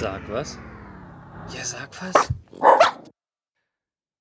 Sag 0.00 0.30
was. 0.30 0.56
Ja, 1.52 1.64
sag 1.64 1.90
was. 2.00 2.32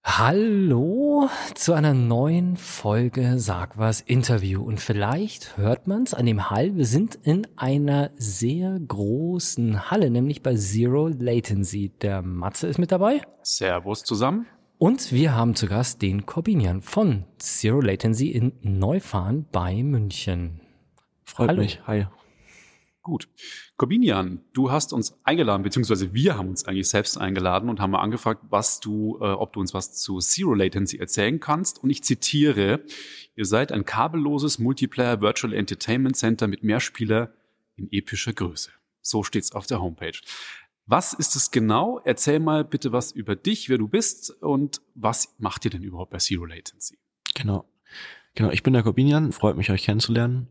Hallo 0.04 1.30
zu 1.54 1.74
einer 1.74 1.94
neuen 1.94 2.58
Folge 2.58 3.38
Sag 3.38 3.78
was 3.78 4.02
Interview. 4.02 4.64
Und 4.64 4.80
vielleicht 4.80 5.56
hört 5.56 5.86
man 5.86 6.02
es 6.02 6.16
an 6.16 6.26
dem 6.26 6.50
Hall. 6.50 6.76
Wir 6.76 6.86
sind 6.86 7.14
in 7.22 7.46
einer 7.58 8.10
sehr 8.16 8.80
großen 8.80 9.92
Halle, 9.92 10.10
nämlich 10.10 10.42
bei 10.42 10.56
Zero 10.56 11.10
Latency. 11.10 11.90
Der 12.02 12.24
Matze 12.24 12.66
ist 12.66 12.80
mit 12.80 12.92
dabei. 12.92 13.22
Servus 13.44 14.04
zusammen. 14.04 14.48
Und 14.80 15.12
wir 15.12 15.36
haben 15.36 15.54
zu 15.54 15.68
Gast 15.68 16.02
den 16.02 16.26
Corbinian 16.26 16.82
von 16.82 17.26
Zero 17.38 17.82
Latency 17.82 18.32
in 18.32 18.54
Neufahren 18.62 19.46
bei 19.52 19.84
München. 19.84 20.60
Freut 21.24 21.50
Hallo. 21.50 21.62
mich. 21.62 21.86
Hi. 21.86 22.08
Gut. 23.04 23.30
Corbinian, 23.78 24.42
du 24.54 24.72
hast 24.72 24.92
uns 24.92 25.20
eingeladen, 25.24 25.62
beziehungsweise 25.62 26.12
wir 26.12 26.36
haben 26.36 26.50
uns 26.50 26.66
eigentlich 26.66 26.90
selbst 26.90 27.16
eingeladen 27.16 27.70
und 27.70 27.80
haben 27.80 27.92
mal 27.92 28.02
angefragt, 28.02 28.42
was 28.50 28.80
du, 28.80 29.20
äh, 29.22 29.26
ob 29.26 29.54
du 29.54 29.60
uns 29.60 29.76
was 29.76 29.94
zu 29.94 30.18
Zero 30.18 30.56
Latency 30.56 30.98
erzählen 30.98 31.40
kannst. 31.40 31.84
Und 31.84 31.92
ich 31.92 32.04
zitiere, 32.04 32.82
ihr 33.36 33.46
seid 33.46 33.72
ein 33.72 33.86
kabelloses 33.86 34.58
Multiplayer 34.58 35.22
Virtual 35.22 35.54
Entertainment 35.54 36.18
Center 36.18 36.48
mit 36.48 36.64
Mehrspieler 36.64 37.32
in 37.76 37.88
epischer 37.92 38.34
Größe. 38.34 38.72
So 39.04 39.22
steht's 39.22 39.52
auf 39.52 39.68
der 39.68 39.80
Homepage. 39.80 40.20
Was 40.88 41.14
ist 41.14 41.36
es 41.36 41.52
genau? 41.52 42.02
Erzähl 42.04 42.40
mal 42.40 42.64
bitte 42.64 42.92
was 42.92 43.12
über 43.12 43.36
dich, 43.36 43.70
wer 43.70 43.78
du 43.78 43.88
bist 43.88 44.32
und 44.42 44.82
was 44.96 45.36
macht 45.38 45.66
ihr 45.66 45.72
denn 45.72 45.84
überhaupt 45.84 46.10
bei 46.10 46.18
Zero 46.18 46.46
Latency? 46.46 46.98
Genau. 47.36 47.66
Genau, 48.34 48.50
ich 48.50 48.64
bin 48.64 48.74
der 48.74 48.84
Corbinian. 48.84 49.32
Freut 49.34 49.56
mich, 49.56 49.70
euch 49.70 49.84
kennenzulernen. 49.84 50.48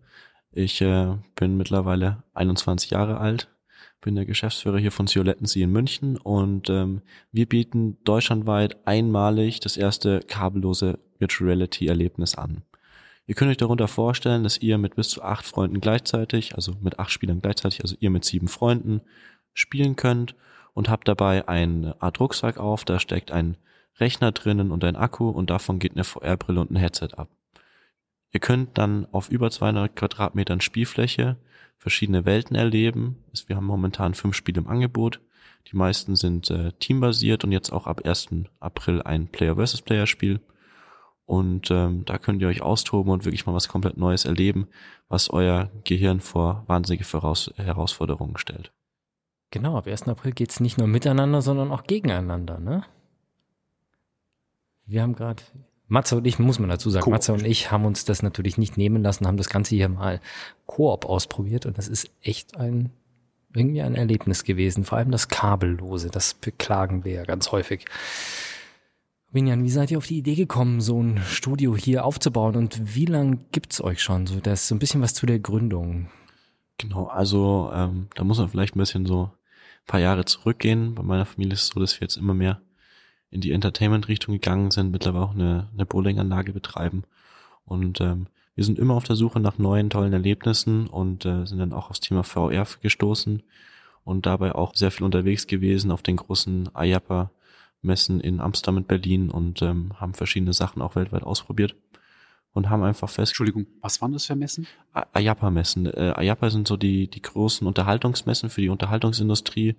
Ich 0.59 0.81
äh, 0.81 1.19
bin 1.35 1.59
mittlerweile 1.59 2.23
21 2.33 2.89
Jahre 2.89 3.19
alt, 3.19 3.55
bin 4.01 4.15
der 4.15 4.25
Geschäftsführer 4.25 4.79
hier 4.79 4.91
von 4.91 5.05
Latency 5.05 5.61
in 5.61 5.71
München 5.71 6.17
und 6.17 6.71
ähm, 6.71 7.03
wir 7.31 7.47
bieten 7.47 7.99
deutschlandweit 8.05 8.79
einmalig 8.87 9.61
das 9.61 9.77
erste 9.77 10.21
kabellose 10.21 10.99
Virtual 11.19 11.51
Reality 11.51 11.89
Erlebnis 11.89 12.37
an. 12.37 12.63
Ihr 13.27 13.35
könnt 13.35 13.51
euch 13.51 13.59
darunter 13.59 13.87
vorstellen, 13.87 14.45
dass 14.45 14.57
ihr 14.57 14.79
mit 14.79 14.97
bis 14.97 15.11
zu 15.11 15.23
acht 15.23 15.45
Freunden 15.45 15.83
gleichzeitig, 15.83 16.55
also 16.55 16.73
mit 16.81 16.99
acht 16.99 17.11
Spielern 17.11 17.43
gleichzeitig, 17.43 17.83
also 17.83 17.95
ihr 18.01 18.09
mit 18.09 18.25
sieben 18.25 18.49
Freunden, 18.49 19.03
spielen 19.53 19.95
könnt 19.95 20.37
und 20.73 20.89
habt 20.89 21.07
dabei 21.07 21.47
eine 21.49 22.01
Art 22.01 22.19
Rucksack 22.19 22.57
auf, 22.57 22.87
da 22.87 22.99
steckt 22.99 23.31
ein 23.31 23.59
Rechner 24.01 24.33
drinnen 24.33 24.71
und 24.71 24.85
ein 24.85 24.97
Akku 24.97 25.29
und 25.29 25.51
davon 25.51 25.79
geht 25.79 25.93
eine 25.93 26.05
VR-Brille 26.05 26.63
und 26.63 26.71
ein 26.71 26.77
Headset 26.77 27.11
ab. 27.15 27.29
Ihr 28.33 28.41
könnt 28.41 28.77
dann 28.79 29.07
auf 29.13 29.31
über 29.31 29.51
200 29.51 29.95
Quadratmetern 29.97 30.61
Spielfläche 30.61 31.37
verschiedene 31.79 32.25
Welten 32.25 32.57
erleben. 32.57 33.25
Wir 33.47 33.57
haben 33.57 33.67
momentan 33.67 34.15
fünf 34.15 34.35
Spiele 34.35 34.61
im 34.61 34.69
Angebot. 34.69 35.21
Die 35.71 35.77
meisten 35.77 36.17
sind 36.17 36.51
äh, 36.51 36.73
teambasiert 36.73 37.45
und 37.45 37.53
jetzt 37.53 37.73
auch 37.73 37.87
ab 37.87 38.03
1. 38.05 38.29
April 38.61 39.03
ein 39.03 39.29
Player-versus-Player-Spiel. 39.29 40.41
Und 41.25 41.73
ähm, 41.73 42.05
da 42.05 42.19
könnt 42.19 42.41
ihr 42.41 42.49
euch 42.49 42.63
austoben 42.63 43.11
und 43.11 43.25
wirklich 43.25 43.47
mal 43.47 43.55
was 43.55 43.69
komplett 43.69 43.97
Neues 43.97 44.25
erleben, 44.25 44.69
was 45.09 45.29
euer 45.29 45.71
Gehirn 45.83 46.21
vor 46.21 46.63
wahnsinnige 46.69 47.05
Voraus 47.05 47.53
Herausforderungen 47.57 48.39
stellt. 48.39 48.73
Genau, 49.51 49.77
ab 49.77 49.89
1. 49.89 50.09
April 50.09 50.33
geht's 50.33 50.61
nicht 50.61 50.79
nur 50.79 50.87
miteinander, 50.87 51.43
sondern 51.43 51.73
auch 51.73 51.85
gegeneinander, 51.85 52.59
ne? 52.59 52.85
Wir 54.85 55.03
haben 55.03 55.17
gerade, 55.17 55.43
Matze 55.89 56.17
und 56.17 56.27
ich, 56.27 56.39
muss 56.39 56.59
man 56.59 56.69
dazu 56.69 56.91
sagen. 56.91 57.11
Matze 57.11 57.33
und 57.33 57.45
ich 57.45 57.71
haben 57.71 57.85
uns 57.85 58.05
das 58.05 58.23
natürlich 58.23 58.59
nicht 58.59 58.77
nehmen 58.77 59.03
lassen, 59.03 59.27
haben 59.27 59.37
das 59.37 59.49
Ganze 59.49 59.77
hier 59.77 59.89
mal 59.89 60.21
Koop 60.67 61.05
ausprobiert 61.05 61.67
und 61.67 61.79
das 61.79 61.89
ist 61.89 62.11
echt 62.23 62.57
ein, 62.57 62.91
irgendwie 63.55 63.83
ein 63.83 63.95
Erlebnis 63.95 64.45
gewesen. 64.45 64.85
Vor 64.85 64.99
allem 64.99 65.11
das 65.11 65.29
Kabellose, 65.29 66.11
das 66.11 66.35
beklagen 66.35 67.05
wir 67.05 67.13
ja 67.13 67.25
ganz 67.25 67.53
häufig. 67.53 67.85
Vinjan, 69.33 69.65
wie 69.65 69.71
seid 69.71 69.91
ihr 69.91 69.99
auf 69.99 70.07
die 70.07 70.19
Idee 70.19 70.35
gekommen, 70.35 70.81
so 70.81 71.03
ein 71.03 71.21
Studio 71.25 71.77
hier 71.77 72.05
aufzubauen 72.05 72.57
und 72.57 72.97
wie 72.97 73.07
lang 73.07 73.41
gibt's 73.53 73.81
euch 73.81 74.03
schon? 74.03 74.27
So, 74.27 74.41
das 74.41 74.69
so 74.69 74.75
ein 74.75 74.79
bisschen 74.79 75.03
was 75.03 75.15
zu 75.15 75.27
der 75.27 75.39
Gründung. 75.39 76.09
Genau, 76.79 77.07
also 77.07 77.71
ähm, 77.73 78.09
da 78.15 78.25
muss 78.25 78.39
man 78.39 78.49
vielleicht 78.49 78.77
ein 78.77 78.79
bisschen 78.79 79.07
so 79.07 79.25
ein 79.25 79.87
paar 79.87 80.01
Jahre 80.01 80.25
zurückgehen. 80.25 80.95
Bei 80.95 81.03
meiner 81.03 81.27
Familie 81.27 81.55
ist 81.55 81.63
es 81.63 81.69
so, 81.69 81.81
dass 81.81 82.01
wir 82.01 82.07
jetzt 82.07 82.17
immer 82.17 82.35
mehr 82.35 82.61
in 83.37 83.41
die 83.43 83.53
Entertainment-Richtung 83.53 84.35
gegangen 84.35 84.71
sind, 84.71 84.91
mittlerweile 84.91 85.25
auch 85.25 85.35
eine, 85.35 85.69
eine 85.73 85.87
Bowlinganlage 85.87 86.53
betreiben. 86.53 87.05
Und 87.67 88.01
ähm, 88.01 88.27
wir 88.55 88.65
sind 88.65 88.79
immer 88.79 88.95
auf 88.95 89.05
der 89.05 89.17
Suche 89.17 89.41
nach 89.41 89.59
neuen, 89.59 89.91
tollen 89.91 90.13
Erlebnissen 90.13 90.87
und 90.87 91.27
äh, 91.27 91.47
sind 91.47 91.59
dann 91.59 91.75
auch 91.75 91.91
aufs 91.91 92.01
Thema 92.01 92.25
VR 92.25 92.67
gestoßen 92.81 93.43
und 94.05 94.27
dabei 94.27 94.55
auch 94.55 94.75
sehr 94.75 94.91
viel 94.91 95.05
unterwegs 95.05 95.47
gewesen 95.47 95.91
auf 95.91 96.03
den 96.03 96.17
großen 96.17 96.71
IAPA-Messen 96.75 98.21
in 98.21 98.41
Amsterdam 98.41 98.79
und 98.79 98.89
Berlin 98.89 99.31
und 99.31 99.61
ähm, 99.61 99.93
haben 100.01 100.15
verschiedene 100.15 100.55
Sachen 100.55 100.81
auch 100.81 100.97
weltweit 100.97 101.23
ausprobiert 101.23 101.77
und 102.57 102.71
haben 102.71 102.83
einfach 102.83 103.11
fest 103.11 103.33
Entschuldigung, 103.33 103.67
was 103.83 104.01
waren 104.01 104.13
das 104.13 104.25
für 104.25 104.35
Messen? 104.35 104.67
IAPA-Messen. 105.15 105.93
Äh, 105.93 106.25
IAPA 106.25 106.49
sind 106.49 106.67
so 106.67 106.79
die, 106.79 107.07
die 107.07 107.21
großen 107.21 107.67
Unterhaltungsmessen 107.67 108.49
für 108.49 108.63
die 108.63 108.71
Unterhaltungsindustrie. 108.71 109.77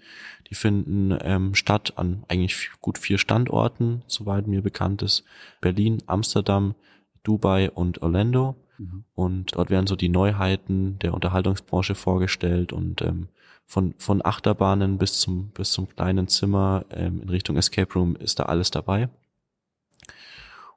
Die 0.48 0.54
finden 0.54 1.18
ähm, 1.22 1.56
statt 1.56 1.94
an 1.96 2.24
eigentlich 2.28 2.70
gut 2.80 3.00
vier 3.00 3.18
Standorten, 3.18 4.04
soweit 4.06 4.46
mir 4.46 4.62
bekannt 4.62 5.02
ist. 5.02 5.24
Berlin, 5.60 6.04
Amsterdam, 6.06 6.76
Dubai 7.24 7.72
und 7.72 8.04
Orlando. 8.04 8.56
Mhm. 8.78 9.06
Und 9.16 9.56
dort 9.56 9.72
werden 9.72 9.88
so 9.88 9.96
die 9.96 10.10
Neuheiten 10.10 11.00
der 11.00 11.16
Unterhaltungsbranche 11.16 11.96
vorgestellt 11.96 12.74
und 12.74 13.02
ähm, 13.02 13.30
von, 13.66 13.96
von 13.98 14.24
Achterbahnen 14.24 15.00
bis 15.00 15.20
zum, 15.20 15.50
bis 15.50 15.72
zum 15.72 15.90
kleinen 15.90 16.28
Zimmer 16.28 16.86
ähm, 16.92 17.24
in 17.24 17.30
Richtung 17.30 17.58
Escape 17.58 17.92
Room 17.96 18.16
ist 18.16 18.38
da 18.38 18.44
alles 18.44 18.70
dabei. 18.70 19.10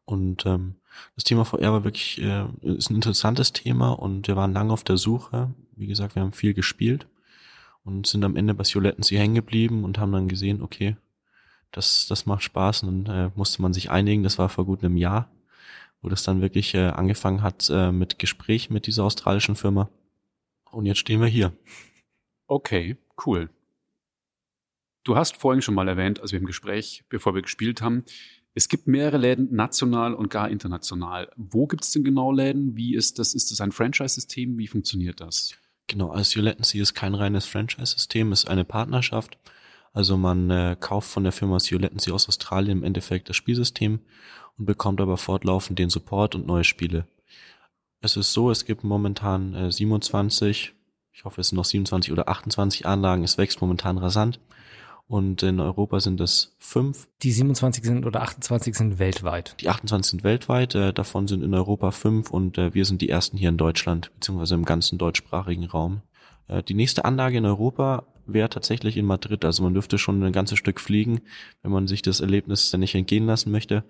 Und 0.06 0.46
ähm, 0.46 0.76
das 1.14 1.24
Thema 1.24 1.44
VR 1.44 1.72
war 1.72 1.84
wirklich, 1.84 2.20
äh, 2.20 2.46
ist 2.62 2.90
ein 2.90 2.96
interessantes 2.96 3.52
Thema 3.52 3.90
und 3.90 4.28
wir 4.28 4.36
waren 4.36 4.52
lange 4.52 4.72
auf 4.72 4.84
der 4.84 4.96
Suche. 4.96 5.54
Wie 5.76 5.86
gesagt, 5.86 6.14
wir 6.14 6.22
haben 6.22 6.32
viel 6.32 6.54
gespielt 6.54 7.06
und 7.84 8.06
sind 8.06 8.24
am 8.24 8.36
Ende 8.36 8.54
bei 8.54 8.64
Latency 8.74 9.16
hängen 9.16 9.34
geblieben 9.34 9.84
und 9.84 9.98
haben 9.98 10.12
dann 10.12 10.28
gesehen, 10.28 10.62
okay, 10.62 10.96
das, 11.72 12.06
das 12.06 12.26
macht 12.26 12.42
Spaß 12.42 12.82
und 12.82 13.04
dann 13.04 13.28
äh, 13.28 13.30
musste 13.34 13.62
man 13.62 13.72
sich 13.72 13.90
einigen. 13.90 14.22
Das 14.22 14.38
war 14.38 14.48
vor 14.48 14.66
gut 14.66 14.84
einem 14.84 14.96
Jahr, 14.96 15.30
wo 16.02 16.08
das 16.08 16.22
dann 16.22 16.40
wirklich 16.40 16.74
äh, 16.74 16.88
angefangen 16.88 17.42
hat 17.42 17.70
äh, 17.70 17.92
mit 17.92 18.18
Gespräch 18.18 18.70
mit 18.70 18.86
dieser 18.86 19.04
australischen 19.04 19.56
Firma. 19.56 19.88
Und 20.70 20.86
jetzt 20.86 20.98
stehen 20.98 21.20
wir 21.20 21.28
hier. 21.28 21.52
Okay, 22.46 22.96
cool. 23.26 23.50
Du 25.04 25.16
hast 25.16 25.36
vorhin 25.36 25.62
schon 25.62 25.74
mal 25.74 25.88
erwähnt, 25.88 26.20
als 26.20 26.32
wir 26.32 26.38
im 26.38 26.46
Gespräch, 26.46 27.04
bevor 27.08 27.34
wir 27.34 27.42
gespielt 27.42 27.80
haben, 27.80 28.04
es 28.54 28.68
gibt 28.68 28.86
mehrere 28.86 29.18
Läden, 29.18 29.54
national 29.54 30.14
und 30.14 30.30
gar 30.30 30.48
international. 30.48 31.30
Wo 31.36 31.66
gibt 31.66 31.84
es 31.84 31.92
denn 31.92 32.04
genau 32.04 32.32
Läden? 32.32 32.76
Wie 32.76 32.94
ist 32.94 33.18
das? 33.18 33.34
Ist 33.34 33.50
das 33.50 33.60
ein 33.60 33.72
Franchise-System? 33.72 34.58
Wie 34.58 34.66
funktioniert 34.66 35.20
das? 35.20 35.54
Genau, 35.86 36.10
also 36.10 36.40
Latency 36.40 36.78
ist 36.80 36.94
kein 36.94 37.14
reines 37.14 37.46
Franchise-System, 37.46 38.32
ist 38.32 38.48
eine 38.48 38.64
Partnerschaft. 38.64 39.38
Also 39.92 40.16
man 40.16 40.50
äh, 40.50 40.76
kauft 40.78 41.10
von 41.10 41.24
der 41.24 41.32
Firma 41.32 41.58
Latency 41.58 42.12
aus 42.12 42.28
Australien 42.28 42.78
im 42.78 42.84
Endeffekt 42.84 43.28
das 43.28 43.36
Spielsystem 43.36 44.00
und 44.56 44.66
bekommt 44.66 45.00
aber 45.00 45.16
fortlaufend 45.16 45.78
den 45.78 45.90
Support 45.90 46.34
und 46.34 46.46
neue 46.46 46.64
Spiele. 46.64 47.06
Es 48.00 48.16
ist 48.16 48.32
so, 48.32 48.50
es 48.50 48.64
gibt 48.64 48.84
momentan 48.84 49.54
äh, 49.54 49.72
27, 49.72 50.74
ich 51.12 51.24
hoffe 51.24 51.40
es 51.40 51.48
sind 51.48 51.56
noch 51.56 51.64
27 51.64 52.12
oder 52.12 52.28
28 52.28 52.86
Anlagen, 52.86 53.24
es 53.24 53.36
wächst 53.36 53.60
momentan 53.60 53.98
rasant. 53.98 54.38
Und 55.10 55.42
in 55.42 55.58
Europa 55.58 55.98
sind 55.98 56.20
es 56.20 56.54
fünf. 56.60 57.08
Die 57.22 57.32
27 57.32 57.82
sind 57.84 58.06
oder 58.06 58.22
28 58.22 58.76
sind 58.76 58.98
weltweit. 59.00 59.56
Die 59.60 59.68
28 59.68 60.08
sind 60.08 60.22
weltweit, 60.24 60.76
äh, 60.76 60.92
davon 60.92 61.26
sind 61.26 61.42
in 61.42 61.52
Europa 61.52 61.90
fünf 61.90 62.30
und 62.30 62.58
äh, 62.58 62.72
wir 62.74 62.84
sind 62.84 63.02
die 63.02 63.08
ersten 63.08 63.36
hier 63.36 63.48
in 63.48 63.56
Deutschland, 63.56 64.12
beziehungsweise 64.14 64.54
im 64.54 64.64
ganzen 64.64 64.98
deutschsprachigen 64.98 65.64
Raum. 65.64 66.02
Äh, 66.46 66.62
die 66.62 66.74
nächste 66.74 67.04
Anlage 67.04 67.38
in 67.38 67.44
Europa 67.44 68.04
wäre 68.24 68.48
tatsächlich 68.50 68.96
in 68.96 69.04
Madrid. 69.04 69.44
Also 69.44 69.64
man 69.64 69.74
dürfte 69.74 69.98
schon 69.98 70.22
ein 70.22 70.32
ganzes 70.32 70.58
Stück 70.60 70.78
fliegen, 70.78 71.22
wenn 71.62 71.72
man 71.72 71.88
sich 71.88 72.02
das 72.02 72.20
Erlebnis 72.20 72.72
nicht 72.74 72.94
entgehen 72.94 73.26
lassen 73.26 73.50
möchte. 73.50 73.82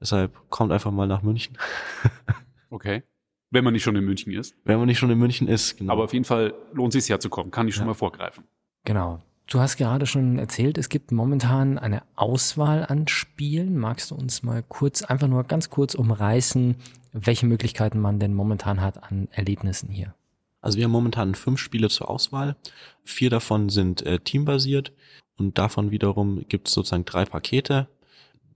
Deshalb 0.00 0.32
kommt 0.50 0.72
einfach 0.72 0.90
mal 0.90 1.06
nach 1.06 1.22
München, 1.22 1.56
Okay. 2.70 3.04
Wenn 3.52 3.62
man 3.62 3.74
nicht 3.74 3.84
schon 3.84 3.94
in 3.94 4.04
München 4.04 4.32
ist. 4.32 4.56
wenn 4.64 4.78
man 4.78 4.86
nicht 4.86 4.98
schon 4.98 5.10
in 5.10 5.18
München 5.20 5.46
ist. 5.46 5.76
Genau. 5.76 5.92
Aber 5.92 6.02
auf 6.02 6.12
jeden 6.12 6.24
Fall 6.24 6.52
lohnt 6.72 6.92
es 6.96 7.04
sich 7.04 7.10
ja 7.10 7.20
zu 7.20 7.30
kommen. 7.30 7.52
Kann 7.52 7.68
ich 7.68 7.76
schon 7.76 7.82
Ja. 7.84 7.88
mal 7.90 7.94
vorgreifen. 7.94 8.42
Genau. 8.84 9.22
Du 9.46 9.60
hast 9.60 9.76
gerade 9.76 10.06
schon 10.06 10.38
erzählt, 10.38 10.78
es 10.78 10.88
gibt 10.88 11.12
momentan 11.12 11.78
eine 11.78 12.02
Auswahl 12.16 12.86
an 12.86 13.08
Spielen. 13.08 13.78
Magst 13.78 14.10
du 14.10 14.14
uns 14.14 14.42
mal 14.42 14.62
kurz, 14.62 15.02
einfach 15.02 15.28
nur 15.28 15.44
ganz 15.44 15.68
kurz 15.68 15.94
umreißen, 15.94 16.76
welche 17.12 17.46
Möglichkeiten 17.46 18.00
man 18.00 18.18
denn 18.18 18.34
momentan 18.34 18.80
hat 18.80 19.02
an 19.04 19.28
Erlebnissen 19.32 19.90
hier? 19.90 20.14
Also 20.62 20.78
wir 20.78 20.84
haben 20.84 20.92
momentan 20.92 21.34
fünf 21.34 21.60
Spiele 21.60 21.90
zur 21.90 22.08
Auswahl. 22.08 22.56
Vier 23.04 23.28
davon 23.28 23.68
sind 23.68 24.00
äh, 24.02 24.18
teambasiert 24.18 24.92
und 25.36 25.58
davon 25.58 25.90
wiederum 25.90 26.46
gibt 26.48 26.68
es 26.68 26.74
sozusagen 26.74 27.04
drei 27.04 27.26
Pakete. 27.26 27.86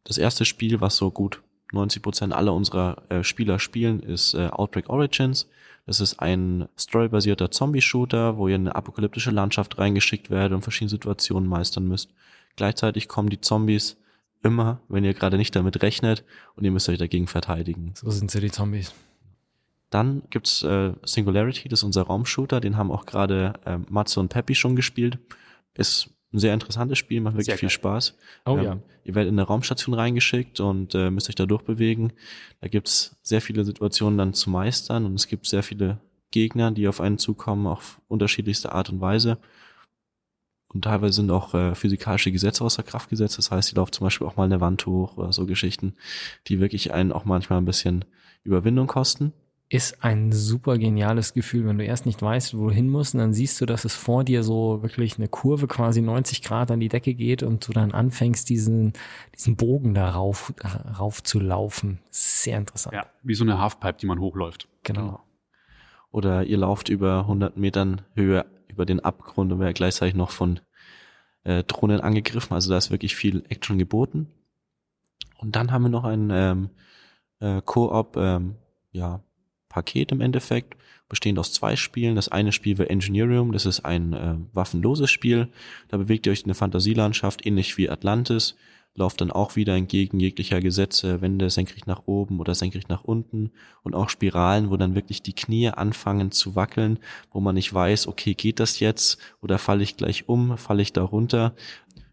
Das 0.04 0.16
erste 0.16 0.46
Spiel, 0.46 0.80
was 0.80 0.96
so 0.96 1.10
gut 1.10 1.42
90 1.72 2.02
Prozent 2.02 2.32
aller 2.32 2.54
unserer 2.54 3.02
äh, 3.10 3.22
Spieler 3.22 3.58
spielen, 3.58 4.00
ist 4.00 4.32
äh, 4.32 4.48
Outbreak 4.48 4.88
Origins. 4.88 5.48
Das 5.88 6.00
ist 6.00 6.20
ein 6.20 6.68
storybasierter 6.78 7.50
Zombie-Shooter, 7.50 8.36
wo 8.36 8.46
ihr 8.46 8.56
in 8.56 8.68
eine 8.68 8.76
apokalyptische 8.76 9.30
Landschaft 9.30 9.78
reingeschickt 9.78 10.28
werdet 10.28 10.52
und 10.52 10.60
verschiedene 10.60 10.90
Situationen 10.90 11.48
meistern 11.48 11.88
müsst. 11.88 12.10
Gleichzeitig 12.56 13.08
kommen 13.08 13.30
die 13.30 13.40
Zombies 13.40 13.96
immer, 14.42 14.82
wenn 14.90 15.02
ihr 15.02 15.14
gerade 15.14 15.38
nicht 15.38 15.56
damit 15.56 15.80
rechnet 15.80 16.24
und 16.56 16.64
ihr 16.64 16.72
müsst 16.72 16.90
euch 16.90 16.98
dagegen 16.98 17.26
verteidigen. 17.26 17.94
So 17.94 18.10
sind 18.10 18.30
sie, 18.30 18.40
die 18.40 18.50
Zombies. 18.50 18.92
Dann 19.88 20.24
gibt's 20.28 20.62
äh, 20.62 20.92
Singularity, 21.06 21.70
das 21.70 21.78
ist 21.80 21.84
unser 21.84 22.02
Raumshooter, 22.02 22.60
den 22.60 22.76
haben 22.76 22.92
auch 22.92 23.06
gerade 23.06 23.54
äh, 23.64 23.78
Matze 23.88 24.20
und 24.20 24.28
Peppy 24.28 24.54
schon 24.54 24.76
gespielt. 24.76 25.18
Ist 25.72 26.10
ein 26.32 26.38
sehr 26.38 26.52
interessantes 26.52 26.98
Spiel, 26.98 27.20
macht 27.20 27.34
wirklich 27.34 27.46
Sehr 27.46 27.58
viel 27.58 27.68
geil. 27.68 27.74
Spaß. 27.74 28.16
Oh 28.44 28.56
Ähm, 28.58 28.64
ja. 28.64 28.78
Ihr 29.04 29.14
werdet 29.14 29.32
in 29.32 29.38
eine 29.38 29.46
Raumstation 29.46 29.94
reingeschickt 29.94 30.60
und 30.60 30.94
äh, 30.94 31.10
müsst 31.10 31.28
euch 31.30 31.34
da 31.34 31.46
durchbewegen. 31.46 32.12
Da 32.60 32.68
gibt's 32.68 33.16
sehr 33.22 33.40
viele 33.40 33.64
Situationen 33.64 34.18
dann 34.18 34.34
zu 34.34 34.50
meistern 34.50 35.06
und 35.06 35.14
es 35.14 35.26
gibt 35.26 35.46
sehr 35.46 35.62
viele 35.62 36.00
Gegner, 36.30 36.70
die 36.70 36.86
auf 36.88 37.00
einen 37.00 37.16
zukommen, 37.16 37.66
auf 37.66 38.02
unterschiedlichste 38.08 38.72
Art 38.72 38.90
und 38.90 39.00
Weise. 39.00 39.38
Und 40.74 40.82
teilweise 40.84 41.14
sind 41.14 41.30
auch 41.30 41.54
äh, 41.54 41.74
physikalische 41.74 42.30
Gesetze 42.30 42.62
außer 42.62 42.82
Kraft 42.82 43.08
gesetzt. 43.08 43.38
Das 43.38 43.50
heißt, 43.50 43.72
ihr 43.72 43.76
lauft 43.76 43.94
zum 43.94 44.04
Beispiel 44.04 44.26
auch 44.26 44.36
mal 44.36 44.44
eine 44.44 44.60
Wand 44.60 44.84
hoch 44.84 45.16
oder 45.16 45.32
so 45.32 45.46
Geschichten, 45.46 45.94
die 46.46 46.60
wirklich 46.60 46.92
einen 46.92 47.12
auch 47.12 47.24
manchmal 47.24 47.58
ein 47.58 47.64
bisschen 47.64 48.04
Überwindung 48.44 48.86
kosten. 48.86 49.32
Ist 49.70 50.02
ein 50.02 50.32
super 50.32 50.78
geniales 50.78 51.34
Gefühl, 51.34 51.66
wenn 51.66 51.76
du 51.76 51.84
erst 51.84 52.06
nicht 52.06 52.22
weißt, 52.22 52.56
wo 52.56 52.68
du 52.68 52.74
hin 52.74 52.88
musst, 52.88 53.14
und 53.14 53.20
dann 53.20 53.34
siehst 53.34 53.60
du, 53.60 53.66
dass 53.66 53.84
es 53.84 53.94
vor 53.94 54.24
dir 54.24 54.42
so 54.42 54.82
wirklich 54.82 55.18
eine 55.18 55.28
Kurve 55.28 55.66
quasi 55.66 56.00
90 56.00 56.42
Grad 56.42 56.70
an 56.70 56.80
die 56.80 56.88
Decke 56.88 57.12
geht 57.12 57.42
und 57.42 57.68
du 57.68 57.72
dann 57.72 57.92
anfängst, 57.92 58.48
diesen, 58.48 58.94
diesen 59.34 59.56
Bogen 59.56 59.92
da 59.92 60.08
rauf, 60.08 60.54
rauf 60.98 61.22
zu 61.22 61.38
laufen. 61.38 62.00
Sehr 62.10 62.56
interessant. 62.56 62.94
Ja, 62.94 63.06
wie 63.22 63.34
so 63.34 63.44
eine 63.44 63.58
Halfpipe, 63.58 63.98
die 64.00 64.06
man 64.06 64.20
hochläuft. 64.20 64.68
Genau. 64.84 65.20
Oder 66.10 66.44
ihr 66.44 66.56
lauft 66.56 66.88
über 66.88 67.20
100 67.20 67.58
Metern 67.58 68.00
Höhe 68.14 68.46
über 68.68 68.86
den 68.86 69.00
Abgrund 69.00 69.52
und 69.52 69.60
werdet 69.60 69.76
gleichzeitig 69.76 70.14
noch 70.14 70.30
von 70.30 70.60
äh, 71.44 71.64
Drohnen 71.64 72.00
angegriffen. 72.00 72.54
Also 72.54 72.70
da 72.70 72.78
ist 72.78 72.90
wirklich 72.90 73.16
viel 73.16 73.44
Action 73.48 73.78
geboten. 73.78 74.28
Und 75.38 75.56
dann 75.56 75.72
haben 75.72 75.82
wir 75.82 75.88
noch 75.88 76.04
ein 76.04 76.30
ähm, 76.32 76.70
äh, 77.40 77.60
Koop, 77.62 78.16
ähm, 78.16 78.56
ja, 78.92 79.20
Paket 79.68 80.12
im 80.12 80.20
Endeffekt, 80.20 80.76
bestehend 81.08 81.38
aus 81.38 81.52
zwei 81.52 81.76
Spielen. 81.76 82.16
Das 82.16 82.28
eine 82.28 82.52
Spiel 82.52 82.78
war 82.78 82.90
Engineerium, 82.90 83.52
das 83.52 83.66
ist 83.66 83.84
ein 83.84 84.12
äh, 84.12 84.34
waffenloses 84.52 85.10
Spiel. 85.10 85.48
Da 85.88 85.96
bewegt 85.96 86.26
ihr 86.26 86.32
euch 86.32 86.40
in 86.40 86.46
eine 86.46 86.54
Fantasielandschaft, 86.54 87.46
ähnlich 87.46 87.76
wie 87.78 87.88
Atlantis. 87.88 88.56
Lauft 88.94 89.20
dann 89.20 89.30
auch 89.30 89.54
wieder 89.54 89.76
entgegen 89.76 90.18
jeglicher 90.18 90.60
Gesetze, 90.60 91.20
Wände 91.20 91.50
senkrecht 91.50 91.86
nach 91.86 92.02
oben 92.06 92.40
oder 92.40 92.54
senkrecht 92.54 92.88
nach 92.88 93.04
unten 93.04 93.52
und 93.82 93.94
auch 93.94 94.08
Spiralen, 94.08 94.70
wo 94.70 94.76
dann 94.76 94.96
wirklich 94.96 95.22
die 95.22 95.34
Knie 95.34 95.68
anfangen 95.68 96.32
zu 96.32 96.56
wackeln, 96.56 96.98
wo 97.30 97.40
man 97.40 97.54
nicht 97.54 97.72
weiß, 97.72 98.08
okay, 98.08 98.34
geht 98.34 98.58
das 98.58 98.80
jetzt 98.80 99.18
oder 99.40 99.58
falle 99.58 99.84
ich 99.84 99.96
gleich 99.96 100.28
um, 100.28 100.58
falle 100.58 100.82
ich 100.82 100.92
da 100.92 101.02
runter. 101.02 101.54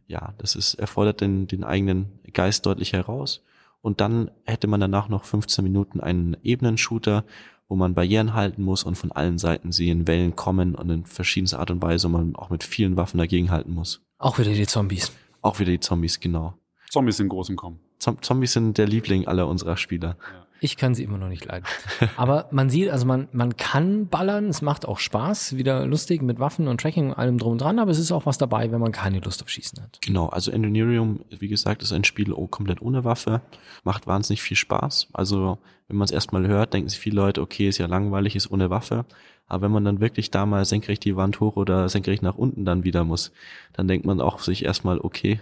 Ja, 0.08 0.36
das 0.38 0.56
ist, 0.56 0.76
erfordert 0.76 1.22
den, 1.22 1.48
den 1.48 1.64
eigenen 1.64 2.20
Geist 2.34 2.66
deutlich 2.68 2.94
heraus. 2.94 3.42
Und 3.86 4.02
dann 4.02 4.32
hätte 4.46 4.66
man 4.66 4.80
danach 4.80 5.10
noch 5.10 5.26
15 5.26 5.64
Minuten 5.64 6.00
einen 6.00 6.36
Ebenenshooter, 6.42 7.24
wo 7.68 7.76
man 7.76 7.94
Barrieren 7.94 8.34
halten 8.34 8.64
muss 8.64 8.82
und 8.82 8.96
von 8.96 9.12
allen 9.12 9.38
Seiten 9.38 9.72
sehen 9.72 10.08
Wellen 10.08 10.36
kommen 10.36 10.74
und 10.74 10.90
in 10.90 11.06
verschiedenster 11.06 11.60
Art 11.60 11.70
und 11.70 11.84
Weise 11.84 12.10
man 12.10 12.36
auch 12.36 12.50
mit 12.50 12.64
vielen 12.64 12.98
Waffen 12.98 13.20
dagegenhalten 13.20 13.72
muss. 13.72 14.02
Auch 14.18 14.40
wieder 14.40 14.54
die 14.54 14.66
Zombies. 14.66 15.12
Auch 15.44 15.60
wieder 15.60 15.70
die 15.70 15.80
Zombies, 15.80 16.20
genau. 16.20 16.56
Zombies 16.90 17.18
sind 17.18 17.30
groß 17.30 17.50
im 17.50 17.58
Kommen. 17.58 17.80
Zom 18.00 18.22
Zombies 18.22 18.54
sind 18.54 18.78
der 18.78 18.88
Liebling 18.88 19.28
aller 19.28 19.48
unserer 19.48 19.78
Spieler. 19.78 20.18
Ich 20.62 20.78
kann 20.78 20.96
sie 20.96 21.04
immer 21.04 21.18
noch 21.18 21.28
nicht 21.28 21.46
leiden. 21.46 21.66
Aber 22.18 22.48
man 22.52 22.70
sieht, 22.70 22.90
also 22.90 23.06
man, 23.06 23.28
man 23.34 23.58
kann 23.58 24.08
ballern, 24.08 24.48
es 24.48 24.62
macht 24.62 24.88
auch 24.88 25.00
Spaß, 25.00 25.58
wieder 25.58 25.86
lustig 25.86 26.22
mit 26.22 26.40
Waffen 26.40 26.68
und 26.68 26.80
Tracking 26.80 27.10
und 27.10 27.14
allem 27.14 27.38
drum 27.38 27.54
und 27.54 27.62
dran, 27.62 27.78
aber 27.78 27.92
es 27.92 28.00
ist 28.00 28.12
auch 28.12 28.26
was 28.26 28.38
dabei, 28.38 28.72
wenn 28.72 28.80
man 28.80 28.92
keine 28.92 29.20
Lust 29.20 29.44
auf 29.44 29.50
Schießen 29.50 29.82
hat. 29.84 30.00
Genau, 30.02 30.28
also 30.28 30.52
Engineerium, 30.52 31.20
wie 31.30 31.50
gesagt, 31.50 31.84
ist 31.84 31.92
ein 31.92 32.04
Spiel 32.04 32.34
komplett 32.50 32.82
ohne 32.82 33.04
Waffe, 33.04 33.42
macht 33.84 34.08
wahnsinnig 34.08 34.42
viel 34.42 34.58
Spaß. 34.58 35.10
Also 35.14 35.60
wenn 35.88 35.98
man 35.98 36.06
es 36.06 36.12
erstmal 36.12 36.48
hört, 36.48 36.74
denken 36.74 36.90
sich 36.90 37.00
viele 37.00 37.18
Leute, 37.18 37.42
okay, 37.42 37.68
ist 37.68 37.78
ja 37.78 37.86
langweilig, 37.86 38.36
ist 38.36 38.50
ohne 38.50 38.70
Waffe. 38.70 39.06
Aber 39.48 39.64
wenn 39.64 39.72
man 39.72 39.86
dann 39.86 40.00
wirklich 40.00 40.32
da 40.32 40.46
mal 40.46 40.66
senkrecht 40.66 41.06
die 41.06 41.16
Wand 41.16 41.40
hoch 41.40 41.56
oder 41.58 41.90
senkrecht 41.90 42.24
nach 42.24 42.36
unten 42.36 42.66
dann 42.66 42.84
wieder 42.84 43.04
muss, 43.04 43.32
dann 43.74 43.88
denkt 43.88 44.06
man 44.06 44.20
auch 44.20 44.40
sich 44.40 44.66
erstmal, 44.66 45.00
okay, 45.00 45.40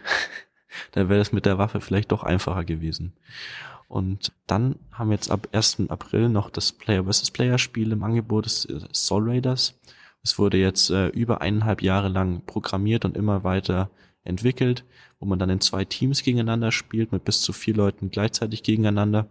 dann 0.92 1.10
wäre 1.10 1.22
es 1.22 1.32
mit 1.32 1.46
der 1.46 1.58
Waffe 1.58 1.82
vielleicht 1.82 2.12
doch 2.12 2.24
einfacher 2.24 2.64
gewesen. 2.64 3.14
Und 3.88 4.32
dann 4.48 4.80
haben 4.92 5.10
wir 5.10 5.16
jetzt 5.16 5.30
ab 5.30 5.50
1. 5.52 5.90
April 5.90 6.30
noch 6.30 6.50
das 6.50 6.72
Player 6.72 7.04
vs. 7.06 7.32
Player 7.32 7.58
Spiel 7.60 7.92
im 7.92 8.04
Angebot 8.04 8.46
des 8.46 8.68
Soul 8.92 9.30
Raiders. 9.30 9.80
Es 10.24 10.40
wurde 10.40 10.58
jetzt 10.58 10.90
äh, 10.90 11.10
über 11.10 11.42
eineinhalb 11.42 11.82
Jahre 11.82 12.08
lang 12.08 12.44
programmiert 12.46 13.06
und 13.06 13.18
immer 13.18 13.44
weiter 13.44 13.92
entwickelt, 14.24 14.86
wo 15.20 15.26
man 15.26 15.38
dann 15.38 15.50
in 15.50 15.62
zwei 15.62 15.86
Teams 15.86 16.24
gegeneinander 16.24 16.72
spielt, 16.72 17.12
mit 17.12 17.26
bis 17.26 17.42
zu 17.42 17.54
vier 17.54 17.76
Leuten 17.76 18.10
gleichzeitig 18.10 18.64
gegeneinander, 18.64 19.30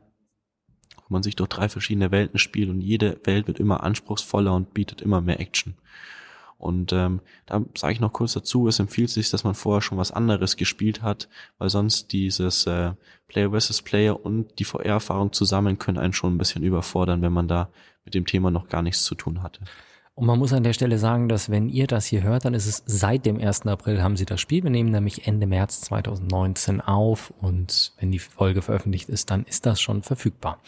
wo 0.97 1.07
man 1.09 1.23
sich 1.23 1.35
durch 1.35 1.49
drei 1.49 1.69
verschiedene 1.69 2.11
Welten 2.11 2.39
spielt 2.39 2.69
und 2.69 2.81
jede 2.81 3.21
Welt 3.25 3.47
wird 3.47 3.59
immer 3.59 3.83
anspruchsvoller 3.83 4.55
und 4.55 4.75
bietet 4.75 5.01
immer 5.01 5.21
mehr 5.21 5.41
Action. 5.41 5.75
Und 6.63 6.93
ähm, 6.93 7.21
da 7.45 7.65
sage 7.77 7.95
ich 7.95 8.01
noch 8.01 8.13
kurz 8.13 8.35
dazu, 8.35 8.69
es 8.69 8.79
empfiehlt 8.79 9.11
sich, 9.11 9.31
dass 9.31 9.43
man 9.43 9.57
vorher 9.57 9.83
schon 9.83 9.99
was 9.99 10.13
anderes 10.13 10.57
gespielt 10.57 11.03
hat, 11.03 11.29
weil 11.59 11.71
sonst 11.71 12.13
dieses 12.13 12.67
äh, 12.67 12.93
Player 13.27 13.51
versus 13.51 13.83
Player 13.83 14.25
und 14.25 14.61
die 14.61 14.65
VR-Erfahrung 14.65 15.33
zusammen 15.33 15.79
können 15.79 15.99
einen 15.99 16.13
schon 16.13 16.35
ein 16.35 16.39
bisschen 16.39 16.63
überfordern, 16.63 17.21
wenn 17.21 17.33
man 17.33 17.49
da 17.49 17.69
mit 18.05 18.15
dem 18.15 18.27
Thema 18.27 18.53
noch 18.53 18.69
gar 18.69 18.83
nichts 18.83 19.03
zu 19.03 19.17
tun 19.17 19.43
hatte. 19.43 19.61
Und 20.15 20.27
man 20.27 20.39
muss 20.39 20.53
an 20.53 20.63
der 20.63 20.73
Stelle 20.73 20.99
sagen, 20.99 21.29
dass 21.29 21.51
wenn 21.51 21.69
ihr 21.69 21.89
das 21.89 22.07
hier 22.07 22.23
hört, 22.23 22.45
dann 22.45 22.55
ist 22.55 22.67
es 22.67 22.85
seit 22.87 23.27
dem 23.27 23.41
1. 23.41 23.67
April 23.67 24.01
haben 24.01 24.17
sie 24.17 24.27
das 24.27 24.41
Spiel. 24.41 24.63
Wir 24.63 24.71
nehmen 24.71 24.93
nämlich 24.93 25.27
Ende 25.27 25.49
März 25.49 25.81
2019 25.81 26.81
auf 26.81 27.33
und 27.41 27.93
wenn 27.99 28.13
die 28.13 28.21
Folge 28.21 28.63
veröffentlicht 28.63 29.09
ist, 29.09 29.33
dann 29.33 29.45
ist 29.45 29.67
das 29.67 29.81
schon 29.81 30.03
verfügbar. 30.03 30.61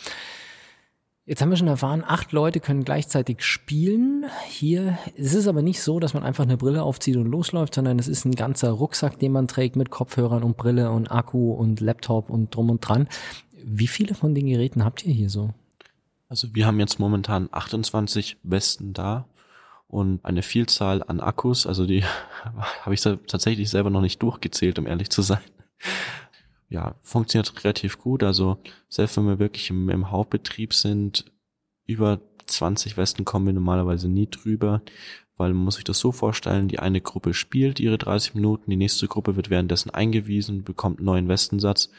Jetzt 1.26 1.40
haben 1.40 1.48
wir 1.48 1.56
schon 1.56 1.68
erfahren, 1.68 2.04
acht 2.06 2.32
Leute 2.32 2.60
können 2.60 2.84
gleichzeitig 2.84 3.42
spielen. 3.42 4.26
Hier 4.46 4.98
es 5.16 5.32
ist 5.32 5.48
aber 5.48 5.62
nicht 5.62 5.80
so, 5.80 5.98
dass 5.98 6.12
man 6.12 6.22
einfach 6.22 6.44
eine 6.44 6.58
Brille 6.58 6.82
aufzieht 6.82 7.16
und 7.16 7.24
losläuft, 7.24 7.74
sondern 7.74 7.98
es 7.98 8.08
ist 8.08 8.26
ein 8.26 8.34
ganzer 8.34 8.70
Rucksack, 8.72 9.18
den 9.18 9.32
man 9.32 9.48
trägt 9.48 9.74
mit 9.74 9.88
Kopfhörern 9.88 10.42
und 10.42 10.58
Brille 10.58 10.90
und 10.90 11.10
Akku 11.10 11.52
und 11.52 11.80
Laptop 11.80 12.28
und 12.28 12.54
drum 12.54 12.68
und 12.68 12.80
dran. 12.80 13.08
Wie 13.64 13.86
viele 13.86 14.14
von 14.14 14.34
den 14.34 14.46
Geräten 14.46 14.84
habt 14.84 15.06
ihr 15.06 15.14
hier 15.14 15.30
so? 15.30 15.54
Also 16.28 16.54
wir 16.54 16.66
haben 16.66 16.78
jetzt 16.78 17.00
momentan 17.00 17.48
28 17.50 18.36
Westen 18.42 18.92
da 18.92 19.26
und 19.88 20.22
eine 20.26 20.42
Vielzahl 20.42 21.02
an 21.02 21.20
Akkus. 21.20 21.66
Also 21.66 21.86
die 21.86 22.04
habe 22.82 22.92
ich 22.92 23.00
tatsächlich 23.00 23.70
selber 23.70 23.88
noch 23.88 24.02
nicht 24.02 24.22
durchgezählt, 24.22 24.78
um 24.78 24.86
ehrlich 24.86 25.08
zu 25.08 25.22
sein. 25.22 25.40
Ja, 26.74 26.96
funktioniert 27.02 27.62
relativ 27.62 28.00
gut. 28.00 28.24
Also 28.24 28.58
selbst 28.88 29.16
wenn 29.16 29.28
wir 29.28 29.38
wirklich 29.38 29.70
im, 29.70 29.88
im 29.90 30.10
Hauptbetrieb 30.10 30.74
sind, 30.74 31.24
über 31.86 32.20
20 32.46 32.96
Westen 32.96 33.24
kommen 33.24 33.46
wir 33.46 33.52
normalerweise 33.52 34.08
nie 34.08 34.28
drüber, 34.28 34.82
weil 35.36 35.54
man 35.54 35.66
muss 35.66 35.76
sich 35.76 35.84
das 35.84 36.00
so 36.00 36.10
vorstellen, 36.10 36.66
die 36.66 36.80
eine 36.80 37.00
Gruppe 37.00 37.32
spielt 37.32 37.78
ihre 37.78 37.96
30 37.96 38.34
Minuten, 38.34 38.72
die 38.72 38.76
nächste 38.76 39.06
Gruppe 39.06 39.36
wird 39.36 39.50
währenddessen 39.50 39.90
eingewiesen, 39.90 40.64
bekommt 40.64 40.98
einen 40.98 41.06
neuen 41.06 41.28
Westensatz 41.28 41.90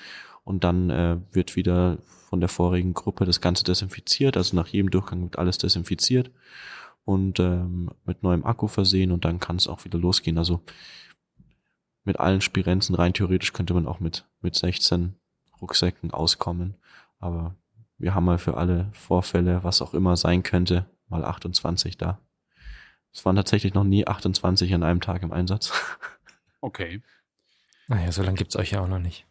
und 0.44 0.66
dann 0.66 0.90
äh, 0.90 1.20
wird 1.32 1.56
wieder 1.56 2.00
von 2.30 2.42
der 2.42 2.50
vorigen 2.50 2.94
Gruppe 2.94 3.24
das 3.24 3.40
Ganze 3.40 3.64
desinfiziert. 3.64 4.36
Also 4.36 4.58
nach 4.58 4.68
jedem 4.68 4.92
Durchgang 4.92 5.24
wird 5.24 5.40
alles 5.40 5.58
desinfiziert 5.58 6.32
und 7.06 7.40
ähm, 7.40 7.92
mit 8.06 8.24
neuem 8.24 8.44
Akku 8.44 8.68
versehen 8.68 9.14
und 9.14 9.24
dann 9.24 9.40
kann 9.40 9.56
es 9.56 9.70
auch 9.70 9.86
wieder 9.86 10.00
losgehen. 10.00 10.38
Also 10.38 10.60
mit 12.06 12.20
allen 12.20 12.42
Spirenzen 12.42 12.96
rein 12.96 13.14
theoretisch 13.14 13.52
könnte 13.52 13.74
man 13.74 13.88
auch 13.88 14.00
mit, 14.00 14.26
mit 14.42 14.56
16 14.56 15.16
Rucksäcken 15.62 16.12
auskommen. 16.12 16.76
Aber 17.20 17.56
wir 17.98 18.14
haben 18.14 18.26
mal 18.26 18.38
für 18.38 18.58
alle 18.58 18.90
Vorfälle, 18.94 19.64
was 19.64 19.82
auch 19.82 19.94
immer 19.94 20.16
sein 20.16 20.44
könnte, 20.44 20.86
mal 21.10 21.26
28 21.26 21.98
da. 21.98 22.20
Es 23.12 23.26
waren 23.26 23.36
tatsächlich 23.36 23.74
noch 23.74 23.84
nie 23.84 24.06
28 24.06 24.74
an 24.74 24.84
einem 24.84 25.02
Tag 25.02 25.24
im 25.24 25.34
Einsatz. 25.34 25.72
Okay. 26.62 27.04
Naja, 27.88 28.12
so 28.12 28.24
lange 28.24 28.38
gibt's 28.38 28.56
euch 28.56 28.72
ja 28.72 28.80
auch 28.80 28.88
noch 28.88 28.98
nicht. 28.98 29.28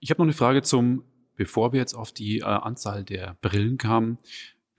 Ich 0.00 0.10
habe 0.10 0.20
noch 0.20 0.24
eine 0.24 0.32
Frage 0.32 0.62
zum, 0.62 1.04
bevor 1.36 1.72
wir 1.72 1.78
jetzt 1.78 1.94
auf 1.94 2.10
die 2.10 2.40
äh, 2.40 2.42
Anzahl 2.42 3.04
der 3.04 3.36
Brillen 3.40 3.78
kamen. 3.78 4.18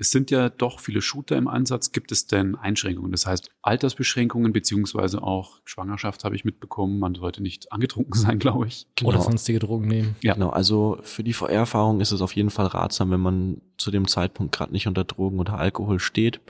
Es 0.04 0.12
sind 0.12 0.32
ja 0.32 0.50
doch 0.50 0.82
viele 0.82 1.02
Shooter 1.02 1.38
im 1.38 1.48
Einsatz. 1.48 1.94
Gibt 1.94 2.12
es 2.12 2.28
denn 2.28 2.56
Einschränkungen? 2.56 3.14
Das 3.14 3.26
heißt 3.26 3.50
Altersbeschränkungen 3.62 4.52
beziehungsweise 4.52 5.24
auch 5.24 5.62
Schwangerschaft 5.64 6.26
habe 6.26 6.36
ich 6.36 6.44
mitbekommen. 6.44 7.00
Man 7.00 7.16
sollte 7.16 7.42
nicht 7.42 7.72
angetrunken 7.72 8.14
sein, 8.20 8.38
glaube 8.38 8.68
ich. 8.68 8.86
Oder 9.02 9.22
sonstige 9.22 9.60
Drogen 9.60 9.88
nehmen. 9.88 10.18
Ja. 10.20 10.34
Genau, 10.34 10.50
also 10.50 10.98
für 11.04 11.24
die 11.24 11.32
VR-Erfahrung 11.32 12.02
ist 12.02 12.12
es 12.12 12.20
auf 12.20 12.36
jeden 12.36 12.50
Fall 12.50 12.66
ratsam, 12.66 13.12
wenn 13.12 13.22
man 13.22 13.62
zu 13.78 13.92
dem 13.92 14.06
Zeitpunkt 14.10 14.54
gerade 14.54 14.74
nicht 14.74 14.88
unter 14.88 15.06
Drogen 15.06 15.40
oder 15.40 15.58
Alkohol 15.58 16.02
steht, 16.02 16.42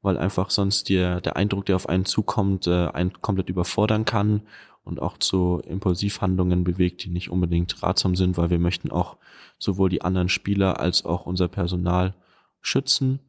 weil 0.00 0.16
einfach 0.16 0.50
sonst 0.50 0.88
der, 0.88 1.20
der 1.20 1.34
Eindruck, 1.34 1.66
der 1.66 1.74
auf 1.74 1.88
einen 1.88 2.04
zukommt, 2.04 2.68
äh, 2.68 2.86
einen 2.90 3.12
komplett 3.20 3.48
überfordern 3.48 4.04
kann 4.04 4.42
und 4.84 5.02
auch 5.02 5.18
zu 5.18 5.60
Impulsivhandlungen 5.66 6.62
bewegt, 6.62 7.02
die 7.02 7.10
nicht 7.10 7.28
unbedingt 7.28 7.82
ratsam 7.82 8.14
sind, 8.14 8.36
weil 8.36 8.50
wir 8.50 8.60
möchten 8.60 8.92
auch 8.92 9.16
sowohl 9.58 9.88
die 9.88 10.02
anderen 10.02 10.28
Spieler 10.28 10.78
als 10.78 11.04
auch 11.04 11.26
unser 11.26 11.48
Personal 11.48 12.14
schützen. 12.64 13.20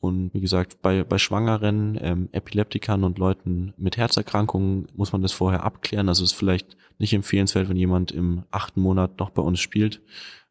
Und 0.00 0.34
wie 0.34 0.40
gesagt, 0.40 0.82
bei, 0.82 1.02
bei 1.02 1.16
Schwangeren, 1.16 1.98
ähm, 2.00 2.28
Epileptikern 2.32 3.04
und 3.04 3.18
Leuten 3.18 3.72
mit 3.78 3.96
Herzerkrankungen 3.96 4.86
muss 4.94 5.12
man 5.12 5.22
das 5.22 5.32
vorher 5.32 5.64
abklären. 5.64 6.08
Also 6.08 6.24
es 6.24 6.32
ist 6.32 6.38
vielleicht 6.38 6.76
nicht 6.98 7.14
empfehlenswert, 7.14 7.70
wenn 7.70 7.76
jemand 7.76 8.12
im 8.12 8.44
achten 8.50 8.80
Monat 8.80 9.18
noch 9.18 9.30
bei 9.30 9.40
uns 9.42 9.60
spielt. 9.60 10.02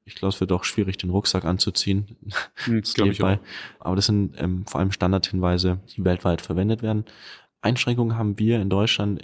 Ich 0.05 0.15
glaube, 0.15 0.33
es 0.33 0.41
wird 0.41 0.51
auch 0.51 0.63
schwierig, 0.63 0.97
den 0.97 1.11
Rucksack 1.11 1.45
anzuziehen. 1.45 2.17
Hm, 2.65 2.81
Das 2.81 2.93
glaub 2.95 3.05
geht 3.05 3.13
ich 3.13 3.23
auch. 3.23 3.37
Aber 3.79 3.95
das 3.95 4.07
sind 4.07 4.33
ähm, 4.37 4.65
vor 4.65 4.79
allem 4.79 4.91
Standardhinweise, 4.91 5.79
die 5.95 6.03
weltweit 6.03 6.41
verwendet 6.41 6.81
werden. 6.81 7.05
Einschränkungen 7.63 8.17
haben 8.17 8.37
wir 8.37 8.59
in 8.61 8.69
Deutschland 8.69 9.21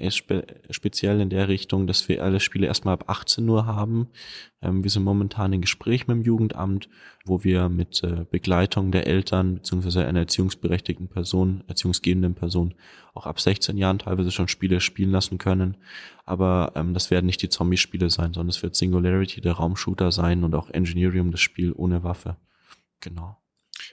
speziell 0.70 1.20
in 1.20 1.30
der 1.30 1.50
Richtung, 1.50 1.88
dass 1.88 2.08
wir 2.08 2.24
alle 2.24 2.40
Spiele 2.40 2.68
erstmal 2.68 2.94
ab 2.94 3.04
18 3.08 3.48
Uhr 3.50 3.66
haben. 3.66 4.08
Ähm, 4.62 4.82
wir 4.82 4.90
sind 4.90 5.04
momentan 5.04 5.52
in 5.52 5.60
Gespräch 5.60 6.08
mit 6.08 6.16
dem 6.16 6.24
Jugendamt, 6.24 6.88
wo 7.26 7.44
wir 7.44 7.68
mit 7.68 8.02
äh, 8.02 8.26
Begleitung 8.32 8.94
der 8.94 9.08
Eltern 9.08 9.56
beziehungsweise 9.56 10.06
einer 10.06 10.22
erziehungsberechtigten 10.22 11.10
Person, 11.10 11.66
erziehungsgebenden 11.68 12.34
Person 12.34 12.76
auch 13.14 13.26
ab 13.26 13.42
16 13.42 13.78
Jahren 13.78 14.00
teilweise 14.00 14.32
schon 14.32 14.48
Spiele 14.48 14.80
spielen 14.80 15.12
lassen 15.12 15.38
können. 15.38 15.76
Aber 16.26 16.72
ähm, 16.76 16.94
das 16.94 17.12
werden 17.12 17.26
nicht 17.26 17.42
die 17.42 17.50
Zombie-Spiele 17.50 18.10
sein, 18.10 18.34
sondern 18.34 18.50
es 18.50 18.64
wird 18.64 18.74
Singularity, 18.74 19.42
der 19.42 19.54
Raumshooter 19.54 20.14
sein 20.14 20.46
und 20.46 20.56
auch 20.56 20.70
Engineering, 20.70 21.32
das 21.32 21.42
Spiel 21.42 21.74
ohne 21.74 22.04
Waffe. 22.04 22.38
Genau. 23.02 23.38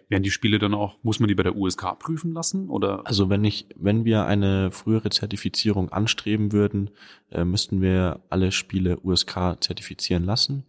Werden 0.08 0.22
die 0.22 0.30
Spiele 0.30 0.58
dann 0.58 0.74
auch, 0.74 0.98
muss 1.02 1.20
man 1.20 1.28
die 1.28 1.34
bei 1.34 1.42
der 1.42 1.56
USK 1.56 1.98
prüfen 1.98 2.32
lassen? 2.32 2.68
Oder? 2.68 3.06
Also 3.06 3.28
wenn 3.28 3.44
ich, 3.44 3.66
wenn 3.76 4.04
wir 4.04 4.26
eine 4.26 4.70
frühere 4.70 5.10
Zertifizierung 5.10 5.90
anstreben 5.90 6.52
würden, 6.52 6.90
äh, 7.30 7.44
müssten 7.44 7.80
wir 7.80 8.20
alle 8.30 8.52
Spiele 8.52 8.98
USK 9.02 9.56
zertifizieren 9.60 10.24
lassen. 10.24 10.64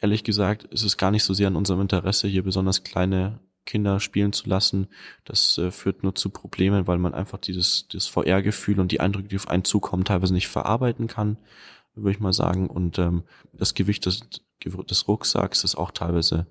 Ehrlich 0.00 0.24
gesagt, 0.24 0.64
ist 0.64 0.84
es 0.84 0.96
gar 0.96 1.10
nicht 1.10 1.24
so 1.24 1.34
sehr 1.34 1.48
in 1.48 1.56
unserem 1.56 1.82
Interesse, 1.82 2.26
hier 2.26 2.42
besonders 2.42 2.84
kleine 2.84 3.40
Kinder 3.66 4.00
spielen 4.00 4.32
zu 4.32 4.48
lassen. 4.48 4.88
Das 5.24 5.58
äh, 5.58 5.70
führt 5.70 6.02
nur 6.02 6.14
zu 6.14 6.30
Problemen, 6.30 6.86
weil 6.86 6.98
man 6.98 7.14
einfach 7.14 7.38
dieses, 7.38 7.86
das 7.88 8.06
VR-Gefühl 8.06 8.80
und 8.80 8.92
die 8.92 9.00
Eindrücke, 9.00 9.28
die 9.28 9.36
auf 9.36 9.48
einen 9.48 9.64
zukommen, 9.64 10.04
teilweise 10.04 10.34
nicht 10.34 10.48
verarbeiten 10.48 11.06
kann, 11.06 11.36
würde 11.94 12.12
ich 12.12 12.20
mal 12.20 12.32
sagen. 12.32 12.68
Und 12.68 12.98
ähm, 12.98 13.24
das 13.52 13.74
Gewicht 13.74 14.06
des, 14.06 14.22
des 14.64 15.08
Rucksacks 15.08 15.64
ist 15.64 15.76
auch 15.76 15.90
teilweise 15.90 16.46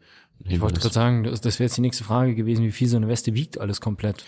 Ich 0.45 0.61
wollte 0.61 0.79
gerade 0.79 0.93
sagen, 0.93 1.23
das, 1.23 1.41
das 1.41 1.59
wäre 1.59 1.65
jetzt 1.67 1.77
die 1.77 1.81
nächste 1.81 2.03
Frage 2.03 2.35
gewesen, 2.35 2.65
wie 2.65 2.71
viel 2.71 2.87
so 2.87 2.97
eine 2.97 3.07
Weste 3.07 3.33
wiegt 3.33 3.59
alles 3.59 3.81
komplett. 3.81 4.23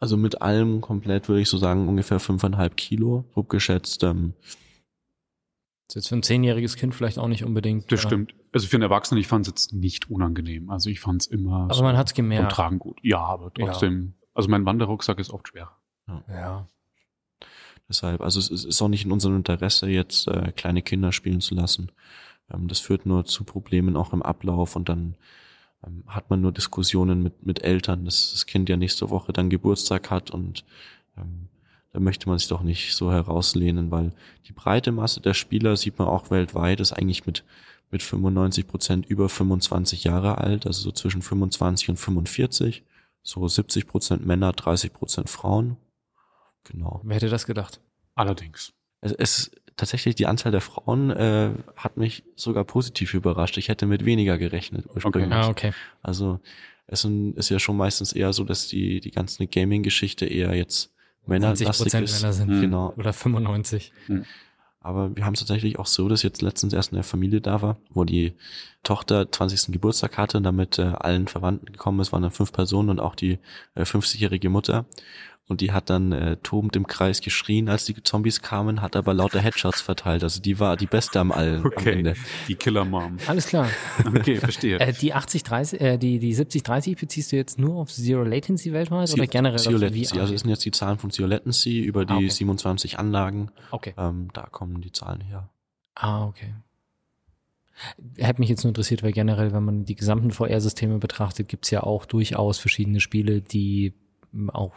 Also 0.00 0.16
mit 0.16 0.42
allem 0.42 0.80
komplett 0.80 1.28
würde 1.28 1.40
ich 1.40 1.48
so 1.48 1.58
sagen 1.58 1.88
ungefähr 1.88 2.20
fünfeinhalb 2.20 2.76
Kilo, 2.76 3.24
grob 3.34 3.48
geschätzt. 3.48 4.04
Ähm, 4.04 4.34
Das 5.86 5.88
ist 5.88 5.94
jetzt 5.96 6.08
für 6.08 6.16
ein 6.16 6.22
zehnjähriges 6.22 6.76
Kind 6.76 6.94
vielleicht 6.94 7.18
auch 7.18 7.28
nicht 7.28 7.44
unbedingt. 7.44 7.90
Das 7.90 8.02
ja. 8.02 8.08
stimmt. 8.08 8.34
Also 8.52 8.66
für 8.68 8.76
einen 8.76 8.84
Erwachsenen, 8.84 9.20
ich 9.20 9.26
fand 9.26 9.46
es 9.46 9.50
jetzt 9.50 9.72
nicht 9.72 10.10
unangenehm. 10.10 10.70
Also 10.70 10.88
ich 10.88 11.00
fand 11.00 11.22
es 11.22 11.26
immer 11.26 11.64
Aber 11.64 11.74
so 11.74 11.82
man 11.82 11.96
hat's 11.96 12.12
vom 12.12 12.16
gemerkt. 12.24 12.52
Tragen 12.52 12.78
gut. 12.78 12.98
Ja, 13.02 13.18
aber 13.18 13.52
trotzdem. 13.52 14.14
Also 14.34 14.48
mein 14.48 14.64
Wanderrucksack 14.64 15.18
ist 15.18 15.30
oft 15.30 15.48
schwerer. 15.48 15.76
Ja. 16.28 16.68
deshalb, 17.88 18.20
also 18.22 18.38
es 18.38 18.48
ist 18.50 18.64
ist 18.64 18.80
auch 18.80 18.88
nicht 18.88 19.04
in 19.04 19.12
unserem 19.12 19.36
Interesse, 19.36 19.88
jetzt 19.88 20.26
äh, 20.28 20.52
kleine 20.52 20.80
Kinder 20.80 21.12
spielen 21.12 21.40
zu 21.40 21.54
lassen. 21.54 21.90
Ähm, 22.52 22.68
das 22.68 22.80
führt 22.80 23.06
nur 23.06 23.24
zu 23.24 23.44
Problemen 23.44 23.96
auch 23.96 24.12
im 24.12 24.22
Ablauf 24.22 24.76
und 24.76 24.88
dann 24.88 25.16
ähm, 25.86 26.04
hat 26.06 26.30
man 26.30 26.40
nur 26.40 26.52
Diskussionen 26.52 27.22
mit, 27.22 27.44
mit 27.46 27.62
Eltern, 27.62 28.04
dass 28.04 28.32
das 28.32 28.46
Kind 28.46 28.68
ja 28.68 28.76
nächste 28.76 29.10
Woche 29.10 29.32
dann 29.32 29.50
Geburtstag 29.50 30.10
hat 30.10 30.30
und 30.30 30.64
ähm, 31.16 31.48
da 31.92 32.00
möchte 32.00 32.28
man 32.28 32.38
sich 32.38 32.48
doch 32.48 32.62
nicht 32.62 32.94
so 32.94 33.10
herauslehnen, 33.10 33.90
weil 33.90 34.12
die 34.46 34.52
breite 34.52 34.92
Masse 34.92 35.20
der 35.20 35.34
Spieler 35.34 35.76
sieht 35.76 35.98
man 35.98 36.08
auch 36.08 36.30
weltweit, 36.30 36.80
ist 36.80 36.92
eigentlich 36.92 37.26
mit, 37.26 37.44
mit 37.90 38.02
95 38.02 38.66
Prozent 38.66 39.06
über 39.06 39.28
25 39.28 40.04
Jahre 40.04 40.38
alt, 40.38 40.66
also 40.66 40.82
so 40.82 40.92
zwischen 40.92 41.22
25 41.22 41.90
und 41.90 41.96
45, 41.96 42.84
so 43.22 43.48
70 43.48 43.86
Prozent 43.86 44.26
Männer, 44.26 44.52
30 44.52 44.92
Prozent 44.92 45.30
Frauen. 45.30 45.76
Genau. 46.64 47.00
Wer 47.04 47.16
hätte 47.16 47.30
das 47.30 47.46
gedacht? 47.46 47.80
Allerdings. 48.14 48.74
Es, 49.00 49.12
es 49.12 49.50
tatsächlich 49.76 50.14
die 50.14 50.26
Anzahl 50.26 50.52
der 50.52 50.60
Frauen 50.60 51.10
äh, 51.10 51.50
hat 51.76 51.96
mich 51.96 52.24
sogar 52.36 52.64
positiv 52.64 53.14
überrascht. 53.14 53.56
Ich 53.56 53.68
hätte 53.68 53.86
mit 53.86 54.04
weniger 54.04 54.38
gerechnet 54.38 54.86
ursprünglich. 54.94 55.32
Ah, 55.32 55.48
okay. 55.48 55.72
Also 56.02 56.40
es 56.86 57.04
ist 57.04 57.50
ja 57.50 57.58
schon 57.58 57.76
meistens 57.76 58.12
eher 58.12 58.32
so, 58.32 58.44
dass 58.44 58.68
die 58.68 59.00
die 59.00 59.10
ganze 59.10 59.46
Gaming-Geschichte 59.46 60.26
eher 60.26 60.54
jetzt 60.54 60.90
20 61.24 61.28
männerlastig 61.28 61.68
Prozent 61.68 62.04
ist. 62.04 62.20
Männer 62.20 62.32
sind. 62.32 62.50
Mhm. 62.50 62.60
Genau. 62.60 62.94
Oder 62.96 63.12
95. 63.12 63.92
Aber 64.80 65.14
wir 65.14 65.26
haben 65.26 65.34
es 65.34 65.40
tatsächlich 65.40 65.78
auch 65.78 65.86
so, 65.86 66.08
dass 66.08 66.22
jetzt 66.22 66.40
letztens 66.40 66.72
erst 66.72 66.92
eine 66.92 67.02
Familie 67.02 67.40
da 67.40 67.60
war, 67.62 67.76
wo 67.90 68.04
die 68.04 68.34
Tochter 68.84 69.30
20. 69.30 69.72
Geburtstag 69.72 70.16
hatte 70.16 70.38
und 70.38 70.44
damit 70.44 70.78
äh, 70.78 70.82
allen 70.82 71.26
Verwandten 71.26 71.66
gekommen 71.66 72.00
ist, 72.00 72.12
waren 72.12 72.22
dann 72.22 72.30
fünf 72.30 72.52
Personen 72.52 72.88
und 72.88 73.00
auch 73.00 73.14
die 73.14 73.38
äh, 73.74 73.82
50-jährige 73.82 74.48
Mutter. 74.48 74.86
Und 75.48 75.62
die 75.62 75.72
hat 75.72 75.88
dann 75.88 76.12
äh, 76.12 76.36
tobend 76.42 76.76
im 76.76 76.86
Kreis 76.86 77.22
geschrien, 77.22 77.70
als 77.70 77.86
die 77.86 77.94
Zombies 78.02 78.42
kamen, 78.42 78.82
hat 78.82 78.94
aber 78.96 79.14
lauter 79.14 79.40
Headshots 79.40 79.80
verteilt. 79.80 80.22
Also 80.22 80.42
die 80.42 80.60
war 80.60 80.76
die 80.76 80.86
Beste 80.86 81.18
am, 81.20 81.32
All, 81.32 81.56
am 81.56 81.64
Okay. 81.66 81.92
Ende. 81.92 82.14
Die 82.48 82.54
Killer 82.54 82.84
Mom. 82.84 83.16
Alles 83.26 83.46
klar. 83.46 83.66
Okay, 84.06 84.36
verstehe. 84.36 84.78
Äh, 84.78 84.92
die 84.92 85.14
80, 85.14 85.42
30, 85.44 85.80
äh, 85.80 85.96
die, 85.96 86.18
die 86.18 86.34
70, 86.34 86.62
30 86.62 86.96
beziehst 86.98 87.32
du 87.32 87.36
jetzt 87.36 87.58
nur 87.58 87.76
auf 87.76 87.90
Zero 87.90 88.24
Latency 88.24 88.74
weltweit 88.74 89.10
oder 89.10 89.26
generell 89.26 89.58
Zero 89.58 89.78
Latency. 89.78 90.20
Also 90.20 90.32
das 90.34 90.42
sind 90.42 90.50
jetzt 90.50 90.66
die 90.66 90.70
Zahlen 90.70 90.98
von 90.98 91.10
Zero 91.10 91.26
Latency 91.28 91.80
über 91.80 92.04
die 92.04 92.12
Ah, 92.12 92.16
okay. 92.16 92.28
27 92.28 92.98
Anlagen. 92.98 93.50
okay. 93.70 93.94
Ähm, 93.96 94.28
da 94.34 94.42
kommen 94.42 94.82
die 94.82 94.92
Zahlen 94.92 95.22
her. 95.22 95.48
Ah, 95.94 96.26
okay. 96.26 96.52
Hätte 98.16 98.40
mich 98.40 98.50
jetzt 98.50 98.64
nur 98.64 98.70
interessiert, 98.70 99.02
weil 99.02 99.12
generell, 99.12 99.52
wenn 99.52 99.64
man 99.64 99.84
die 99.84 99.94
gesamten 99.94 100.30
VR-Systeme 100.32 100.98
betrachtet, 100.98 101.48
gibt's 101.48 101.70
ja 101.70 101.84
auch 101.84 102.04
durchaus 102.04 102.58
verschiedene 102.58 103.00
Spiele, 103.00 103.40
die 103.40 103.94
auch 104.48 104.74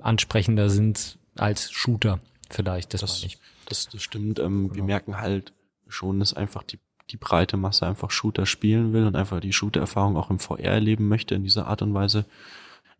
ansprechender 0.00 0.68
sind 0.70 1.18
als 1.36 1.70
Shooter 1.70 2.20
vielleicht. 2.48 2.94
Das, 2.94 3.00
Das, 3.00 3.26
das, 3.66 3.88
das 3.88 4.02
stimmt. 4.02 4.38
Ähm, 4.38 4.64
Wir 4.70 4.74
Genau. 4.74 4.84
merken 4.86 5.18
halt 5.18 5.52
schon, 5.88 6.20
dass 6.20 6.34
einfach 6.34 6.62
die, 6.62 6.78
die 7.10 7.16
breite 7.16 7.56
Masse 7.56 7.86
einfach 7.86 8.10
Shooter 8.10 8.46
spielen 8.46 8.92
will 8.92 9.06
und 9.06 9.16
einfach 9.16 9.40
die 9.40 9.52
Shooter-Erfahrung 9.52 10.16
auch 10.16 10.30
im 10.30 10.38
VR 10.38 10.60
erleben 10.60 11.08
möchte 11.08 11.34
in 11.34 11.42
dieser 11.42 11.66
Art 11.66 11.82
und 11.82 11.94
Weise. 11.94 12.24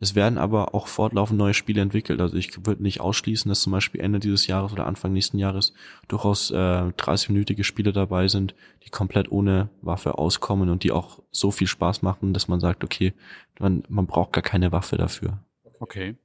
Es 0.03 0.15
werden 0.15 0.39
aber 0.39 0.75
auch 0.75 0.87
fortlaufend 0.87 1.39
neue 1.39 1.53
Spiele 1.53 1.83
entwickelt. 1.83 2.23
Also 2.23 2.35
ich 2.37 2.65
würde 2.65 2.83
nicht 2.83 3.03
ausschließen, 3.03 3.51
dass 3.51 3.61
zum 3.61 3.73
Beispiel 3.73 4.01
Ende 4.01 4.19
dieses 4.19 4.47
Jahres 4.47 4.73
oder 4.73 4.87
Anfang 4.87 5.13
nächsten 5.13 5.39
Jahres 5.39 5.75
durchaus 6.09 6.51
äh, 6.51 6.55
30-minütige 6.55 7.65
Spiele 7.65 7.93
dabei 7.93 8.27
sind, 8.27 8.55
die 8.85 8.89
komplett 8.89 9.31
ohne 9.31 9.69
Waffe 9.83 10.17
auskommen 10.17 10.71
und 10.71 10.85
die 10.85 10.91
auch 10.93 11.21
so 11.31 11.51
viel 11.51 11.67
Spaß 11.67 12.01
machen, 12.01 12.33
dass 12.33 12.49
man 12.49 12.61
sagt, 12.61 12.83
okay, 12.83 13.13
man, 13.59 13.83
man 13.91 14.07
braucht 14.07 14.33
gar 14.33 14.43
keine 14.43 14.73
Waffe 14.73 14.97
dafür. 14.97 15.39
Okay. 15.81 16.17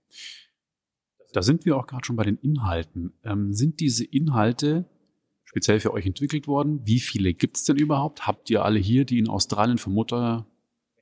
Da 1.33 1.41
sind 1.41 1.65
wir 1.65 1.75
auch 1.75 1.87
gerade 1.87 2.05
schon 2.05 2.15
bei 2.15 2.23
den 2.23 2.37
Inhalten. 2.37 3.13
Ähm, 3.23 3.53
sind 3.53 3.79
diese 3.79 4.05
Inhalte 4.05 4.85
speziell 5.43 5.79
für 5.79 5.93
euch 5.93 6.05
entwickelt 6.05 6.47
worden? 6.47 6.81
Wie 6.85 6.99
viele 6.99 7.33
gibt's 7.33 7.63
denn 7.63 7.77
überhaupt? 7.77 8.27
Habt 8.27 8.49
ihr 8.49 8.63
alle 8.63 8.79
hier, 8.79 9.05
die 9.05 9.19
in 9.19 9.29
Australien 9.29 9.77
von 9.77 9.93
Mutter 9.93 10.45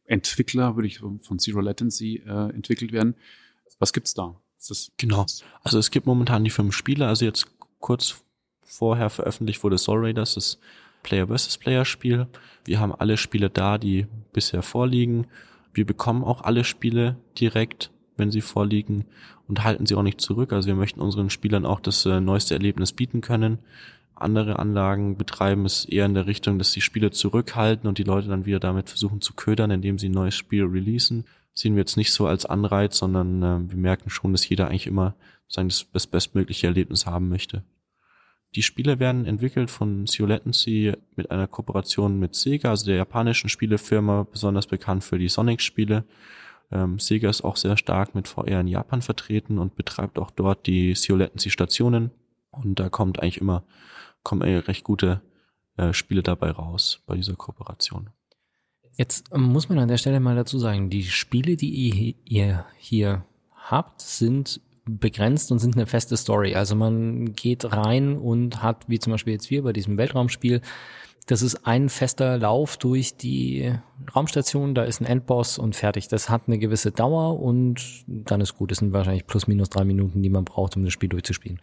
Entwickler, 0.05 0.75
würde 0.75 0.87
ich 0.87 0.99
von 0.99 1.19
von 1.19 1.39
Zero 1.39 1.59
Latency 1.59 2.23
äh, 2.25 2.49
entwickelt 2.53 2.91
werden? 2.91 3.15
Was 3.79 3.93
gibt's 3.93 4.13
da? 4.13 4.39
Genau. 4.97 5.25
Also 5.61 5.77
es 5.77 5.91
gibt 5.91 6.05
momentan 6.05 6.43
die 6.43 6.49
fünf 6.49 6.73
Spiele, 6.73 7.07
also 7.07 7.25
jetzt 7.25 7.47
kurz 7.79 8.23
vorher 8.61 9.09
veröffentlicht 9.09 9.63
wurde 9.63 9.77
Soul 9.77 10.05
Raiders, 10.05 10.35
das 10.35 10.59
Player 11.03 11.27
vs. 11.27 11.57
Player 11.57 11.83
Spiel. 11.83 12.27
Wir 12.65 12.79
haben 12.79 12.93
alle 12.93 13.17
Spiele 13.17 13.49
da, 13.49 13.77
die 13.77 14.07
bisher 14.31 14.61
vorliegen. 14.61 15.27
Wir 15.73 15.85
bekommen 15.85 16.23
auch 16.23 16.41
alle 16.41 16.63
Spiele 16.63 17.17
direkt, 17.37 17.91
wenn 18.17 18.31
sie 18.31 18.41
vorliegen 18.41 19.05
und 19.47 19.63
halten 19.63 19.85
sie 19.85 19.95
auch 19.95 20.03
nicht 20.03 20.21
zurück. 20.21 20.53
Also 20.53 20.67
wir 20.67 20.75
möchten 20.75 21.01
unseren 21.01 21.29
Spielern 21.29 21.65
auch 21.65 21.79
das 21.79 22.05
äh, 22.05 22.19
neueste 22.19 22.53
Erlebnis 22.53 22.93
bieten 22.93 23.21
können. 23.21 23.59
Andere 24.15 24.59
Anlagen 24.59 25.17
betreiben 25.17 25.65
es 25.65 25.85
eher 25.85 26.05
in 26.05 26.13
der 26.13 26.27
Richtung, 26.27 26.57
dass 26.57 26.71
die 26.71 26.81
Spiele 26.81 27.11
zurückhalten 27.11 27.87
und 27.87 27.97
die 27.97 28.03
Leute 28.03 28.27
dann 28.27 28.45
wieder 28.45 28.59
damit 28.59 28.89
versuchen 28.89 29.21
zu 29.21 29.33
ködern, 29.33 29.71
indem 29.71 29.97
sie 29.97 30.09
ein 30.09 30.13
neues 30.13 30.35
Spiel 30.35 30.63
releasen. 30.65 31.25
Sehen 31.53 31.75
wir 31.75 31.81
jetzt 31.81 31.97
nicht 31.97 32.13
so 32.13 32.27
als 32.27 32.45
Anreiz, 32.45 32.97
sondern 32.97 33.43
äh, 33.43 33.71
wir 33.71 33.77
merken 33.77 34.09
schon, 34.09 34.31
dass 34.31 34.47
jeder 34.47 34.67
eigentlich 34.67 34.87
immer 34.87 35.15
sagen, 35.47 35.69
das, 35.69 35.87
das 35.91 36.07
bestmögliche 36.07 36.67
Erlebnis 36.67 37.05
haben 37.05 37.29
möchte. 37.29 37.63
Die 38.55 38.63
Spiele 38.63 38.99
werden 38.99 39.25
entwickelt 39.25 39.71
von 39.71 40.05
Zero 40.05 40.27
Latency 40.27 40.93
mit 41.15 41.31
einer 41.31 41.47
Kooperation 41.47 42.19
mit 42.19 42.35
Sega, 42.35 42.69
also 42.69 42.85
der 42.85 42.97
japanischen 42.97 43.49
Spielefirma, 43.49 44.27
besonders 44.31 44.67
bekannt 44.67 45.03
für 45.03 45.17
die 45.17 45.29
Sonic-Spiele. 45.29 46.05
Ähm, 46.71 46.99
Sega 46.99 47.29
ist 47.29 47.43
auch 47.43 47.55
sehr 47.55 47.77
stark 47.77 48.15
mit 48.15 48.27
VR 48.27 48.61
in 48.61 48.67
Japan 48.67 49.01
vertreten 49.01 49.59
und 49.59 49.75
betreibt 49.75 50.19
auch 50.19 50.31
dort 50.31 50.65
die 50.67 50.93
Zero 50.93 51.17
Latency 51.17 51.49
Stationen. 51.49 52.11
Und 52.51 52.79
da 52.79 52.89
kommt 52.89 53.21
eigentlich 53.21 53.41
immer, 53.41 53.63
kommen 54.23 54.41
eigentlich 54.41 54.67
recht 54.67 54.83
gute 54.83 55.21
äh, 55.77 55.93
Spiele 55.93 56.23
dabei 56.23 56.51
raus 56.51 57.01
bei 57.05 57.15
dieser 57.15 57.35
Kooperation. 57.35 58.09
Jetzt 58.95 59.33
ähm, 59.33 59.43
muss 59.43 59.69
man 59.69 59.79
an 59.79 59.87
der 59.87 59.97
Stelle 59.97 60.19
mal 60.19 60.35
dazu 60.35 60.59
sagen, 60.59 60.89
die 60.89 61.03
Spiele, 61.03 61.55
die 61.55 62.15
ihr 62.25 62.65
hier 62.77 63.25
habt, 63.55 64.01
sind 64.01 64.61
begrenzt 64.85 65.51
und 65.51 65.59
sind 65.59 65.75
eine 65.75 65.87
feste 65.87 66.17
Story. 66.17 66.55
Also 66.55 66.75
man 66.75 67.33
geht 67.33 67.65
rein 67.71 68.17
und 68.17 68.61
hat, 68.61 68.87
wie 68.89 68.99
zum 68.99 69.11
Beispiel 69.11 69.33
jetzt 69.33 69.49
wir 69.49 69.63
bei 69.63 69.73
diesem 69.73 69.97
Weltraumspiel, 69.97 70.61
Das 71.25 71.41
ist 71.41 71.65
ein 71.65 71.89
fester 71.89 72.37
Lauf 72.37 72.77
durch 72.77 73.15
die 73.15 73.73
Raumstation, 74.13 74.75
da 74.75 74.83
ist 74.83 74.99
ein 74.99 75.05
Endboss 75.05 75.57
und 75.57 75.75
fertig. 75.75 76.09
Das 76.09 76.29
hat 76.29 76.43
eine 76.47 76.59
gewisse 76.59 76.91
Dauer 76.91 77.39
und 77.39 78.03
dann 78.07 78.41
ist 78.41 78.57
gut. 78.57 78.71
Das 78.71 78.79
sind 78.79 78.91
wahrscheinlich 78.91 79.25
plus 79.25 79.47
minus 79.47 79.69
drei 79.69 79.85
Minuten, 79.85 80.21
die 80.21 80.29
man 80.29 80.43
braucht, 80.43 80.75
um 80.75 80.83
das 80.83 80.91
Spiel 80.91 81.09
durchzuspielen. 81.09 81.59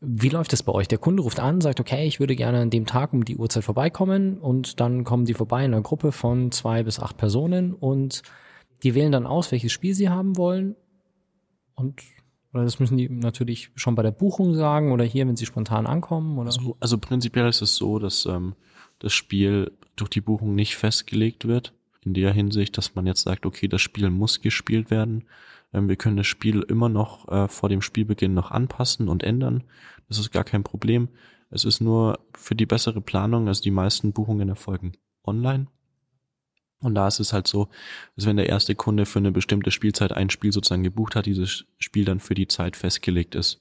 Wie 0.00 0.30
läuft 0.30 0.52
es 0.52 0.62
bei 0.62 0.72
euch? 0.72 0.88
Der 0.88 0.98
Kunde 0.98 1.22
ruft 1.22 1.38
an, 1.38 1.60
sagt, 1.60 1.78
okay, 1.78 2.06
ich 2.06 2.18
würde 2.18 2.34
gerne 2.34 2.60
an 2.60 2.70
dem 2.70 2.86
Tag 2.86 3.12
um 3.12 3.24
die 3.24 3.36
Uhrzeit 3.36 3.62
vorbeikommen 3.62 4.38
und 4.38 4.80
dann 4.80 5.04
kommen 5.04 5.26
die 5.26 5.34
vorbei 5.34 5.64
in 5.64 5.72
einer 5.72 5.82
Gruppe 5.82 6.10
von 6.10 6.50
zwei 6.50 6.82
bis 6.82 6.98
acht 6.98 7.16
Personen 7.18 7.72
und 7.72 8.22
die 8.82 8.96
wählen 8.96 9.12
dann 9.12 9.26
aus, 9.26 9.52
welches 9.52 9.70
Spiel 9.70 9.94
sie 9.94 10.08
haben 10.08 10.36
wollen 10.36 10.74
und 11.76 12.02
oder 12.52 12.64
das 12.64 12.80
müssen 12.80 12.98
die 12.98 13.08
natürlich 13.08 13.70
schon 13.76 13.94
bei 13.94 14.02
der 14.02 14.10
Buchung 14.10 14.54
sagen 14.54 14.92
oder 14.92 15.04
hier, 15.04 15.26
wenn 15.26 15.36
sie 15.36 15.46
spontan 15.46 15.86
ankommen? 15.86 16.38
Oder? 16.38 16.46
Also, 16.46 16.76
also 16.80 16.98
prinzipiell 16.98 17.48
ist 17.48 17.62
es 17.62 17.76
so, 17.76 17.98
dass 17.98 18.26
ähm, 18.26 18.54
das 18.98 19.12
Spiel 19.12 19.72
durch 19.96 20.10
die 20.10 20.20
Buchung 20.20 20.54
nicht 20.54 20.76
festgelegt 20.76 21.46
wird. 21.46 21.72
In 22.04 22.14
der 22.14 22.32
Hinsicht, 22.32 22.76
dass 22.76 22.94
man 22.94 23.06
jetzt 23.06 23.22
sagt, 23.22 23.46
okay, 23.46 23.68
das 23.68 23.80
Spiel 23.80 24.10
muss 24.10 24.40
gespielt 24.40 24.90
werden. 24.90 25.24
Ähm, 25.72 25.88
wir 25.88 25.96
können 25.96 26.16
das 26.16 26.26
Spiel 26.26 26.62
immer 26.68 26.88
noch 26.88 27.28
äh, 27.28 27.48
vor 27.48 27.68
dem 27.68 27.80
Spielbeginn 27.80 28.34
noch 28.34 28.50
anpassen 28.50 29.08
und 29.08 29.22
ändern. 29.22 29.64
Das 30.08 30.18
ist 30.18 30.30
gar 30.30 30.44
kein 30.44 30.64
Problem. 30.64 31.08
Es 31.50 31.64
ist 31.64 31.80
nur 31.80 32.18
für 32.34 32.54
die 32.54 32.66
bessere 32.66 33.00
Planung, 33.00 33.48
also 33.48 33.62
die 33.62 33.70
meisten 33.70 34.12
Buchungen 34.12 34.48
erfolgen 34.48 34.92
online. 35.24 35.68
Und 36.82 36.94
da 36.94 37.08
ist 37.08 37.20
es 37.20 37.32
halt 37.32 37.46
so, 37.46 37.68
dass 38.16 38.26
wenn 38.26 38.36
der 38.36 38.48
erste 38.48 38.74
Kunde 38.74 39.06
für 39.06 39.20
eine 39.20 39.32
bestimmte 39.32 39.70
Spielzeit 39.70 40.12
ein 40.12 40.30
Spiel 40.30 40.52
sozusagen 40.52 40.82
gebucht 40.82 41.16
hat, 41.16 41.26
dieses 41.26 41.64
Spiel 41.78 42.04
dann 42.04 42.20
für 42.20 42.34
die 42.34 42.48
Zeit 42.48 42.76
festgelegt 42.76 43.34
ist. 43.34 43.60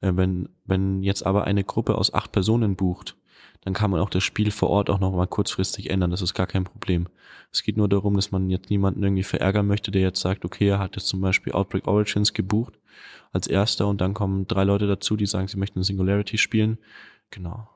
Äh, 0.00 0.12
wenn, 0.14 0.48
wenn 0.64 1.02
jetzt 1.02 1.24
aber 1.24 1.44
eine 1.44 1.64
Gruppe 1.64 1.96
aus 1.96 2.12
acht 2.12 2.32
Personen 2.32 2.74
bucht, 2.74 3.16
dann 3.60 3.74
kann 3.74 3.90
man 3.90 4.00
auch 4.00 4.10
das 4.10 4.24
Spiel 4.24 4.50
vor 4.50 4.70
Ort 4.70 4.90
auch 4.90 5.00
noch 5.00 5.12
mal 5.12 5.26
kurzfristig 5.26 5.90
ändern. 5.90 6.10
Das 6.10 6.22
ist 6.22 6.34
gar 6.34 6.46
kein 6.46 6.64
Problem. 6.64 7.08
Es 7.52 7.62
geht 7.62 7.76
nur 7.76 7.88
darum, 7.88 8.14
dass 8.14 8.30
man 8.30 8.48
jetzt 8.48 8.70
niemanden 8.70 9.02
irgendwie 9.02 9.22
verärgern 9.22 9.66
möchte, 9.66 9.90
der 9.90 10.02
jetzt 10.02 10.20
sagt, 10.20 10.44
okay, 10.44 10.68
er 10.68 10.78
hat 10.78 10.96
jetzt 10.96 11.08
zum 11.08 11.20
Beispiel 11.20 11.52
Outbreak 11.52 11.86
Origins 11.86 12.32
gebucht 12.32 12.74
als 13.32 13.46
erster 13.46 13.86
und 13.88 14.00
dann 14.00 14.14
kommen 14.14 14.46
drei 14.46 14.64
Leute 14.64 14.86
dazu, 14.86 15.16
die 15.16 15.26
sagen, 15.26 15.48
sie 15.48 15.58
möchten 15.58 15.82
Singularity 15.82 16.38
spielen. 16.38 16.78
Genau. 17.30 17.68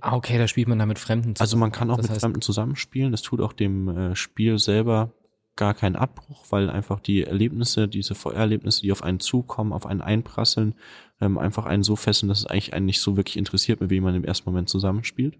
Ah, 0.00 0.14
okay, 0.14 0.38
da 0.38 0.48
spielt 0.48 0.68
man 0.68 0.78
dann 0.78 0.88
mit 0.88 0.98
Fremden 0.98 1.34
zusammen. 1.34 1.44
Also 1.44 1.56
man 1.56 1.72
kann 1.72 1.90
auch 1.90 1.96
das 1.96 2.04
mit 2.04 2.12
heißt, 2.12 2.20
Fremden 2.20 2.40
zusammenspielen. 2.40 3.12
Das 3.12 3.22
tut 3.22 3.40
auch 3.40 3.52
dem 3.52 3.88
äh, 3.88 4.16
Spiel 4.16 4.58
selber 4.58 5.12
gar 5.56 5.74
keinen 5.74 5.96
Abbruch, 5.96 6.46
weil 6.50 6.70
einfach 6.70 7.00
die 7.00 7.24
Erlebnisse, 7.24 7.88
diese 7.88 8.14
VR-Erlebnisse, 8.14 8.82
die 8.82 8.92
auf 8.92 9.02
einen 9.02 9.20
zukommen, 9.20 9.72
auf 9.72 9.86
einen 9.86 10.00
einprasseln, 10.00 10.74
ähm, 11.20 11.36
einfach 11.36 11.66
einen 11.66 11.82
so 11.82 11.96
fesseln, 11.96 12.28
dass 12.28 12.38
es 12.38 12.46
eigentlich 12.46 12.74
einen 12.74 12.86
nicht 12.86 13.00
so 13.00 13.16
wirklich 13.16 13.36
interessiert, 13.36 13.80
mit 13.80 13.90
wem 13.90 14.04
man 14.04 14.14
im 14.14 14.24
ersten 14.24 14.48
Moment 14.48 14.68
zusammenspielt. 14.68 15.36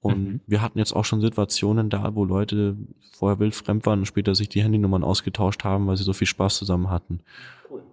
Und 0.00 0.24
mhm. 0.24 0.40
wir 0.46 0.62
hatten 0.62 0.78
jetzt 0.78 0.92
auch 0.92 1.04
schon 1.04 1.20
Situationen 1.20 1.90
da, 1.90 2.14
wo 2.14 2.24
Leute 2.24 2.76
vorher 3.12 3.40
wild 3.40 3.54
fremd 3.54 3.86
waren 3.86 4.00
und 4.00 4.06
später 4.06 4.34
sich 4.34 4.48
die 4.48 4.62
Handynummern 4.62 5.02
ausgetauscht 5.02 5.64
haben, 5.64 5.86
weil 5.86 5.96
sie 5.96 6.04
so 6.04 6.12
viel 6.12 6.26
Spaß 6.26 6.58
zusammen 6.58 6.90
hatten. 6.90 7.20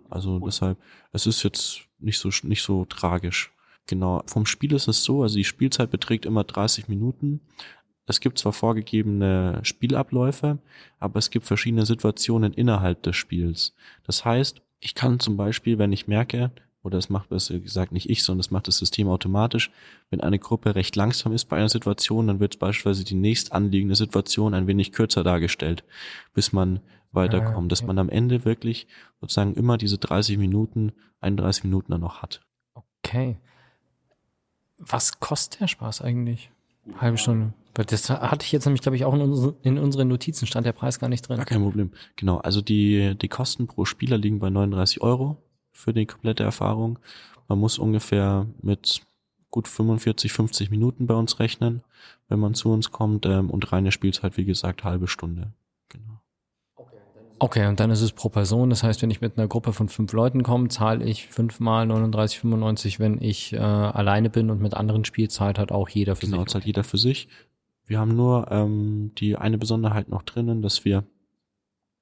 Also 0.09 0.39
deshalb, 0.39 0.77
es 1.11 1.25
ist 1.25 1.41
jetzt 1.43 1.81
nicht 1.99 2.19
so, 2.19 2.29
nicht 2.43 2.61
so 2.61 2.85
tragisch. 2.85 3.52
Genau. 3.87 4.23
Vom 4.27 4.45
Spiel 4.45 4.73
ist 4.73 4.87
es 4.87 5.03
so, 5.03 5.23
also 5.23 5.35
die 5.35 5.43
Spielzeit 5.43 5.91
beträgt 5.91 6.25
immer 6.25 6.43
30 6.43 6.87
Minuten. 6.87 7.41
Es 8.05 8.19
gibt 8.19 8.37
zwar 8.37 8.53
vorgegebene 8.53 9.59
Spielabläufe, 9.63 10.59
aber 10.99 11.19
es 11.19 11.29
gibt 11.29 11.45
verschiedene 11.45 11.85
Situationen 11.85 12.53
innerhalb 12.53 13.01
des 13.03 13.15
Spiels. 13.15 13.73
Das 14.03 14.25
heißt, 14.25 14.61
ich 14.79 14.95
kann 14.95 15.19
zum 15.19 15.37
Beispiel, 15.37 15.77
wenn 15.77 15.93
ich 15.93 16.07
merke, 16.07 16.51
oder 16.83 16.97
das 16.97 17.09
macht 17.09 17.29
besser 17.29 17.59
gesagt 17.59 17.93
nicht 17.93 18.09
ich, 18.09 18.23
sondern 18.23 18.39
das 18.39 18.51
macht 18.51 18.67
das 18.67 18.77
System 18.77 19.07
automatisch, 19.07 19.71
wenn 20.09 20.19
eine 20.19 20.37
Gruppe 20.37 20.75
recht 20.75 20.95
langsam 20.97 21.31
ist 21.31 21.45
bei 21.45 21.57
einer 21.57 21.69
Situation, 21.69 22.27
dann 22.27 22.41
wird 22.41 22.59
beispielsweise 22.59 23.05
die 23.05 23.15
nächst 23.15 23.53
anliegende 23.53 23.95
Situation 23.95 24.53
ein 24.53 24.67
wenig 24.67 24.91
kürzer 24.91 25.23
dargestellt, 25.23 25.85
bis 26.33 26.51
man 26.51 26.81
weiterkommt, 27.13 27.71
dass 27.71 27.83
man 27.83 27.99
am 27.99 28.09
Ende 28.09 28.43
wirklich 28.43 28.87
sozusagen 29.21 29.53
immer 29.53 29.77
diese 29.77 29.97
30 29.97 30.37
Minuten, 30.37 30.91
31 31.21 31.63
Minuten 31.63 31.91
dann 31.91 32.01
noch 32.01 32.21
hat. 32.21 32.41
Okay. 32.73 33.37
Was 34.77 35.19
kostet 35.19 35.61
der 35.61 35.67
Spaß 35.67 36.01
eigentlich? 36.01 36.51
Halbe 36.97 37.17
Stunde. 37.17 37.53
Das 37.73 38.09
hatte 38.09 38.45
ich 38.45 38.51
jetzt 38.51 38.65
nämlich, 38.65 38.81
glaube 38.81 38.95
ich, 38.95 39.05
auch 39.05 39.13
in, 39.15 39.21
unsere, 39.21 39.55
in 39.63 39.79
unseren 39.79 40.07
Notizen 40.07 40.45
stand 40.45 40.67
der 40.67 40.73
Preis 40.73 40.99
gar 40.99 41.09
nicht 41.09 41.27
drin. 41.27 41.37
Gar 41.37 41.45
kein 41.45 41.63
Problem. 41.63 41.91
Genau. 42.17 42.37
Also 42.37 42.61
die, 42.61 43.15
die 43.15 43.29
Kosten 43.29 43.67
pro 43.67 43.85
Spieler 43.85 44.17
liegen 44.17 44.39
bei 44.39 44.49
39 44.49 45.01
Euro 45.01 45.37
für 45.71 45.91
die 45.93 46.05
komplette 46.05 46.43
Erfahrung. 46.43 46.99
Man 47.47 47.57
muss 47.57 47.79
ungefähr 47.79 48.47
mit 48.61 49.01
gut 49.49 49.67
45, 49.67 50.31
50 50.31 50.69
Minuten 50.69 51.07
bei 51.07 51.15
uns 51.15 51.39
rechnen, 51.39 51.83
wenn 52.27 52.39
man 52.39 52.53
zu 52.53 52.69
uns 52.71 52.91
kommt. 52.91 53.25
Ähm, 53.25 53.49
und 53.49 53.71
reine 53.71 53.91
Spielzeit, 53.91 54.37
wie 54.37 54.45
gesagt, 54.45 54.83
halbe 54.83 55.07
Stunde. 55.07 55.53
Okay, 57.43 57.67
und 57.67 57.77
dann 57.81 57.91
ist 57.91 57.99
es 57.99 58.13
pro 58.13 58.29
Person. 58.29 58.69
Das 58.69 58.83
heißt, 58.83 59.01
wenn 59.01 59.11
ich 59.11 59.19
mit 59.19 59.37
einer 59.37 59.49
Gruppe 59.49 59.73
von 59.73 59.89
fünf 59.89 60.13
Leuten 60.13 60.43
komme, 60.43 60.69
zahle 60.69 61.03
ich 61.03 61.27
fünfmal 61.27 61.85
39,95. 61.91 62.99
Wenn 62.99 63.21
ich 63.21 63.51
äh, 63.51 63.57
alleine 63.57 64.29
bin 64.29 64.49
und 64.49 64.61
mit 64.61 64.75
anderen 64.75 65.03
spiele, 65.03 65.27
zahlt 65.27 65.59
halt 65.59 65.73
auch 65.73 65.89
jeder 65.89 66.15
für 66.15 66.21
genau, 66.21 66.37
sich. 66.37 66.45
Genau, 66.45 66.49
zahlt 66.49 66.63
jeder 66.63 66.85
für 66.85 66.97
sich. 66.97 67.27
Wir 67.85 67.99
haben 67.99 68.15
nur 68.15 68.49
ähm, 68.49 69.11
die 69.17 69.35
eine 69.35 69.57
Besonderheit 69.57 70.07
noch 70.07 70.21
drinnen, 70.21 70.61
dass 70.61 70.85
wir 70.85 71.03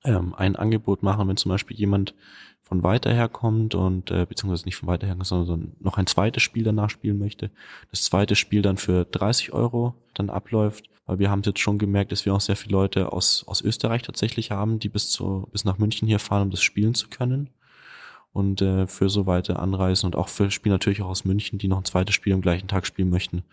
ähm, 0.03 0.33
ein 0.35 0.55
Angebot 0.55 1.03
machen, 1.03 1.27
wenn 1.27 1.37
zum 1.37 1.49
Beispiel 1.49 1.77
jemand 1.77 2.15
von 2.61 2.83
weiter 2.83 3.13
her 3.13 3.27
kommt 3.27 3.75
und 3.75 4.11
äh, 4.11 4.25
beziehungsweise 4.25 4.65
nicht 4.65 4.77
von 4.77 4.87
weiter 4.87 5.07
her, 5.07 5.17
sondern 5.21 5.73
noch 5.79 5.97
ein 5.97 6.07
zweites 6.07 6.43
Spiel 6.43 6.63
danach 6.63 6.89
spielen 6.89 7.19
möchte. 7.19 7.51
Das 7.89 8.03
zweite 8.03 8.35
Spiel 8.35 8.61
dann 8.61 8.77
für 8.77 9.05
30 9.05 9.53
Euro 9.53 9.95
dann 10.13 10.29
abläuft 10.29 10.89
weil 11.11 11.19
wir 11.19 11.29
haben 11.29 11.41
jetzt 11.43 11.59
schon 11.59 11.77
gemerkt, 11.77 12.13
dass 12.13 12.25
wir 12.25 12.33
auch 12.33 12.39
sehr 12.39 12.55
viele 12.55 12.71
Leute 12.71 13.11
aus, 13.11 13.43
aus 13.45 13.61
Österreich 13.61 14.01
tatsächlich 14.01 14.51
haben, 14.51 14.79
die 14.79 14.87
bis, 14.87 15.09
zu, 15.09 15.45
bis 15.51 15.65
nach 15.65 15.77
München 15.77 16.07
hier 16.07 16.19
fahren, 16.19 16.43
um 16.43 16.51
das 16.51 16.61
spielen 16.61 16.93
zu 16.93 17.09
können. 17.09 17.49
Und 18.31 18.61
äh, 18.61 18.87
für 18.87 19.09
so 19.09 19.25
weite 19.25 19.59
Anreisen 19.59 20.05
und 20.05 20.15
auch 20.15 20.29
für 20.29 20.49
Spiele 20.51 20.75
natürlich 20.75 21.01
auch 21.01 21.09
aus 21.09 21.25
München, 21.25 21.59
die 21.59 21.67
noch 21.67 21.79
ein 21.79 21.83
zweites 21.83 22.15
Spiel 22.15 22.31
am 22.33 22.39
gleichen 22.39 22.69
Tag 22.69 22.85
spielen 22.87 23.09
möchten, 23.09 23.43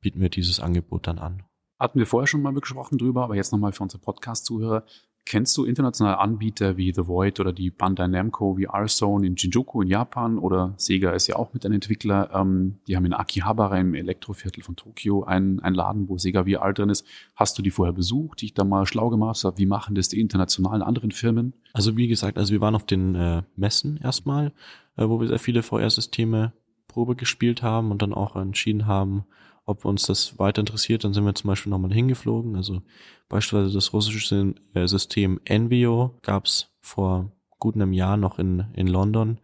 bieten 0.00 0.20
wir 0.20 0.28
dieses 0.28 0.58
Angebot 0.58 1.06
dann 1.06 1.20
an. 1.20 1.44
Hatten 1.78 2.00
wir 2.00 2.06
vorher 2.06 2.26
schon 2.26 2.42
mal 2.42 2.52
gesprochen 2.52 2.98
drüber, 2.98 3.22
aber 3.22 3.36
jetzt 3.36 3.52
nochmal 3.52 3.72
für 3.72 3.84
unsere 3.84 4.02
Podcast-Zuhörer. 4.02 4.84
Kennst 5.26 5.56
du 5.56 5.64
internationale 5.64 6.18
Anbieter 6.18 6.76
wie 6.76 6.92
The 6.92 7.06
Void 7.06 7.40
oder 7.40 7.54
die 7.54 7.70
Bandai 7.70 8.08
Namco 8.08 8.58
VR 8.60 8.86
Zone 8.86 9.26
in 9.26 9.38
Shinjuku 9.38 9.80
in 9.80 9.88
Japan 9.88 10.38
oder 10.38 10.74
Sega 10.76 11.12
ist 11.12 11.28
ja 11.28 11.36
auch 11.36 11.54
mit 11.54 11.64
ein 11.64 11.72
Entwickler. 11.72 12.30
Ähm, 12.34 12.76
die 12.86 12.94
haben 12.94 13.06
in 13.06 13.14
Akihabara 13.14 13.78
im 13.78 13.94
Elekroviertel 13.94 14.62
von 14.62 14.76
Tokio 14.76 15.24
einen, 15.24 15.60
einen 15.60 15.76
Laden, 15.76 16.08
wo 16.10 16.18
Sega 16.18 16.44
VR 16.44 16.74
drin 16.74 16.90
ist. 16.90 17.06
Hast 17.36 17.56
du 17.58 17.62
die 17.62 17.70
vorher 17.70 17.94
besucht, 17.94 18.42
dich 18.42 18.52
da 18.52 18.64
mal 18.64 18.86
schlau 18.86 19.08
gemacht? 19.08 19.42
Wie 19.56 19.66
machen 19.66 19.94
das 19.94 20.08
die 20.08 20.20
internationalen 20.20 20.82
anderen 20.82 21.10
Firmen? 21.10 21.54
Also 21.72 21.96
wie 21.96 22.08
gesagt, 22.08 22.36
also 22.36 22.52
wir 22.52 22.60
waren 22.60 22.74
auf 22.74 22.84
den 22.84 23.14
äh, 23.14 23.42
Messen 23.56 23.98
erstmal, 24.02 24.52
äh, 24.96 25.08
wo 25.08 25.20
wir 25.20 25.28
sehr 25.28 25.38
viele 25.38 25.62
VR-Systeme 25.62 26.52
Probe 26.86 27.16
gespielt 27.16 27.62
haben 27.62 27.90
und 27.90 28.02
dann 28.02 28.12
auch 28.12 28.36
entschieden 28.36 28.86
haben, 28.86 29.24
ob 29.66 29.84
uns 29.84 30.06
das 30.06 30.38
weiter 30.38 30.60
interessiert, 30.60 31.04
dann 31.04 31.14
sind 31.14 31.24
wir 31.24 31.34
zum 31.34 31.48
Beispiel 31.48 31.70
nochmal 31.70 31.92
hingeflogen. 31.92 32.56
Also 32.56 32.82
beispielsweise 33.28 33.74
das 33.74 33.92
russische 33.92 34.54
äh, 34.74 34.86
System 34.86 35.40
Envio 35.44 36.18
gab 36.22 36.46
es 36.46 36.70
vor 36.80 37.32
gut 37.58 37.74
einem 37.74 37.92
Jahr 37.92 38.16
noch 38.16 38.38
in, 38.38 38.66
in 38.74 38.86
London. 38.86 39.38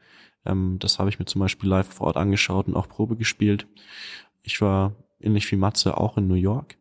Ähm, 0.44 0.76
das 0.78 0.98
habe 0.98 1.08
ich 1.08 1.18
mir 1.18 1.24
zum 1.24 1.40
Beispiel 1.40 1.68
live 1.68 1.88
vor 1.88 2.08
Ort 2.08 2.16
angeschaut 2.16 2.68
und 2.68 2.76
auch 2.76 2.88
Probe 2.88 3.16
gespielt. 3.16 3.66
Ich 4.42 4.60
war 4.60 4.94
ähnlich 5.20 5.50
wie 5.50 5.56
Matze 5.56 5.96
auch 5.96 6.16
in 6.16 6.28
New 6.28 6.34
York. 6.34 6.76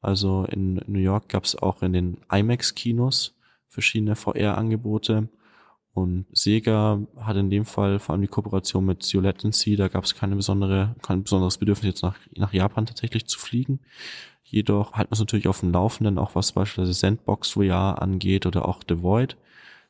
Also 0.00 0.44
in 0.50 0.80
New 0.86 0.98
York 0.98 1.28
gab 1.28 1.44
es 1.44 1.54
auch 1.56 1.82
in 1.82 1.92
den 1.92 2.18
IMAX-Kinos 2.30 3.36
verschiedene 3.68 4.16
VR-Angebote. 4.16 5.28
Und 5.94 6.26
Sega 6.32 7.00
hat 7.18 7.36
in 7.36 7.50
dem 7.50 7.66
Fall 7.66 7.98
vor 7.98 8.14
allem 8.14 8.22
die 8.22 8.28
Kooperation 8.28 8.86
mit 8.86 9.02
Zio 9.02 9.20
Latency, 9.20 9.76
da 9.76 9.88
gab 9.88 10.04
es 10.04 10.14
keine 10.14 10.36
besondere, 10.36 10.96
kein 11.02 11.22
besonderes 11.22 11.58
Bedürfnis 11.58 11.86
jetzt 11.86 12.02
nach, 12.02 12.16
nach 12.34 12.52
Japan 12.52 12.86
tatsächlich 12.86 13.26
zu 13.26 13.38
fliegen. 13.38 13.80
Jedoch 14.42 14.92
halten 14.92 15.10
wir 15.10 15.14
es 15.14 15.18
natürlich 15.18 15.48
auf 15.48 15.60
dem 15.60 15.72
Laufenden, 15.72 16.18
auch 16.18 16.34
was 16.34 16.52
beispielsweise 16.52 16.94
Sandbox 16.94 17.50
VR 17.52 18.00
angeht 18.00 18.46
oder 18.46 18.68
auch 18.68 18.80
The 18.88 19.02
Void. 19.02 19.36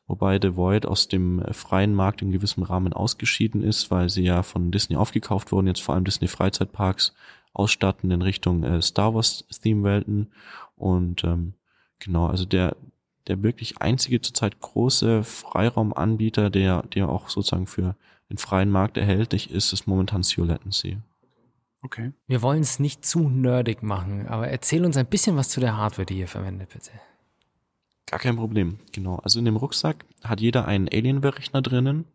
Wobei 0.07 0.39
The 0.41 0.57
Void 0.57 0.85
aus 0.85 1.07
dem 1.07 1.41
freien 1.51 1.95
Markt 1.95 2.21
in 2.21 2.31
gewissem 2.31 2.63
Rahmen 2.63 2.91
ausgeschieden 2.91 3.63
ist, 3.63 3.89
weil 3.89 4.09
sie 4.09 4.23
ja 4.23 4.43
von 4.43 4.71
Disney 4.71 4.97
aufgekauft 4.97 5.53
wurden, 5.53 5.67
jetzt 5.67 5.81
vor 5.81 5.95
allem 5.95 6.03
Disney 6.03 6.27
Freizeitparks 6.27 7.13
ausstatten 7.53 8.11
in 8.11 8.21
Richtung 8.21 8.63
äh, 8.63 8.81
Star 8.81 9.13
Wars 9.13 9.45
Theme-Welten. 9.61 10.33
Und 10.75 11.23
ähm, 11.23 11.53
genau, 11.99 12.27
also 12.27 12.45
der, 12.45 12.75
der 13.27 13.43
wirklich 13.43 13.81
einzige 13.81 14.21
zurzeit 14.21 14.59
große 14.59 15.23
Freiraumanbieter, 15.23 16.49
der, 16.49 16.83
der 16.83 17.09
auch 17.09 17.29
sozusagen 17.29 17.67
für 17.67 17.95
den 18.29 18.37
freien 18.37 18.69
Markt 18.69 18.97
erhältlich 18.97 19.51
ist, 19.51 19.73
ist 19.73 19.87
momentan 19.87 20.23
Zero 20.23 20.45
Latency. 20.45 20.97
Okay. 21.83 22.13
Wir 22.27 22.41
wollen 22.41 22.61
es 22.61 22.79
nicht 22.79 23.05
zu 23.05 23.27
nerdig 23.27 23.83
machen, 23.83 24.27
aber 24.27 24.47
erzähl 24.47 24.85
uns 24.85 24.95
ein 24.95 25.05
bisschen 25.05 25.35
was 25.35 25.49
zu 25.49 25.59
der 25.59 25.75
Hardware, 25.75 26.05
die 26.05 26.17
ihr 26.17 26.29
verwendet, 26.29 26.69
bitte. 26.69 26.91
Gar 28.05 28.19
kein 28.19 28.35
Problem, 28.37 28.77
genau. 28.91 29.17
Also 29.17 29.39
in 29.39 29.45
dem 29.45 29.57
Rucksack 29.57 30.05
hat 30.23 30.39
jeder 30.39 30.65
einen 30.65 30.87
Alienware-Rechner 30.87 31.61
drinnen. 31.61 32.05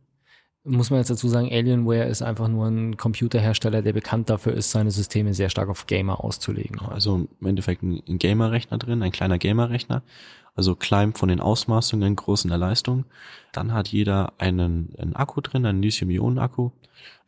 muss 0.65 0.91
man 0.91 1.01
jetzt 1.01 1.11
dazu 1.11 1.29
sagen, 1.29 1.51
Alienware 1.51 2.05
ist 2.09 2.23
einfach 2.23 2.49
nur 2.49 2.67
ein 2.67 2.97
Computerhersteller, 2.97 3.83
der 3.83 3.93
bekannt 3.93 4.31
dafür 4.31 4.55
ist, 4.55 4.71
seine 4.71 4.91
Systeme 4.91 5.35
sehr 5.35 5.51
stark 5.51 5.69
auf 5.69 5.87
Gamer 5.87 6.25
auszulegen. 6.25 6.81
Also 6.81 7.29
im 7.41 7.47
Endeffekt 7.47 7.83
ein 7.83 8.19
Gamer-Rechner 8.19 8.79
drin, 8.79 9.03
ein 9.03 9.13
kleiner 9.13 9.39
Gamer-Rechner. 9.39 10.03
Also 10.59 10.75
klein 10.75 11.15
von 11.15 11.29
den 11.29 11.39
Ausmaßungen, 11.39 12.17
groß 12.17 12.43
in 12.43 12.49
der 12.49 12.59
Leistung. 12.59 13.05
Dann 13.53 13.73
hat 13.73 13.87
jeder 13.87 14.33
einen, 14.39 14.93
einen 14.99 15.15
Akku 15.15 15.41
drin, 15.41 15.65
einen 15.65 15.81
Lithium-Ionen-Akku, 15.81 16.73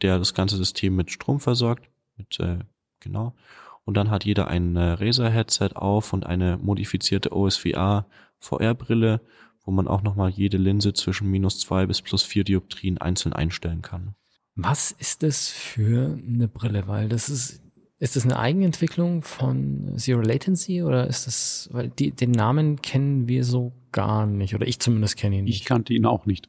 der 0.03 0.19
das 0.19 0.35
ganze 0.35 0.57
System 0.57 0.97
mit 0.97 1.13
Strom 1.13 1.39
versorgt. 1.39 1.89
Mit, 2.17 2.41
äh, 2.41 2.59
genau. 2.99 3.37
Und 3.85 3.97
dann 3.97 4.11
hat 4.11 4.25
jeder 4.25 4.49
ein 4.49 4.75
äh, 4.75 4.95
Razer-Headset 4.95 5.77
auf 5.77 6.13
und 6.13 6.27
eine 6.27 6.57
modifizierte 6.57 7.31
OSVR 7.31 8.05
VR-Brille, 8.41 9.21
wo 9.65 9.71
man 9.71 9.87
auch 9.87 10.03
nochmal 10.03 10.31
jede 10.31 10.57
Linse 10.57 10.93
zwischen 10.93 11.31
minus 11.31 11.61
zwei 11.61 11.87
bis 11.87 12.03
plus 12.03 12.25
vier 12.25 12.43
Dioptrien 12.43 12.99
einzeln 12.99 13.33
einstellen 13.33 13.81
kann. 13.81 14.17
Was 14.57 14.91
ist 14.91 15.23
das 15.23 15.51
für 15.51 16.19
eine 16.27 16.49
Brille? 16.49 16.89
Weil 16.89 17.09
das 17.09 17.29
ist, 17.29 17.63
ist 18.01 18.17
das 18.17 18.25
eine 18.25 18.39
Eigenentwicklung 18.39 19.23
von 19.23 19.93
Zero 19.97 20.21
Latency 20.21 20.83
oder 20.83 21.07
ist 21.07 21.27
das, 21.27 21.69
weil 21.73 21.89
die, 21.89 22.11
den 22.11 22.33
Namen 22.33 22.83
kennen 22.83 23.29
wir 23.29 23.45
so 23.45 23.73
gar 23.93 24.27
nicht 24.27 24.55
oder 24.55 24.67
ich 24.67 24.81
zumindest 24.81 25.17
kenne 25.17 25.39
ihn 25.39 25.45
nicht. 25.45 25.61
Ich 25.61 25.65
kannte 25.65 25.95
ihn 25.95 26.07
auch 26.07 26.27
nicht. 26.27 26.49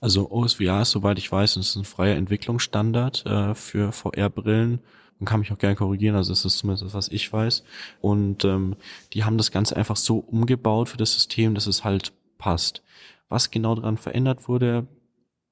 Also 0.00 0.30
OSVR 0.30 0.82
ist, 0.82 0.92
soweit 0.92 1.18
ich 1.18 1.30
weiß, 1.30 1.56
ist 1.56 1.76
ein 1.76 1.84
freier 1.84 2.16
Entwicklungsstandard 2.16 3.26
äh, 3.26 3.54
für 3.54 3.92
VR-Brillen 3.92 4.80
man 5.18 5.26
kann 5.26 5.40
mich 5.40 5.52
auch 5.52 5.58
gerne 5.58 5.76
korrigieren, 5.76 6.16
also 6.16 6.32
das 6.32 6.44
ist 6.44 6.58
zumindest 6.58 6.84
das, 6.84 6.94
was 6.94 7.08
ich 7.08 7.32
weiß. 7.32 7.64
Und 8.00 8.44
ähm, 8.44 8.76
die 9.12 9.24
haben 9.24 9.36
das 9.36 9.50
Ganze 9.50 9.76
einfach 9.76 9.96
so 9.96 10.18
umgebaut 10.18 10.88
für 10.88 10.96
das 10.96 11.14
System, 11.14 11.54
dass 11.54 11.66
es 11.66 11.84
halt 11.84 12.12
passt. 12.38 12.82
Was 13.28 13.50
genau 13.50 13.74
daran 13.74 13.96
verändert 13.96 14.48
wurde, 14.48 14.86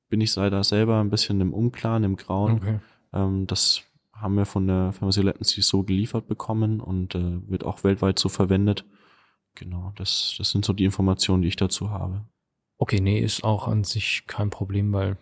bin 0.09 0.21
ich 0.21 0.35
leider 0.37 0.63
selber 0.63 1.01
ein 1.01 1.11
bisschen 1.11 1.41
im 1.41 1.53
Unklaren, 1.53 2.05
im 2.05 2.17
Grauen. 2.17 2.55
Okay. 2.55 2.79
Ähm, 3.13 3.47
das 3.47 3.83
haben 4.21 4.37
wir 4.37 4.47
von 4.47 4.67
der 4.67 4.93
Firma 4.93 5.13
Latency 5.15 5.63
so 5.63 5.83
geliefert 5.83 6.27
bekommen 6.27 6.81
und 6.81 7.15
äh, 7.15 7.49
wird 7.49 7.65
auch 7.65 7.85
weltweit 7.85 8.19
so 8.19 8.29
verwendet. 8.29 8.85
Genau, 9.55 9.93
das, 9.97 10.35
das 10.39 10.51
sind 10.51 10.65
so 10.65 10.73
die 10.73 10.85
Informationen, 10.85 11.43
die 11.43 11.49
ich 11.49 11.57
dazu 11.57 11.91
habe. 11.91 12.27
Okay, 12.79 13.01
nee, 13.01 13.19
ist 13.19 13.43
auch 13.43 13.69
an 13.69 13.85
sich 13.85 14.25
kein 14.27 14.51
Problem, 14.51 14.93
weil 14.93 15.17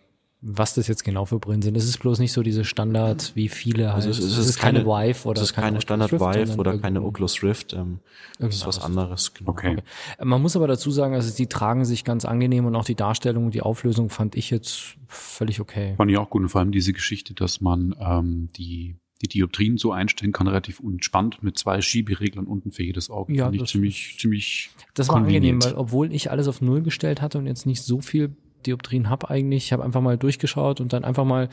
was 0.46 0.74
das 0.74 0.88
jetzt 0.88 1.04
genau 1.04 1.24
für 1.24 1.38
Brillen 1.38 1.62
sind. 1.62 1.74
Es 1.74 1.87
ist 1.87 1.98
bloß 1.98 2.18
nicht 2.18 2.33
so 2.33 2.42
diese 2.42 2.64
Standard, 2.64 3.33
wie 3.35 3.48
viele 3.48 3.94
halt. 3.94 4.04
Also 4.04 4.11
es, 4.11 4.18
es, 4.18 4.37
es 4.37 4.48
ist 4.48 4.59
keine, 4.59 4.85
keine 4.85 5.14
Vive 5.14 5.26
oder 5.26 5.40
es 5.40 5.48
ist 5.48 5.54
keine 5.54 5.80
Standard 5.80 6.12
Rift, 6.12 6.22
Vive 6.22 6.59
oder 6.59 6.76
keine 6.78 7.02
Oculus 7.02 7.42
Rift. 7.42 7.72
Ähm, 7.72 8.00
das 8.38 8.57
ist 8.57 8.66
was 8.66 8.78
anderes. 8.78 9.33
Genau. 9.33 9.50
Okay. 9.50 9.78
okay. 9.78 10.24
Man 10.24 10.42
muss 10.42 10.54
aber 10.54 10.68
dazu 10.68 10.90
sagen, 10.90 11.14
also 11.14 11.35
die 11.35 11.46
tragen 11.46 11.87
sich 11.87 12.04
ganz 12.04 12.26
angenehm 12.26 12.66
und 12.66 12.76
auch 12.76 12.85
die 12.85 12.94
Darstellung, 12.94 13.52
die 13.52 13.62
Auflösung 13.62 14.11
fand 14.11 14.37
ich 14.37 14.50
jetzt 14.50 14.96
völlig 15.09 15.61
okay. 15.61 15.94
Fand 15.96 16.11
ich 16.11 16.18
auch 16.18 16.28
gut 16.28 16.42
und 16.42 16.48
vor 16.50 16.61
allem 16.61 16.72
diese 16.72 16.92
Geschichte, 16.92 17.33
dass 17.33 17.62
man 17.62 17.94
ähm, 17.98 18.50
die 18.57 18.96
die 19.22 19.28
Dioptrien 19.28 19.78
so 19.78 19.92
einstellen 19.92 20.33
kann, 20.33 20.48
relativ 20.48 20.80
entspannt 20.80 21.42
mit 21.42 21.57
zwei 21.57 21.80
Schiebereglern 21.80 22.44
unten 22.46 22.72
für 22.72 22.83
jedes 22.83 23.09
Auge. 23.09 23.33
Ja, 23.33 23.44
Fand 23.44 23.57
ich 23.57 23.64
ziemlich, 23.64 24.16
ziemlich. 24.18 24.70
Das 24.92 25.09
war 25.09 25.16
angenehm, 25.16 25.62
weil 25.64 25.74
obwohl 25.74 26.12
ich 26.12 26.30
alles 26.30 26.46
auf 26.48 26.61
Null 26.61 26.83
gestellt 26.83 27.22
hatte 27.22 27.38
und 27.38 27.46
jetzt 27.46 27.64
nicht 27.64 27.83
so 27.83 28.02
viel 28.02 28.37
Dioptrien 28.66 29.09
habe 29.09 29.31
eigentlich. 29.31 29.66
Ich 29.66 29.72
habe 29.72 29.85
einfach 29.85 30.00
mal 30.00 30.18
durchgeschaut 30.18 30.81
und 30.81 30.92
dann 30.92 31.05
einfach 31.05 31.24
mal 31.24 31.48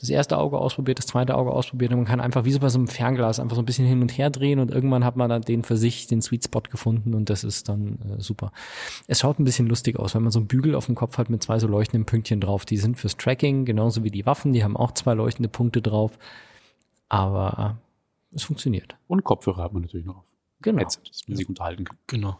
das 0.00 0.08
erste 0.08 0.38
Auge 0.38 0.58
ausprobiert, 0.58 0.98
das 0.98 1.06
zweite 1.06 1.36
Auge 1.36 1.50
ausprobiert 1.50 1.92
und 1.92 1.98
man 1.98 2.06
kann 2.06 2.20
einfach 2.20 2.44
wie 2.44 2.52
so 2.52 2.58
bei 2.58 2.68
so 2.68 2.78
einem 2.78 2.88
Fernglas 2.88 3.40
einfach 3.40 3.56
so 3.56 3.62
ein 3.62 3.66
bisschen 3.66 3.86
hin 3.86 4.00
und 4.00 4.16
her 4.16 4.30
drehen 4.30 4.58
und 4.58 4.70
irgendwann 4.70 5.04
hat 5.04 5.16
man 5.16 5.28
dann 5.28 5.42
den 5.42 5.62
für 5.62 5.76
sich, 5.76 6.06
den 6.06 6.22
Sweet 6.22 6.44
Spot 6.44 6.62
gefunden 6.62 7.14
und 7.14 7.30
das 7.30 7.44
ist 7.44 7.68
dann 7.68 7.98
äh, 8.00 8.20
super. 8.20 8.52
Es 9.06 9.20
schaut 9.20 9.38
ein 9.38 9.44
bisschen 9.44 9.66
lustig 9.66 9.98
aus, 9.98 10.14
wenn 10.14 10.22
man 10.22 10.32
so 10.32 10.38
einen 10.38 10.48
Bügel 10.48 10.74
auf 10.74 10.86
dem 10.86 10.94
Kopf 10.94 11.18
hat 11.18 11.30
mit 11.30 11.42
zwei 11.42 11.58
so 11.58 11.66
leuchtenden 11.66 12.06
Pünktchen 12.06 12.40
drauf. 12.40 12.64
Die 12.64 12.76
sind 12.78 12.98
fürs 12.98 13.16
Tracking, 13.16 13.64
genauso 13.64 14.04
wie 14.04 14.10
die 14.10 14.26
Waffen, 14.26 14.52
die 14.52 14.64
haben 14.64 14.76
auch 14.76 14.92
zwei 14.92 15.14
leuchtende 15.14 15.48
Punkte 15.48 15.82
drauf. 15.82 16.18
Aber 17.08 17.78
äh, 18.32 18.34
es 18.34 18.44
funktioniert. 18.44 18.96
Und 19.06 19.24
Kopfhörer 19.24 19.62
hat 19.62 19.72
man 19.72 19.82
natürlich 19.82 20.06
noch 20.06 20.18
auf. 20.18 20.24
Genau. 20.62 20.78
Headset, 20.78 21.00
dass 21.08 21.28
man 21.28 21.36
sich 21.36 21.48
unterhalten 21.48 21.84
kann. 21.84 21.98
Genau. 22.06 22.38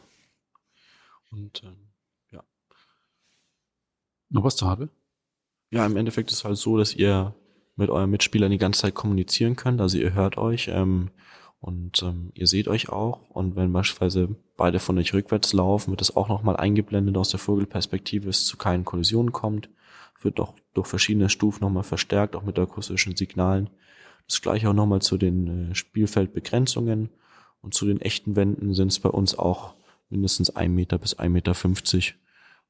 Und 1.31 1.63
ähm, 1.65 1.92
noch 4.33 4.45
was 4.45 4.57
zu 4.57 4.67
Hardware? 4.67 4.91
Ja, 5.71 5.87
im 5.87 5.97
Endeffekt 5.97 6.31
ist 6.31 6.39
es 6.39 6.45
halt 6.45 6.57
so, 6.57 6.77
dass 6.77 6.95
ihr 6.95 7.35
mit 7.77 7.89
euren 7.89 8.11
Mitspielern 8.11 8.51
die 8.51 8.59
ganze 8.59 8.83
Zeit 8.83 8.95
kommunizieren 8.95 9.57
könnt. 9.57 9.81
Also 9.81 9.99
ihr 9.99 10.13
hört 10.13 10.37
euch 10.37 10.69
ähm, 10.69 11.11
und 11.61 12.03
ähm, 12.03 12.31
ihr 12.35 12.47
seht 12.47 12.69
euch 12.69 12.91
auch. 12.91 13.31
Und 13.31 13.57
wenn 13.57 13.73
beispielsweise 13.73 14.37
beide 14.57 14.79
von 14.79 14.99
euch 14.99 15.15
rückwärts 15.15 15.53
laufen, 15.53 15.91
wird 15.91 16.01
das 16.01 16.15
auch 16.15 16.29
nochmal 16.29 16.57
eingeblendet 16.57 17.17
aus 17.17 17.31
der 17.31 17.41
Vogelperspektive, 17.41 18.29
es 18.29 18.45
zu 18.45 18.57
keinen 18.57 18.85
Kollisionen 18.85 19.33
kommt. 19.33 19.71
Wird 20.21 20.39
auch 20.39 20.55
durch 20.75 20.87
verschiedene 20.87 21.29
Stufen 21.29 21.65
nochmal 21.65 21.83
verstärkt, 21.83 22.37
auch 22.37 22.43
mit 22.43 22.59
akustischen 22.59 23.17
Signalen. 23.17 23.71
Das 24.29 24.41
gleiche 24.41 24.69
auch 24.69 24.75
nochmal 24.75 25.03
zu 25.03 25.17
den 25.17 25.71
äh, 25.71 25.75
Spielfeldbegrenzungen. 25.75 27.09
Und 27.61 27.75
zu 27.75 27.87
den 27.87 28.01
echten 28.01 28.37
Wänden 28.37 28.75
sind 28.75 28.89
es 28.89 29.01
bei 29.01 29.09
uns 29.09 29.39
auch 29.39 29.75
mindestens 30.11 30.55
ein 30.55 30.75
Meter 30.75 30.99
bis 30.99 31.15
ein 31.15 31.33
Meter. 31.33 31.55
fünfzig. 31.55 32.17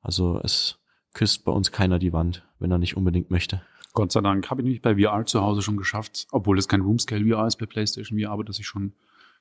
Also 0.01 0.39
es 0.43 0.79
küsst 1.15 1.45
bei 1.45 1.53
uns 1.53 1.73
keiner 1.73 1.99
die 1.99 2.13
Wand, 2.13 2.45
wenn 2.59 2.71
er 2.71 2.79
nicht 2.79 2.97
unbedingt 2.97 3.31
möchte. 3.31 3.63
Gott 3.95 4.13
sei 4.13 4.21
Dank 4.21 4.51
habe 4.51 4.63
ich 4.63 4.65
nämlich 4.65 4.83
bei 4.83 4.97
VR 4.97 5.27
zu 5.27 5.43
Hause 5.43 5.63
schon 5.63 5.77
geschafft, 5.77 6.27
obwohl 6.31 6.59
es 6.59 6.69
kein 6.69 6.81
Roomscale 6.81 7.27
VR 7.27 7.47
ist 7.47 7.57
bei 7.57 7.67
PlayStation 7.67 8.19
VR, 8.19 8.31
aber 8.31 8.45
dass 8.45 8.59
ich 8.59 8.67
schon 8.67 8.93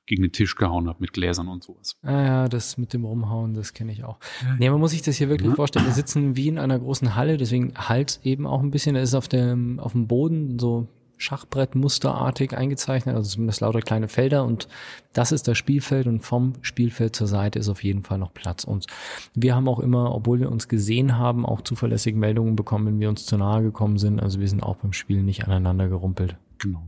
gegen 0.04 0.22
den 0.22 0.32
Tisch 0.32 0.56
gehauen 0.56 0.88
habe 0.88 0.98
mit 1.00 1.12
Gläsern 1.12 1.48
und 1.48 1.62
sowas. 1.62 1.96
Ah 2.02 2.22
ja, 2.24 2.48
das 2.48 2.76
mit 2.76 2.92
dem 2.92 3.04
Rumhauen, 3.04 3.54
das 3.54 3.72
kenne 3.72 3.92
ich 3.92 4.04
auch. 4.04 4.18
Nee, 4.58 4.68
man 4.68 4.80
muss 4.80 4.90
sich 4.90 5.02
das 5.02 5.16
hier 5.16 5.28
wirklich 5.28 5.50
ja. 5.50 5.54
vorstellen. 5.54 5.86
Wir 5.86 5.92
sitzen 5.92 6.36
wie 6.36 6.48
in 6.48 6.58
einer 6.58 6.78
großen 6.78 7.14
Halle, 7.14 7.36
deswegen 7.36 7.72
halt 7.76 8.20
eben 8.24 8.46
auch 8.46 8.60
ein 8.60 8.72
bisschen. 8.72 8.94
Da 8.94 9.00
ist 9.00 9.14
auf 9.14 9.28
dem, 9.28 9.78
auf 9.78 9.92
dem 9.92 10.08
Boden 10.08 10.58
so 10.58 10.88
Schachbrettmusterartig 11.22 12.56
eingezeichnet, 12.56 13.14
also 13.14 13.30
zumindest 13.30 13.60
lauter 13.60 13.80
kleine 13.80 14.08
Felder 14.08 14.44
und 14.44 14.66
das 15.12 15.30
ist 15.30 15.46
das 15.46 15.56
Spielfeld 15.56 16.08
und 16.08 16.20
vom 16.20 16.54
Spielfeld 16.62 17.14
zur 17.14 17.28
Seite 17.28 17.60
ist 17.60 17.68
auf 17.68 17.84
jeden 17.84 18.02
Fall 18.02 18.18
noch 18.18 18.34
Platz. 18.34 18.64
Und 18.64 18.86
wir 19.34 19.54
haben 19.54 19.68
auch 19.68 19.78
immer, 19.78 20.12
obwohl 20.12 20.40
wir 20.40 20.50
uns 20.50 20.66
gesehen 20.66 21.16
haben, 21.16 21.46
auch 21.46 21.60
zuverlässige 21.60 22.18
Meldungen 22.18 22.56
bekommen, 22.56 22.86
wenn 22.86 23.00
wir 23.00 23.08
uns 23.08 23.24
zu 23.24 23.36
nahe 23.38 23.62
gekommen 23.62 23.98
sind. 23.98 24.18
Also 24.18 24.40
wir 24.40 24.48
sind 24.48 24.64
auch 24.64 24.76
beim 24.76 24.92
Spiel 24.92 25.22
nicht 25.22 25.44
aneinander 25.44 25.88
gerumpelt. 25.88 26.36
Genau. 26.58 26.82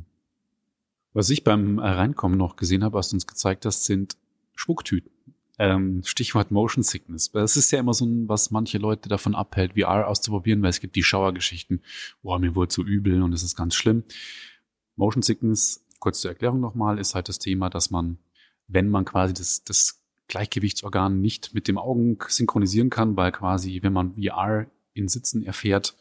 Was 1.12 1.31
ich 1.31 1.44
beim 1.44 1.79
Reinkommen 1.79 2.37
noch 2.37 2.57
gesehen 2.57 2.83
habe, 2.83 2.94
was 2.94 3.11
du 3.11 3.16
uns 3.16 3.29
gezeigt 3.29 3.66
hast, 3.66 3.85
sind 3.85 4.16
Spucktüten. 4.57 5.13
Ähm, 5.58 6.02
Stichwort 6.04 6.50
Motion 6.50 6.82
Sickness. 6.82 7.30
Das 7.30 7.56
ist 7.56 7.70
ja 7.70 7.78
immer 7.78 7.94
so 7.94 8.04
ein, 8.04 8.28
was 8.28 8.50
manche 8.50 8.78
Leute 8.78 9.08
davon 9.08 9.34
abhält, 9.34 9.74
VR 9.74 10.08
auszuprobieren, 10.08 10.62
weil 10.62 10.70
es 10.70 10.80
gibt 10.80 10.96
die 10.96 11.04
Schauergeschichten, 11.04 11.82
boah, 12.22 12.38
mir 12.38 12.56
wurde 12.56 12.72
so 12.72 12.82
übel 12.82 13.22
und 13.22 13.32
es 13.32 13.44
ist 13.44 13.56
ganz 13.56 13.74
schlimm. 13.76 14.02
Motion 14.96 15.22
Sickness, 15.22 15.86
kurz 16.00 16.20
zur 16.20 16.32
Erklärung 16.32 16.60
nochmal, 16.60 16.98
ist 16.98 17.14
halt 17.14 17.28
das 17.28 17.38
Thema, 17.38 17.70
dass 17.70 17.90
man, 17.90 18.18
wenn 18.66 18.88
man 18.88 19.04
quasi 19.04 19.32
das, 19.32 19.62
das 19.62 20.02
Gleichgewichtsorgan 20.28 21.20
nicht 21.20 21.54
mit 21.54 21.68
dem 21.68 21.78
Augen 21.78 22.18
synchronisieren 22.26 22.90
kann, 22.90 23.16
weil 23.16 23.30
quasi, 23.30 23.80
wenn 23.82 23.92
man 23.92 24.14
VR 24.14 24.66
in 24.92 25.08
Sitzen 25.08 25.44
erfährt 25.44 25.94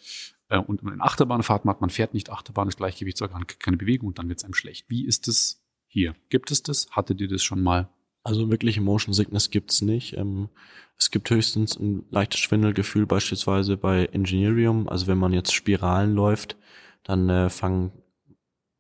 äh, 0.50 0.58
und 0.58 0.82
in 0.82 1.02
Achterbahnfahrt 1.02 1.66
macht, 1.66 1.82
man 1.82 1.90
fährt 1.90 2.14
nicht 2.14 2.30
Achterbahn, 2.30 2.68
das 2.68 2.78
Gleichgewichtsorgan 2.78 3.46
keine 3.60 3.78
Bewegung 3.78 4.08
und 4.08 4.20
dann 4.20 4.30
wird 4.30 4.40
es 4.40 4.46
einem 4.46 4.54
schlecht. 4.54 4.86
Wie 4.90 5.06
ist 5.06 5.28
es 5.28 5.62
hier? 5.88 6.16
Gibt 6.30 6.52
es 6.52 6.64
das? 6.64 6.90
Hattet 6.92 7.22
ihr 7.22 7.28
das 7.28 7.44
schon 7.44 7.62
mal? 7.62 7.90
Also 8.24 8.50
wirklich 8.50 8.80
Motion 8.80 9.14
Sickness 9.14 9.50
gibt's 9.50 9.82
nicht. 9.82 10.16
Ähm, 10.18 10.50
es 10.98 11.12
gibt 11.12 11.30
höchstens 11.30 11.78
ein 11.78 12.06
leichtes 12.10 12.40
Schwindelgefühl 12.40 13.06
beispielsweise 13.06 13.76
bei 13.76 14.06
Engineerium. 14.06 14.88
Also 14.88 15.08
wenn 15.08 15.18
man 15.18 15.34
jetzt 15.34 15.54
Spiralen 15.54 16.14
läuft, 16.14 16.56
dann 17.04 17.30
äh, 17.30 17.50
fangen 17.50 17.92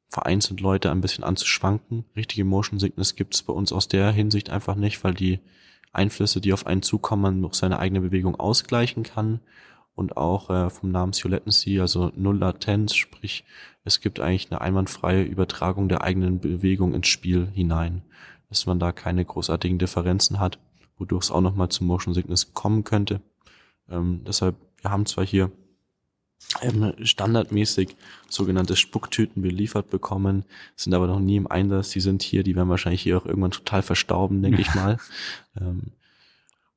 vereinzelt 0.09 0.61
Leute 0.61 0.91
ein 0.91 1.01
bisschen 1.01 1.23
an 1.23 1.35
zu 1.35 1.45
schwanken. 1.45 2.05
Richtige 2.15 2.45
Motion 2.45 2.79
Sickness 2.79 3.15
gibt's 3.15 3.41
bei 3.41 3.51
uns 3.51 3.73
aus 3.73 3.87
der 3.87 4.11
Hinsicht 4.11 4.49
einfach 4.49 4.75
nicht, 4.75 5.03
weil 5.03 5.15
die 5.15 5.39
Einflüsse, 5.91 6.39
die 6.39 6.53
auf 6.53 6.65
einen 6.65 6.83
zukommen, 6.83 7.41
durch 7.41 7.55
seine 7.55 7.79
eigene 7.79 8.01
Bewegung 8.01 8.35
ausgleichen 8.35 9.03
kann 9.03 9.41
und 9.95 10.15
auch 10.15 10.49
äh, 10.49 10.69
vom 10.69 10.91
Namen 10.91 11.13
Latency, 11.23 11.79
also 11.79 12.11
Null 12.15 12.37
Latenz, 12.37 12.95
sprich 12.95 13.43
es 13.83 13.99
gibt 13.99 14.19
eigentlich 14.19 14.49
eine 14.51 14.61
einwandfreie 14.61 15.23
Übertragung 15.23 15.89
der 15.89 16.03
eigenen 16.03 16.39
Bewegung 16.39 16.93
ins 16.93 17.07
Spiel 17.07 17.49
hinein 17.53 18.03
dass 18.53 18.67
man 18.67 18.79
da 18.79 18.91
keine 18.91 19.25
großartigen 19.25 19.79
Differenzen 19.79 20.39
hat, 20.39 20.59
wodurch 20.99 21.23
es 21.23 21.31
auch 21.31 21.41
nochmal 21.41 21.69
zu 21.69 21.83
Motion 21.83 22.13
Sickness 22.13 22.53
kommen 22.53 22.83
könnte. 22.83 23.19
Ähm, 23.89 24.21
deshalb, 24.27 24.55
wir 24.79 24.91
haben 24.91 25.07
zwar 25.07 25.25
hier 25.25 25.51
ähm, 26.61 26.93
standardmäßig 27.01 27.95
sogenannte 28.29 28.75
Spucktüten 28.75 29.41
beliefert 29.41 29.89
bekommen, 29.89 30.45
sind 30.75 30.93
aber 30.93 31.07
noch 31.07 31.19
nie 31.19 31.37
im 31.37 31.47
Einsatz. 31.47 31.89
Die 31.89 31.99
sind 31.99 32.21
hier, 32.21 32.43
die 32.43 32.55
werden 32.55 32.69
wahrscheinlich 32.69 33.01
hier 33.01 33.17
auch 33.17 33.25
irgendwann 33.25 33.49
total 33.49 33.81
verstauben, 33.81 34.43
denke 34.43 34.61
ich 34.61 34.71
mal. 34.75 34.97
Ähm, 35.59 35.93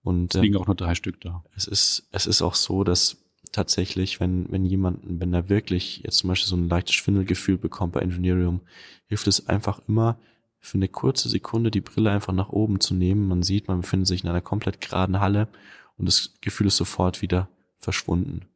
und 0.03 0.35
es 0.35 0.41
liegen 0.41 0.57
auch 0.57 0.67
nur 0.67 0.77
drei 0.77 0.95
Stück 0.95 1.21
da. 1.21 1.45
Es 1.55 1.67
ist, 1.67 2.09
es 2.11 2.27
ist 2.27 2.41
auch 2.41 2.55
so, 2.55 2.85
dass 2.85 3.19
tatsächlich, 3.53 4.19
wenn, 4.19 4.51
wenn 4.51 4.65
jemand, 4.65 5.01
wenn 5.03 5.35
er 5.35 5.51
wirklich 5.51 5.99
jetzt 6.05 6.19
zum 6.19 6.29
Beispiel 6.29 6.49
so 6.49 6.57
ein 6.57 6.71
leichtes 6.71 6.95
Schwindelgefühl 6.95 7.59
bekommt 7.59 7.93
bei 7.93 8.01
Engineerium, 8.01 8.63
hilft 9.09 9.27
es 9.27 9.47
einfach 9.47 9.81
immer, 9.89 10.19
für 10.67 10.79
eine 10.79 10.89
kurze 10.89 11.29
Sekunde 11.29 11.71
die 11.71 11.81
Brille 11.81 12.11
einfach 12.11 12.33
nach 12.33 12.49
oben 12.49 12.81
zu 12.81 12.95
nehmen. 12.95 13.29
Man 13.29 13.43
sieht, 13.43 13.69
man 13.69 13.83
befindet 13.83 14.09
sich 14.09 14.25
in 14.25 14.29
einer 14.29 14.41
komplett 14.41 14.81
geraden 14.81 15.21
Halle 15.21 15.49
und 15.97 16.07
das 16.07 16.35
Gefühl 16.41 16.67
ist 16.67 16.77
sofort 16.77 17.23
wieder 17.23 17.49
verschwunden. 17.79 18.47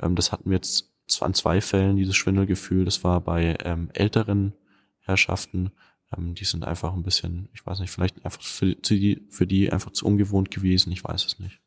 Ähm, 0.00 0.16
das 0.16 0.32
hatten 0.32 0.48
wir 0.50 0.56
jetzt 0.56 0.90
an 1.20 1.34
zwei 1.34 1.60
Fällen 1.60 1.96
dieses 1.96 2.16
Schwindelgefühl. 2.16 2.84
Das 2.84 3.04
war 3.04 3.20
bei 3.20 3.58
ähm, 3.62 3.90
älteren 3.92 4.54
Herrschaften. 5.00 5.72
Ähm, 6.16 6.34
die 6.34 6.44
sind 6.44 6.64
einfach 6.64 6.94
ein 6.94 7.02
bisschen, 7.02 7.50
ich 7.52 7.66
weiß 7.66 7.80
nicht, 7.80 7.90
vielleicht 7.90 8.24
einfach 8.24 8.42
für, 8.42 8.74
die, 8.74 9.26
für 9.28 9.46
die 9.46 9.70
einfach 9.70 9.90
zu 9.90 10.06
ungewohnt 10.06 10.50
gewesen. 10.50 10.90
Ich 10.92 11.04
weiß 11.04 11.26
es 11.26 11.38
nicht. 11.40 11.60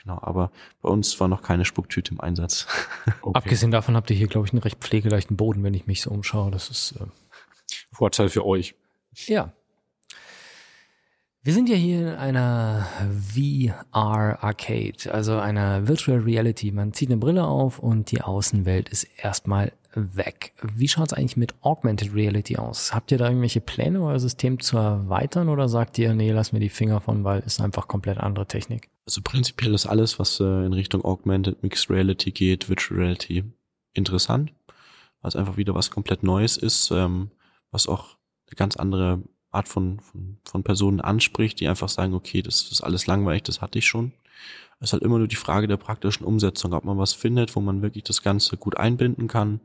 Genau, 0.00 0.18
aber 0.22 0.52
bei 0.80 0.88
uns 0.88 1.18
war 1.20 1.28
noch 1.28 1.42
keine 1.42 1.64
Spucktüte 1.64 2.12
im 2.12 2.20
Einsatz. 2.20 2.66
Okay. 3.20 3.36
Abgesehen 3.36 3.72
davon 3.72 3.96
habt 3.96 4.10
ihr 4.10 4.16
hier, 4.16 4.28
glaube 4.28 4.46
ich, 4.46 4.52
einen 4.52 4.62
recht 4.62 4.78
pflegeleichten 4.78 5.36
Boden, 5.36 5.62
wenn 5.64 5.74
ich 5.74 5.86
mich 5.86 6.00
so 6.00 6.10
umschaue. 6.10 6.50
Das 6.50 6.70
ist 6.70 6.92
äh 6.92 7.06
Vorteil 7.92 8.28
für 8.28 8.46
euch. 8.46 8.74
Ja. 9.26 9.52
Wir 11.42 11.54
sind 11.54 11.68
ja 11.68 11.76
hier 11.76 12.00
in 12.00 12.14
einer 12.14 12.86
VR 13.10 14.42
Arcade, 14.42 15.12
also 15.12 15.38
einer 15.38 15.88
Virtual 15.88 16.18
Reality. 16.18 16.72
Man 16.72 16.92
zieht 16.92 17.08
eine 17.08 17.16
Brille 17.16 17.46
auf 17.46 17.78
und 17.78 18.10
die 18.10 18.20
Außenwelt 18.20 18.88
ist 18.90 19.04
erstmal 19.16 19.72
weg. 19.94 20.52
Wie 20.74 20.88
schaut 20.88 21.06
es 21.06 21.12
eigentlich 21.14 21.36
mit 21.36 21.54
Augmented 21.62 22.14
Reality 22.14 22.56
aus? 22.58 22.92
Habt 22.92 23.10
ihr 23.12 23.18
da 23.18 23.28
irgendwelche 23.28 23.62
Pläne, 23.62 24.02
euer 24.02 24.18
System 24.18 24.60
zu 24.60 24.76
erweitern 24.76 25.48
oder 25.48 25.68
sagt 25.68 25.96
ihr, 25.98 26.12
nee, 26.12 26.32
lass 26.32 26.52
mir 26.52 26.60
die 26.60 26.68
Finger 26.68 27.00
von, 27.00 27.24
weil 27.24 27.42
es 27.46 27.60
einfach 27.60 27.88
komplett 27.88 28.18
andere 28.18 28.46
Technik? 28.46 28.90
Also 29.06 29.22
prinzipiell 29.22 29.72
ist 29.72 29.86
alles, 29.86 30.18
was 30.18 30.40
äh, 30.40 30.44
in 30.44 30.74
Richtung 30.74 31.02
Augmented 31.04 31.62
Mixed 31.62 31.88
Reality 31.88 32.30
geht, 32.30 32.68
Virtual 32.68 33.00
Reality 33.00 33.44
interessant, 33.94 34.52
weil 35.22 35.30
es 35.30 35.36
einfach 35.36 35.56
wieder 35.56 35.74
was 35.74 35.90
komplett 35.90 36.22
Neues 36.22 36.58
ist, 36.58 36.90
ähm, 36.90 37.30
was 37.70 37.86
auch 37.86 38.17
eine 38.48 38.56
ganz 38.56 38.76
andere 38.76 39.22
Art 39.50 39.68
von, 39.68 40.00
von, 40.00 40.38
von 40.44 40.62
Personen 40.62 41.00
anspricht, 41.00 41.60
die 41.60 41.68
einfach 41.68 41.88
sagen, 41.88 42.14
okay, 42.14 42.42
das 42.42 42.70
ist 42.70 42.82
alles 42.82 43.06
langweilig, 43.06 43.44
das 43.44 43.60
hatte 43.60 43.78
ich 43.78 43.86
schon. 43.86 44.12
Es 44.80 44.88
ist 44.88 44.92
halt 44.92 45.02
immer 45.02 45.18
nur 45.18 45.28
die 45.28 45.36
Frage 45.36 45.66
der 45.66 45.76
praktischen 45.76 46.24
Umsetzung, 46.24 46.72
ob 46.72 46.84
man 46.84 46.98
was 46.98 47.12
findet, 47.12 47.56
wo 47.56 47.60
man 47.60 47.82
wirklich 47.82 48.04
das 48.04 48.22
Ganze 48.22 48.56
gut 48.56 48.76
einbinden 48.76 49.26
kann. 49.26 49.60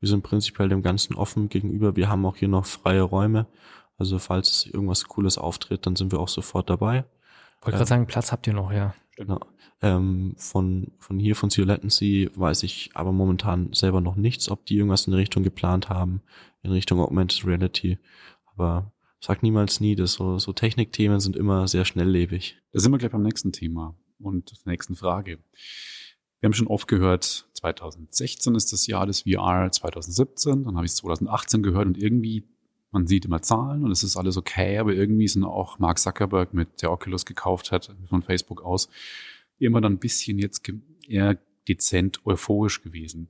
Wir 0.00 0.08
sind 0.08 0.22
prinzipiell 0.22 0.68
dem 0.68 0.82
Ganzen 0.82 1.14
offen 1.14 1.48
gegenüber. 1.48 1.96
Wir 1.96 2.08
haben 2.08 2.26
auch 2.26 2.36
hier 2.36 2.48
noch 2.48 2.66
freie 2.66 3.02
Räume. 3.02 3.46
Also 3.98 4.18
falls 4.18 4.66
irgendwas 4.66 5.04
Cooles 5.04 5.38
auftritt, 5.38 5.86
dann 5.86 5.96
sind 5.96 6.12
wir 6.12 6.20
auch 6.20 6.28
sofort 6.28 6.70
dabei. 6.70 7.04
Wollte 7.60 7.76
gerade 7.76 7.88
sagen, 7.88 8.06
Platz 8.06 8.32
habt 8.32 8.46
ihr 8.46 8.54
noch, 8.54 8.72
ja. 8.72 8.94
Genau. 9.16 9.40
Ähm, 9.82 10.34
von, 10.36 10.92
von 10.98 11.18
hier, 11.18 11.36
von 11.36 11.50
Sea 11.50 11.66
weiß 12.34 12.62
ich 12.62 12.90
aber 12.94 13.12
momentan 13.12 13.72
selber 13.72 14.00
noch 14.00 14.16
nichts, 14.16 14.50
ob 14.50 14.64
die 14.66 14.76
irgendwas 14.76 15.06
in 15.06 15.14
Richtung 15.14 15.42
geplant 15.42 15.88
haben, 15.88 16.22
in 16.62 16.72
Richtung 16.72 17.00
Augmented 17.00 17.46
Reality. 17.46 17.98
Aber 18.46 18.92
sag 19.20 19.42
niemals 19.42 19.80
nie, 19.80 19.94
dass 19.94 20.14
so, 20.14 20.38
so 20.38 20.52
Technikthemen 20.52 21.20
sind 21.20 21.36
immer 21.36 21.68
sehr 21.68 21.84
schnelllebig. 21.84 22.56
Da 22.72 22.80
sind 22.80 22.92
wir 22.92 22.98
gleich 22.98 23.12
beim 23.12 23.22
nächsten 23.22 23.52
Thema 23.52 23.94
und 24.18 24.50
der 24.50 24.72
nächsten 24.72 24.96
Frage. 24.96 25.38
Wir 26.40 26.46
haben 26.46 26.54
schon 26.54 26.68
oft 26.68 26.88
gehört, 26.88 27.46
2016 27.54 28.54
ist 28.54 28.72
das 28.72 28.86
Jahr 28.86 29.06
des 29.06 29.22
VR, 29.22 29.70
2017, 29.70 30.64
dann 30.64 30.76
habe 30.76 30.86
ich 30.86 30.92
es 30.92 30.96
2018 30.96 31.62
gehört 31.62 31.86
und 31.86 31.98
irgendwie, 31.98 32.44
man 32.92 33.06
sieht 33.06 33.26
immer 33.26 33.42
Zahlen 33.42 33.84
und 33.84 33.90
es 33.90 34.02
ist 34.02 34.16
alles 34.16 34.38
okay, 34.38 34.78
aber 34.78 34.94
irgendwie 34.94 35.28
sind 35.28 35.44
auch 35.44 35.78
Mark 35.78 35.98
Zuckerberg 35.98 36.54
mit 36.54 36.80
der 36.80 36.92
Oculus 36.92 37.26
gekauft 37.26 37.72
hat, 37.72 37.94
von 38.06 38.22
Facebook 38.22 38.62
aus, 38.62 38.88
immer 39.58 39.82
dann 39.82 39.94
ein 39.94 39.98
bisschen 39.98 40.38
jetzt 40.38 40.66
eher 41.06 41.36
dezent 41.68 42.24
euphorisch 42.26 42.82
gewesen. 42.82 43.28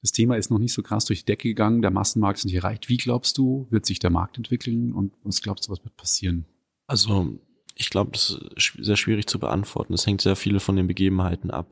Das 0.00 0.12
Thema 0.12 0.36
ist 0.36 0.50
noch 0.50 0.58
nicht 0.58 0.72
so 0.72 0.82
krass 0.82 1.04
durch 1.04 1.20
die 1.20 1.26
Decke 1.26 1.48
gegangen, 1.48 1.82
der 1.82 1.90
Massenmarkt 1.90 2.38
ist 2.38 2.44
nicht 2.44 2.54
erreicht. 2.54 2.88
Wie 2.88 2.96
glaubst 2.96 3.36
du, 3.38 3.66
wird 3.70 3.86
sich 3.86 3.98
der 3.98 4.10
Markt 4.10 4.36
entwickeln 4.36 4.92
und 4.92 5.14
was 5.24 5.42
glaubst 5.42 5.66
du, 5.66 5.72
was 5.72 5.84
wird 5.84 5.96
passieren? 5.96 6.46
Also 6.86 7.38
ich 7.74 7.90
glaube, 7.90 8.10
das 8.12 8.38
ist 8.56 8.76
sehr 8.80 8.96
schwierig 8.96 9.28
zu 9.28 9.38
beantworten. 9.38 9.94
Es 9.94 10.06
hängt 10.06 10.20
sehr 10.20 10.36
viel 10.36 10.58
von 10.58 10.74
den 10.74 10.88
Begebenheiten 10.88 11.50
ab. 11.50 11.70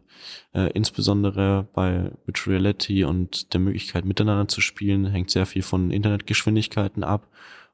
Äh, 0.55 0.71
insbesondere 0.73 1.69
bei 1.75 2.13
Virtual 2.25 2.57
Reality 2.57 3.05
und 3.05 3.53
der 3.53 3.61
Möglichkeit 3.61 4.05
miteinander 4.05 4.47
zu 4.47 4.61
spielen, 4.61 5.07
hängt 5.07 5.31
sehr 5.31 5.47
viel 5.47 5.63
von 5.63 5.91
Internetgeschwindigkeiten 5.91 7.03
ab 7.03 7.29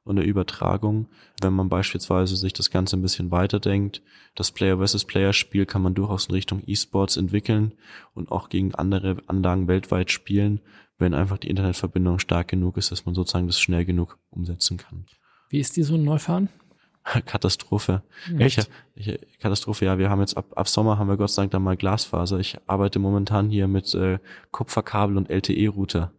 und 0.05 0.17
der 0.17 0.25
Übertragung. 0.25 1.07
Wenn 1.41 1.53
man 1.53 1.69
beispielsweise 1.69 2.37
sich 2.37 2.53
das 2.53 2.71
Ganze 2.71 2.97
ein 2.97 3.03
bisschen 3.03 3.31
weiterdenkt, 3.31 4.03
das 4.35 4.51
Player 4.51 4.79
versus 4.79 5.05
Player 5.05 5.33
Spiel 5.33 5.67
kann 5.67 5.83
man 5.83 5.95
durchaus 5.95 6.27
in 6.27 6.35
Richtung 6.35 6.63
E-Sports 6.67 7.17
entwickeln 7.17 7.73
und 8.15 8.31
auch 8.33 8.49
gegen 8.49 8.75
andere 8.75 9.17
Anlagen 9.27 9.69
weltweit 9.69 10.11
spielen, 10.11 10.61
wenn 10.99 11.15
einfach 11.15 11.39
die 11.39 11.51
Internetverbindung 11.51 12.19
stark 12.19 12.49
genug 12.49 12.77
ist, 12.77 12.91
dass 12.91 13.07
man 13.07 13.15
sozusagen 13.15 13.47
das 13.47 13.61
schnell 13.61 13.85
genug 13.85 14.19
umsetzen 14.31 14.77
kann. 14.77 15.07
Wie 15.49 15.59
ist 15.59 15.77
die 15.77 15.83
so 15.83 15.95
ein 15.95 16.05
Neufahren? 16.05 16.49
Katastrophe. 17.27 18.03
Echt? 18.39 18.71
Ich, 18.95 19.09
ich, 19.09 19.39
Katastrophe, 19.39 19.85
ja. 19.85 19.99
Wir 19.99 20.09
haben 20.09 20.21
jetzt 20.21 20.37
ab, 20.37 20.47
ab 20.55 20.69
Sommer 20.69 20.99
haben 20.99 21.09
wir 21.09 21.17
Gott 21.17 21.31
sei 21.31 21.43
Dank 21.43 21.53
dann 21.53 21.63
mal 21.63 21.77
Glasfaser. 21.77 22.39
Ich 22.39 22.57
arbeite 22.67 22.99
momentan 22.99 23.51
hier 23.51 23.69
mit 23.69 23.93
äh, 23.95 24.19
Kupferkabel 24.51 25.17
und 25.17 25.29
LTE-Router. 25.29 26.13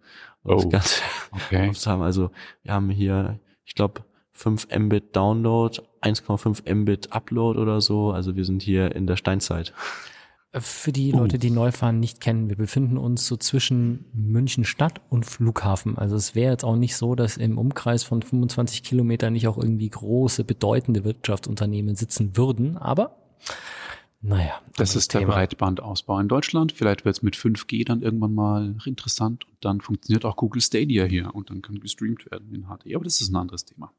Oh, 0.44 0.68
ganz 0.68 1.02
okay. 1.32 1.72
Also 1.86 2.32
wir 2.64 2.74
haben 2.74 2.90
hier 2.90 3.40
ich 3.66 3.76
glaube, 3.76 4.04
5 4.34 4.68
Mbit 4.76 5.16
Download, 5.16 5.80
1,5 6.02 6.74
Mbit 6.74 7.14
Upload 7.14 7.60
oder 7.60 7.82
so. 7.82 8.12
Also 8.12 8.36
wir 8.36 8.46
sind 8.46 8.62
hier 8.62 8.96
in 8.96 9.08
der 9.08 9.16
Steinzeit. 9.16 9.74
Für 10.56 10.92
die. 10.92 11.12
Leute, 11.12 11.40
die 11.40 11.50
Neufahren 11.50 12.00
nicht 12.00 12.22
kennen, 12.22 12.48
wir 12.48 12.56
befinden 12.56 13.00
uns 13.00 13.26
so 13.26 13.38
zwischen 13.38 14.06
München 14.14 14.66
Stadt 14.66 15.02
und 15.10 15.26
Flughafen. 15.26 15.98
Also 15.98 16.16
es 16.16 16.36
wäre 16.36 16.52
jetzt 16.52 16.64
auch 16.64 16.76
nicht 16.76 16.96
so, 16.96 17.16
dass 17.16 17.38
im 17.38 17.58
Umkreis 17.58 18.04
von 18.04 18.22
25 18.22 18.84
Kilometern 18.84 19.34
nicht 19.34 19.48
auch 19.48 19.58
irgendwie 19.58 19.90
große, 19.90 20.44
bedeutende 20.44 21.04
Wirtschaftsunternehmen 21.04 21.96
sitzen 21.96 22.38
würden. 22.38 22.78
Aber 22.78 23.16
naja. 24.24 24.62
Das 24.78 24.96
ist 24.96 25.10
Thema. 25.10 25.26
der 25.26 25.34
Breitbandausbau 25.34 26.18
in 26.18 26.30
Deutschland. 26.30 26.72
Vielleicht 26.72 27.04
wird 27.04 27.18
es 27.18 27.22
mit 27.24 27.36
5G 27.36 27.86
dann 27.86 28.02
irgendwann 28.02 28.34
mal 28.34 28.76
interessant 28.86 29.46
und 29.46 29.58
dann 29.60 29.82
funktioniert 29.82 30.24
auch 30.24 30.38
Google 30.38 30.62
Stadia 30.62 31.04
hier 31.04 31.36
und 31.36 31.50
dann 31.50 31.62
kann 31.62 31.82
gestreamt 31.82 32.32
werden 32.32 32.56
in 32.56 32.64
HD. 32.64 32.96
Aber 32.96 33.04
das 33.04 33.20
ist 33.20 33.30
ein 33.30 33.36
anderes 33.36 33.66
Thema. 33.66 33.92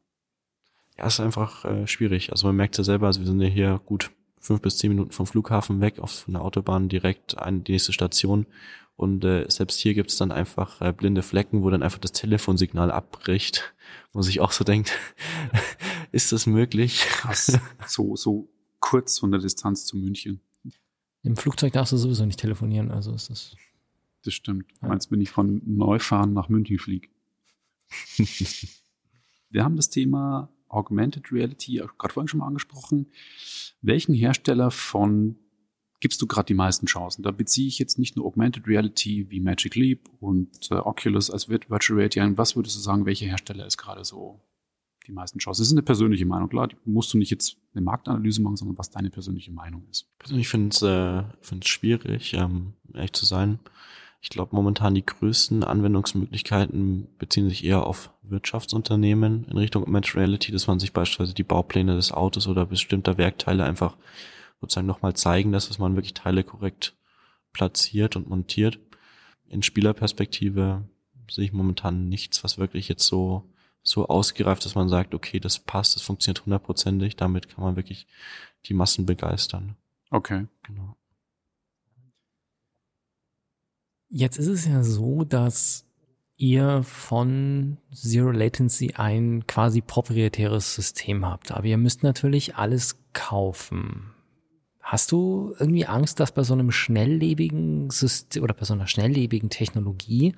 Ja, 0.97 1.07
ist 1.07 1.21
einfach 1.21 1.67
äh, 1.67 1.87
schwierig. 1.87 2.33
Also 2.33 2.47
man 2.47 2.57
merkt 2.57 2.79
ja 2.79 2.85
selber, 2.85 3.07
also 3.07 3.21
wir 3.21 3.27
sind 3.27 3.41
ja 3.41 3.49
hier 3.49 3.81
gut 3.85 4.13
fünf 4.41 4.63
bis 4.63 4.79
zehn 4.79 4.91
Minuten 4.91 5.13
vom 5.13 5.27
Flughafen 5.27 5.83
weg 5.83 5.99
auf 5.99 6.25
einer 6.27 6.41
Autobahn 6.41 6.89
direkt 6.89 7.37
an 7.37 7.63
die 7.63 7.73
nächste 7.73 7.93
Station. 7.93 8.47
Und 8.97 9.25
äh, 9.25 9.45
selbst 9.49 9.79
hier 9.81 9.93
gibt's 9.93 10.17
dann 10.17 10.33
einfach 10.33 10.81
äh, 10.81 10.93
blinde 10.93 11.23
Flecken, 11.23 11.63
wo 11.63 11.69
dann 11.69 11.83
einfach 11.83 11.99
das 11.99 12.13
Telefonsignal 12.13 12.91
abbricht, 12.91 13.75
wo 14.13 14.23
sich 14.23 14.41
auch 14.41 14.53
so 14.53 14.65
denkt, 14.65 14.93
ist 16.13 16.33
das 16.33 16.47
möglich? 16.47 17.01
Krass. 17.11 17.59
So, 17.87 18.17
so 18.17 18.49
kurz 18.85 19.19
von 19.19 19.31
der 19.31 19.41
Distanz 19.41 19.87
zu 19.87 19.97
München. 19.97 20.43
Im 21.23 21.37
Flugzeug 21.37 21.73
darfst 21.73 21.95
du 21.95 21.97
sowieso 21.97 22.27
nicht 22.27 22.39
telefonieren, 22.39 22.91
also 22.91 23.15
ist 23.15 23.31
das. 23.31 23.57
Das 24.25 24.35
stimmt. 24.35 24.67
Ja. 24.83 24.89
Meinst, 24.89 25.11
wenn 25.11 25.23
ich 25.23 25.31
von 25.31 25.63
Neufahren 25.65 26.35
nach 26.35 26.51
München 26.51 26.79
fliege. 26.79 27.09
Wir 29.49 29.65
haben 29.65 29.77
das 29.77 29.89
Thema 29.89 30.51
Augmented 30.69 31.33
Reality 31.33 31.83
gerade 31.97 32.13
vorhin 32.13 32.29
schon 32.29 32.41
mal 32.41 32.47
angesprochen. 32.47 33.07
Welchen 33.81 34.15
Hersteller 34.15 34.71
von 34.71 35.37
gibst 36.01 36.21
du 36.21 36.27
gerade 36.27 36.47
die 36.47 36.55
meisten 36.55 36.85
Chancen? 36.85 37.23
Da 37.23 37.31
beziehe 37.31 37.69
ich 37.69 37.79
jetzt 37.79 37.99
nicht 37.99 38.17
nur 38.17 38.27
Augmented 38.27 38.67
Reality 38.67 39.31
wie 39.31 39.41
Magic 39.41 39.77
Leap 39.77 40.11
und 40.21 40.71
äh, 40.71 40.75
Oculus 40.75 41.31
als 41.31 41.49
Virtual 41.49 41.97
Reality 41.97 42.21
ein. 42.21 42.37
Was 42.37 42.55
würdest 42.55 42.77
du 42.77 42.81
sagen, 42.81 43.07
welcher 43.07 43.27
Hersteller 43.27 43.65
ist 43.65 43.79
gerade 43.79 44.05
so 44.05 44.43
die 45.07 45.13
meisten 45.13 45.39
Chancen. 45.39 45.61
Das 45.61 45.69
ist 45.69 45.75
eine 45.75 45.83
persönliche 45.83 46.27
Meinung. 46.27 46.49
Klar, 46.49 46.69
musst 46.85 47.13
du 47.13 47.19
nicht 47.19 47.31
jetzt 47.31 47.57
eine 47.75 47.83
Marktanalyse 47.83 48.43
machen, 48.43 48.57
sondern 48.57 48.79
was 48.79 48.91
deine 48.91 49.11
persönliche 49.11 49.53
Meinung 49.53 49.87
ist. 49.91 50.07
Persönlich 50.19 50.49
finde 50.49 50.69
es 50.71 50.83
äh, 50.83 51.65
schwierig, 51.65 52.35
ähm, 52.35 52.75
ehrlich 52.93 53.13
zu 53.13 53.25
sein. 53.25 53.59
Ich 54.25 54.31
glaube, 54.31 54.57
momentan 54.57 54.95
die 54.95 55.05
größten 55.05 55.65
Anwendungsmöglichkeiten 55.65 57.09
beziehen 57.19 57.51
sich 57.51 57.63
eher 57.63 57.85
auf 57.85 58.11
Wirtschaftsunternehmen 58.23 59.45
in 59.45 59.59
Richtung 59.59 59.83
Augmented 59.83 60.17
Reality, 60.17 60.51
dass 60.51 60.67
man 60.67 60.81
sich 60.81 60.95
beispielsweise 60.95 61.35
die 61.35 61.43
Baupläne 61.43 61.95
des 61.95 62.11
Autos 62.11 62.47
oder 62.47 62.65
bestimmter 62.65 63.19
Werkteile 63.19 63.65
einfach 63.65 63.99
sozusagen 64.63 64.87
nochmal 64.87 65.15
zeigen 65.15 65.53
lässt, 65.53 65.69
dass 65.69 65.79
man 65.79 65.95
wirklich 65.95 66.15
Teile 66.15 66.43
korrekt 66.43 66.95
platziert 67.53 68.17
und 68.17 68.31
montiert. 68.31 68.79
In 69.47 69.63
Spielerperspektive 69.63 70.89
sehe 71.31 71.45
ich 71.45 71.53
momentan 71.53 72.09
nichts, 72.09 72.43
was 72.43 72.57
wirklich 72.57 72.89
jetzt 72.89 73.07
so 73.07 73.45
so 73.85 74.09
ausgereift, 74.09 74.65
dass 74.65 74.75
man 74.75 74.89
sagt, 74.89 75.15
okay, 75.15 75.39
das 75.39 75.59
passt, 75.59 75.95
das 75.95 76.03
funktioniert 76.03 76.45
hundertprozentig, 76.45 77.17
damit 77.17 77.49
kann 77.49 77.63
man 77.63 77.77
wirklich 77.77 78.07
die 78.67 78.75
Massen 78.75 79.07
begeistern. 79.07 79.77
Okay. 80.11 80.47
Genau. 80.63 80.97
Jetzt 84.09 84.39
ist 84.39 84.49
es 84.49 84.67
ja 84.67 84.83
so, 84.83 85.25
dass 85.25 85.85
ihr 86.37 86.83
von 86.83 87.79
Zero 87.93 88.31
Latency 88.31 88.95
ein 88.97 89.47
quasi 89.47 89.81
proprietäres 89.81 90.75
System 90.75 91.27
habt, 91.27 91.53
aber 91.53 91.67
ihr 91.67 91.79
müsst 91.79 92.03
natürlich 92.03 92.57
alles 92.57 92.97
kaufen. 93.13 94.15
Hast 94.81 95.13
du 95.13 95.55
irgendwie 95.59 95.87
Angst, 95.87 96.21
dass 96.21 96.33
bei 96.33 96.43
so 96.43 96.55
einem 96.55 96.71
schnelllebigen 96.71 97.91
System 97.91 98.43
oder 98.43 98.55
bei 98.55 98.65
so 98.65 98.75
einer 98.75 98.87
schnelllebigen 98.87 99.51
Technologie 99.51 100.35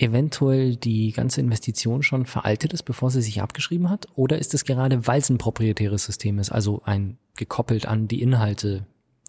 eventuell 0.00 0.76
die 0.76 1.12
ganze 1.12 1.40
Investition 1.40 2.02
schon 2.02 2.24
veraltet 2.24 2.72
ist, 2.72 2.84
bevor 2.84 3.10
sie 3.10 3.20
sich 3.20 3.42
abgeschrieben 3.42 3.90
hat? 3.90 4.08
Oder 4.14 4.38
ist 4.38 4.54
es 4.54 4.64
gerade, 4.64 5.06
weil 5.06 5.20
es 5.20 5.28
ein 5.28 5.38
proprietäres 5.38 6.04
System 6.04 6.38
ist, 6.38 6.50
also 6.50 6.82
ein 6.84 7.18
gekoppelt 7.36 7.86
an 7.86 8.08
die 8.08 8.22
Inhalte, 8.22 8.86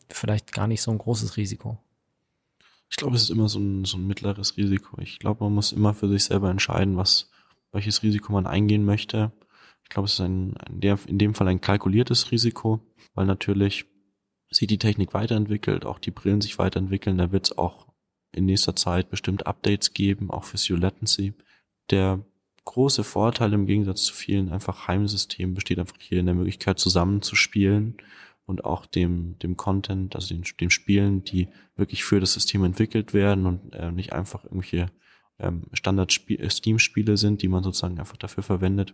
vielleicht 0.10 0.54
gar 0.54 0.68
nicht 0.68 0.82
so 0.82 0.92
ein 0.92 0.98
großes 0.98 1.38
Risiko? 1.38 1.78
Ich 2.90 2.98
glaube, 2.98 3.16
es 3.16 3.24
ist 3.24 3.30
immer 3.30 3.50
so 3.50 3.60
ein, 3.60 3.86
so 3.86 3.98
ein 3.98 4.08
mittleres 4.08 4.58
Risiko. 4.58 5.00
Ich 5.02 5.20
glaube, 5.20 5.44
man 5.44 5.54
muss 5.54 5.72
immer 5.72 5.94
für 5.94 6.10
sich 6.10 6.26
selber 6.26 6.50
entscheiden, 6.50 6.98
was, 6.98 7.30
welches 7.72 8.04
Risiko 8.04 8.32
man 8.34 8.48
eingehen 8.48 8.86
möchte. 8.86 9.32
Ich 9.84 9.90
glaube, 9.90 10.08
es 10.08 10.14
ist 10.14 10.22
ein, 10.22 10.56
in, 11.08 11.18
dem 11.18 11.34
Fall 11.34 11.48
ein 11.48 11.62
kalkuliertes 11.62 12.32
Risiko, 12.32 12.80
weil 13.14 13.26
natürlich 13.26 13.86
sich 14.50 14.68
die 14.68 14.78
Technik 14.78 15.14
weiterentwickelt, 15.14 15.86
auch 15.86 16.00
die 16.00 16.12
Brillen 16.12 16.42
sich 16.42 16.60
weiterentwickeln. 16.60 17.18
Da 17.18 17.32
wird 17.32 17.48
es 17.48 17.58
auch 17.58 17.88
in 18.32 18.46
nächster 18.46 18.76
Zeit 18.76 19.10
bestimmt 19.10 19.48
Updates 19.48 19.94
geben, 19.94 20.32
auch 20.32 20.44
für 20.44 20.58
Zero 20.58 20.80
Latency. 20.80 21.34
Der 21.90 22.24
große 22.66 23.04
Vorteil 23.04 23.54
im 23.54 23.66
Gegensatz 23.66 24.04
zu 24.04 24.14
vielen 24.14 24.50
einfach 24.50 24.88
Heimsystemen 24.88 25.56
besteht 25.56 25.80
einfach 25.80 25.98
hier 26.00 26.20
in 26.20 26.28
der 26.28 26.36
Möglichkeit 26.36 26.80
zusammenzuspielen 26.80 27.98
und 28.46 28.66
auch 28.66 28.86
dem, 28.86 29.38
dem 29.40 29.58
Content, 29.58 30.16
also 30.16 30.34
den, 30.34 30.44
dem 30.60 30.70
Spielen, 30.70 31.24
die 31.24 31.48
wirklich 31.76 32.04
für 32.04 32.20
das 32.20 32.34
System 32.34 32.64
entwickelt 32.64 33.14
werden 33.14 33.46
und 33.46 33.74
äh, 33.74 33.92
nicht 33.92 34.14
einfach 34.14 34.44
irgendwelche 34.44 34.88
ähm, 35.40 35.64
Standard-Steam-Spiele 35.74 37.18
sind, 37.18 37.42
die 37.42 37.48
man 37.48 37.64
sozusagen 37.64 38.00
einfach 38.00 38.18
dafür 38.18 38.44
verwendet. 38.44 38.94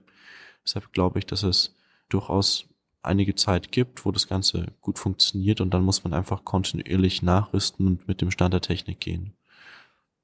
Deshalb 0.64 0.92
glaube 0.94 1.20
ich, 1.20 1.26
dass 1.26 1.44
es 1.44 1.76
durchaus 2.10 2.70
einige 3.04 3.36
Zeit 3.36 3.72
gibt, 3.72 4.06
wo 4.06 4.12
das 4.12 4.28
Ganze 4.28 4.68
gut 4.82 5.00
funktioniert 5.00 5.62
und 5.62 5.74
dann 5.74 5.84
muss 5.84 6.04
man 6.04 6.14
einfach 6.14 6.44
kontinuierlich 6.44 7.22
nachrüsten 7.22 7.88
und 7.88 8.08
mit 8.08 8.22
dem 8.22 8.32
Stand 8.32 8.54
der 8.54 8.62
Technik 8.62 9.00
gehen. 9.00 9.34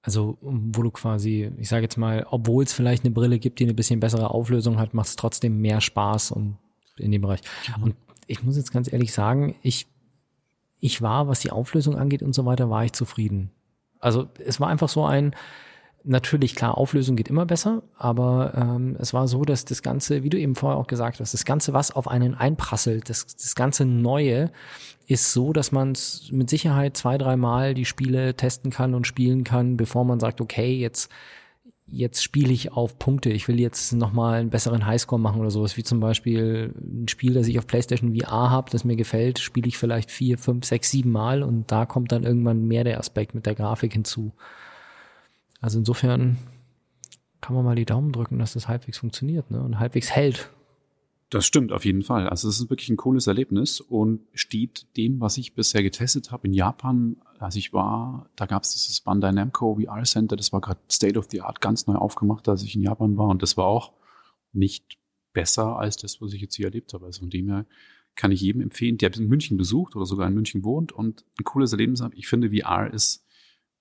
Also, 0.02 0.38
wo 0.42 0.84
du 0.84 0.92
quasi, 0.92 1.50
ich 1.58 1.70
sage 1.70 1.84
jetzt 1.84 1.98
mal, 1.98 2.28
obwohl 2.30 2.66
es 2.66 2.74
vielleicht 2.74 3.06
eine 3.06 3.14
Brille 3.14 3.40
gibt, 3.40 3.60
die 3.60 3.64
eine 3.64 3.74
bisschen 3.74 4.02
bessere 4.02 4.32
Auflösung 4.32 4.78
hat, 4.78 4.94
macht 4.94 5.08
es 5.08 5.16
trotzdem 5.16 5.62
mehr 5.62 5.80
Spaß 5.80 6.32
und 6.32 6.58
in 6.98 7.12
dem 7.12 7.22
Bereich. 7.22 7.40
Genau. 7.66 7.86
Und 7.86 7.96
ich 8.28 8.44
muss 8.44 8.58
jetzt 8.58 8.72
ganz 8.72 8.92
ehrlich 8.92 9.14
sagen, 9.14 9.56
ich, 9.62 9.88
ich 10.82 11.02
war, 11.02 11.30
was 11.30 11.40
die 11.40 11.52
Auflösung 11.52 11.96
angeht 11.96 12.22
und 12.22 12.34
so 12.34 12.46
weiter, 12.46 12.70
war 12.70 12.84
ich 12.84 12.92
zufrieden. 12.92 13.52
Also 14.00 14.28
es 14.46 14.60
war 14.60 14.68
einfach 14.68 14.90
so 14.90 15.06
ein, 15.06 15.34
natürlich 16.04 16.56
klar, 16.56 16.78
Auflösung 16.78 17.16
geht 17.16 17.30
immer 17.30 17.46
besser, 17.46 17.84
aber 17.98 18.54
ähm, 18.56 18.96
es 19.00 19.13
war 19.13 19.28
so, 19.28 19.44
dass 19.44 19.66
das 19.66 19.82
Ganze, 19.82 20.24
wie 20.24 20.30
du 20.30 20.38
eben 20.38 20.56
vorher 20.56 20.78
auch 20.78 20.88
gesagt 20.88 21.20
hast, 21.20 21.34
das 21.34 21.46
Ganze, 21.46 21.74
was 21.74 21.92
auf 21.92 22.08
einen 22.08 22.36
einprasselt, 22.36 23.10
das, 23.10 23.28
das 23.36 23.56
ganze 23.56 23.86
Neue, 23.86 24.52
ist 25.08 25.34
so, 25.34 25.54
dass 25.54 25.72
man 25.72 25.94
mit 26.32 26.50
Sicherheit 26.50 26.96
zwei, 26.98 27.18
dreimal 27.18 27.74
die 27.74 27.86
Spiele 27.86 28.36
testen 28.36 28.72
kann 28.72 28.94
und 28.94 29.08
spielen 29.08 29.44
kann, 29.44 29.78
bevor 29.78 30.06
man 30.06 30.20
sagt, 30.20 30.39
okay, 30.42 30.76
jetzt 30.78 31.10
jetzt 31.94 32.24
spiele 32.24 32.52
ich 32.52 32.72
auf 32.72 32.98
Punkte, 32.98 33.30
ich 33.30 33.48
will 33.48 33.60
jetzt 33.60 33.94
nochmal 33.94 34.39
einen 34.39 34.50
besseren 34.50 34.86
Highscore 34.86 35.22
machen 35.22 35.42
oder 35.42 35.52
sowas, 35.52 35.78
wie 35.78 35.84
zum 35.84 36.00
Beispiel 36.00 36.74
ein 36.80 37.08
Spiel, 37.08 37.34
das 37.34 37.48
ich 37.48 37.60
auf 37.60 37.68
PlayStation 37.68 38.16
VR 38.16 38.50
habe, 38.50 38.72
das 38.72 38.84
mir 38.84 38.96
gefällt, 38.96 39.39
spiele 39.39 39.68
ich 39.68 39.78
vielleicht 39.78 40.10
vier, 40.10 40.38
fünf, 40.38 40.66
sechs, 40.66 40.89
sieben 40.89 41.12
Mal 41.12 41.44
und 41.44 41.72
da 41.72 41.86
kommt 41.86 42.12
dann 42.12 42.24
irgendwann 42.24 42.66
mehr 42.66 42.84
der 42.84 43.00
Aspekt 43.00 43.36
mit 43.36 43.46
der 43.46 43.56
Grafik 43.56 43.94
hinzu. 43.94 44.32
Also 45.63 45.80
insofern 45.80 46.36
kann 47.39 47.56
man 47.56 47.63
mal 47.63 47.76
die 47.76 47.86
Daumen 47.86 48.12
drücken, 48.12 48.38
dass 48.38 48.52
das 48.52 48.67
halbwegs 48.67 48.97
funktioniert 48.97 49.49
ne? 49.49 49.63
und 49.63 49.80
halbwegs 49.80 50.12
hält. 50.12 50.49
Das 51.30 51.45
stimmt 51.45 51.71
auf 51.71 51.86
jeden 51.86 52.02
Fall. 52.02 52.28
Also 52.28 52.49
es 52.49 52.60
ist 52.60 52.69
wirklich 52.69 52.89
ein 52.89 52.97
cooles 52.97 53.28
Erlebnis 53.28 53.80
und 53.80 54.28
steht 54.34 54.86
dem, 54.97 55.21
was 55.21 55.38
ich 55.38 55.56
bisher 55.56 55.82
getestet 55.82 56.34
habe 56.34 56.47
in 56.47 56.54
Japan, 56.54 57.15
als 57.39 57.56
ich 57.56 57.71
war, 57.71 58.30
da 58.36 58.45
gab 58.45 58.63
es 58.63 58.73
dieses 58.73 58.99
Bandai 58.99 59.32
Namco 59.32 59.80
VR 59.82 60.04
Center, 60.04 60.36
das 60.36 60.52
war 60.52 60.60
gerade 60.60 60.82
State 60.91 61.17
of 61.17 61.28
the 61.32 61.39
Art 61.39 61.62
ganz 61.62 61.88
neu 61.88 61.95
aufgemacht, 61.95 62.49
als 62.49 62.62
ich 62.63 62.76
in 62.76 62.82
Japan 62.82 63.15
war 63.15 63.30
und 63.30 63.41
das 63.41 63.56
war 63.56 63.65
auch 63.65 63.93
nicht 64.52 64.97
besser 65.32 65.78
als 65.78 65.95
das, 65.95 66.21
was 66.21 66.34
ich 66.34 66.41
jetzt 66.41 66.56
hier 66.56 66.65
erlebt 66.65 66.93
habe. 66.93 67.06
Also 67.06 67.21
von 67.21 67.30
dem 67.30 67.47
her 67.47 67.65
kann 68.15 68.34
ich 68.34 68.41
jedem 68.41 68.62
empfehlen, 68.62 68.97
der 68.97 69.15
in 69.15 69.30
München 69.30 69.56
besucht 69.56 69.95
oder 69.95 70.06
sogar 70.06 70.28
in 70.28 70.34
München 70.34 70.65
wohnt 70.65 70.91
und 70.91 71.23
ein 71.39 71.45
cooles 71.45 71.71
Erlebnis 71.71 72.02
hat. 72.02 72.12
Ich 72.15 72.28
finde, 72.28 72.52
VR 72.52 72.93
ist, 72.93 73.26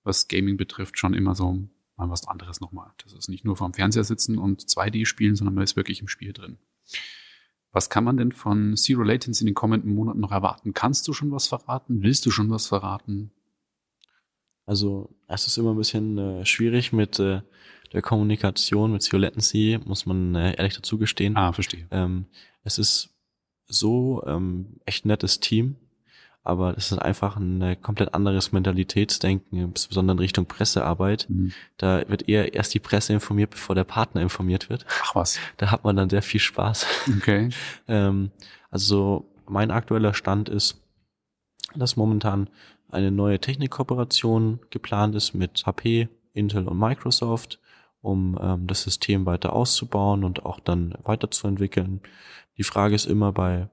was 0.03 0.27
Gaming 0.27 0.57
betrifft, 0.57 0.97
schon 0.97 1.13
immer 1.13 1.35
so 1.35 1.67
mal 1.95 2.09
was 2.09 2.27
anderes 2.27 2.61
nochmal. 2.61 2.91
Das 3.03 3.13
ist 3.13 3.29
nicht 3.29 3.45
nur 3.45 3.55
vorm 3.55 3.73
Fernseher 3.73 4.03
sitzen 4.03 4.37
und 4.37 4.61
2D 4.61 5.05
spielen, 5.05 5.35
sondern 5.35 5.55
man 5.55 5.63
ist 5.63 5.75
wirklich 5.75 6.01
im 6.01 6.07
Spiel 6.07 6.33
drin. 6.33 6.57
Was 7.71 7.89
kann 7.89 8.03
man 8.03 8.17
denn 8.17 8.31
von 8.31 8.75
Zero 8.77 9.01
Latency 9.01 9.43
in 9.43 9.47
den 9.47 9.55
kommenden 9.55 9.93
Monaten 9.93 10.19
noch 10.19 10.31
erwarten? 10.31 10.73
Kannst 10.73 11.07
du 11.07 11.13
schon 11.13 11.31
was 11.31 11.47
verraten? 11.47 12.03
Willst 12.03 12.25
du 12.25 12.31
schon 12.31 12.49
was 12.49 12.67
verraten? 12.67 13.31
Also 14.65 15.15
es 15.27 15.47
ist 15.47 15.57
immer 15.57 15.71
ein 15.71 15.77
bisschen 15.77 16.17
äh, 16.17 16.45
schwierig 16.45 16.93
mit 16.93 17.19
äh, 17.19 17.41
der 17.91 18.01
Kommunikation 18.01 18.91
mit 18.91 19.01
Zero 19.01 19.17
Latency, 19.17 19.79
muss 19.85 20.05
man 20.05 20.35
äh, 20.35 20.55
ehrlich 20.55 20.75
dazu 20.75 20.97
gestehen. 20.97 21.35
Ah, 21.35 21.51
verstehe. 21.51 21.87
Ähm, 21.91 22.27
es 22.63 22.77
ist 22.77 23.09
so 23.65 24.23
ähm, 24.25 24.79
echt 24.85 25.05
nettes 25.05 25.39
Team 25.39 25.75
aber 26.43 26.77
es 26.77 26.91
ist 26.91 26.97
einfach 26.97 27.37
ein 27.37 27.61
äh, 27.61 27.75
komplett 27.75 28.13
anderes 28.13 28.51
Mentalitätsdenken, 28.51 29.59
insbesondere 29.59 30.15
in 30.15 30.19
Richtung 30.19 30.45
Pressearbeit. 30.45 31.27
Mhm. 31.29 31.53
Da 31.77 32.07
wird 32.09 32.27
eher 32.27 32.53
erst 32.53 32.73
die 32.73 32.79
Presse 32.79 33.13
informiert, 33.13 33.51
bevor 33.51 33.75
der 33.75 33.85
Partner 33.85 34.21
informiert 34.21 34.69
wird. 34.69 34.85
Ach 35.03 35.15
was. 35.15 35.39
Da 35.57 35.71
hat 35.71 35.85
man 35.85 35.95
dann 35.95 36.09
sehr 36.09 36.21
viel 36.21 36.41
Spaß. 36.41 36.85
Okay. 37.17 37.49
ähm, 37.87 38.31
also 38.69 39.25
mein 39.47 39.71
aktueller 39.71 40.13
Stand 40.13 40.49
ist, 40.49 40.81
dass 41.75 41.95
momentan 41.95 42.49
eine 42.91 43.11
neue 43.11 43.39
Technikkooperation 43.39 44.59
geplant 44.69 45.15
ist 45.15 45.33
mit 45.33 45.65
HP, 45.65 46.09
Intel 46.33 46.67
und 46.67 46.77
Microsoft, 46.77 47.59
um 48.01 48.37
ähm, 48.41 48.67
das 48.67 48.83
System 48.83 49.25
weiter 49.25 49.53
auszubauen 49.53 50.25
und 50.25 50.45
auch 50.45 50.59
dann 50.59 50.93
weiterzuentwickeln. 51.03 52.01
Die 52.57 52.63
Frage 52.63 52.95
ist 52.95 53.05
immer 53.05 53.31
bei 53.31 53.69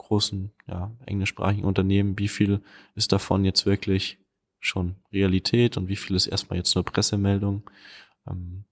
großen, 0.00 0.50
ja, 0.66 0.90
englischsprachigen 1.06 1.64
Unternehmen, 1.64 2.18
wie 2.18 2.28
viel 2.28 2.60
ist 2.94 3.12
davon 3.12 3.44
jetzt 3.44 3.66
wirklich 3.66 4.18
schon 4.58 4.96
Realität 5.12 5.76
und 5.76 5.88
wie 5.88 5.96
viel 5.96 6.16
ist 6.16 6.26
erstmal 6.26 6.58
jetzt 6.58 6.74
nur 6.74 6.84
Pressemeldung. 6.84 7.62
Ähm, 8.28 8.64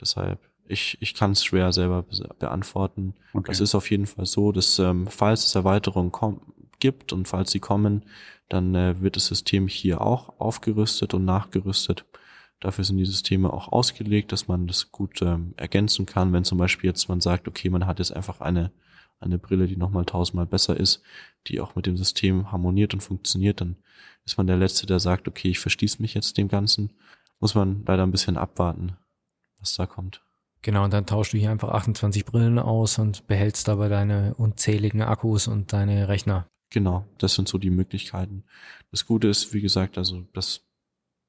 deshalb, 0.00 0.40
ich, 0.66 0.98
ich 1.00 1.14
kann 1.14 1.32
es 1.32 1.44
schwer 1.44 1.72
selber 1.72 2.04
beantworten. 2.38 3.14
Okay. 3.32 3.52
Es 3.52 3.60
ist 3.60 3.74
auf 3.74 3.90
jeden 3.90 4.06
Fall 4.06 4.26
so, 4.26 4.52
dass 4.52 4.78
ähm, 4.78 5.06
falls 5.06 5.46
es 5.46 5.54
Erweiterungen 5.54 6.12
gibt 6.78 7.12
und 7.12 7.28
falls 7.28 7.50
sie 7.50 7.60
kommen, 7.60 8.04
dann 8.48 8.74
äh, 8.74 9.00
wird 9.00 9.16
das 9.16 9.26
System 9.26 9.68
hier 9.68 10.00
auch 10.00 10.40
aufgerüstet 10.40 11.14
und 11.14 11.24
nachgerüstet. 11.24 12.04
Dafür 12.60 12.84
sind 12.84 12.96
die 12.96 13.04
Systeme 13.04 13.52
auch 13.52 13.72
ausgelegt, 13.72 14.32
dass 14.32 14.48
man 14.48 14.66
das 14.66 14.90
gut 14.90 15.20
ähm, 15.22 15.54
ergänzen 15.56 16.06
kann, 16.06 16.32
wenn 16.32 16.44
zum 16.44 16.58
Beispiel 16.58 16.88
jetzt 16.88 17.08
man 17.08 17.20
sagt, 17.20 17.46
okay, 17.48 17.68
man 17.68 17.86
hat 17.86 17.98
jetzt 17.98 18.14
einfach 18.14 18.40
eine 18.40 18.70
eine 19.20 19.38
Brille, 19.38 19.66
die 19.66 19.76
nochmal 19.76 20.04
tausendmal 20.04 20.46
besser 20.46 20.78
ist, 20.78 21.02
die 21.46 21.60
auch 21.60 21.76
mit 21.76 21.86
dem 21.86 21.96
System 21.96 22.52
harmoniert 22.52 22.94
und 22.94 23.00
funktioniert, 23.00 23.60
dann 23.60 23.76
ist 24.24 24.36
man 24.36 24.46
der 24.46 24.56
Letzte, 24.56 24.86
der 24.86 25.00
sagt, 25.00 25.28
okay, 25.28 25.48
ich 25.48 25.58
verschließe 25.58 26.00
mich 26.00 26.14
jetzt 26.14 26.38
dem 26.38 26.48
Ganzen. 26.48 26.92
Muss 27.40 27.54
man 27.54 27.84
leider 27.86 28.02
ein 28.02 28.10
bisschen 28.10 28.36
abwarten, 28.36 28.96
was 29.58 29.74
da 29.74 29.86
kommt. 29.86 30.22
Genau, 30.62 30.84
und 30.84 30.94
dann 30.94 31.04
tauschst 31.04 31.34
du 31.34 31.38
hier 31.38 31.50
einfach 31.50 31.68
28 31.68 32.24
Brillen 32.24 32.58
aus 32.58 32.98
und 32.98 33.26
behältst 33.26 33.68
dabei 33.68 33.88
deine 33.88 34.34
unzähligen 34.34 35.02
Akkus 35.02 35.46
und 35.46 35.74
deine 35.74 36.08
Rechner. 36.08 36.46
Genau, 36.70 37.04
das 37.18 37.34
sind 37.34 37.48
so 37.48 37.58
die 37.58 37.70
Möglichkeiten. 37.70 38.44
Das 38.90 39.04
Gute 39.04 39.28
ist, 39.28 39.52
wie 39.52 39.60
gesagt, 39.60 39.98
also 39.98 40.26
das, 40.32 40.62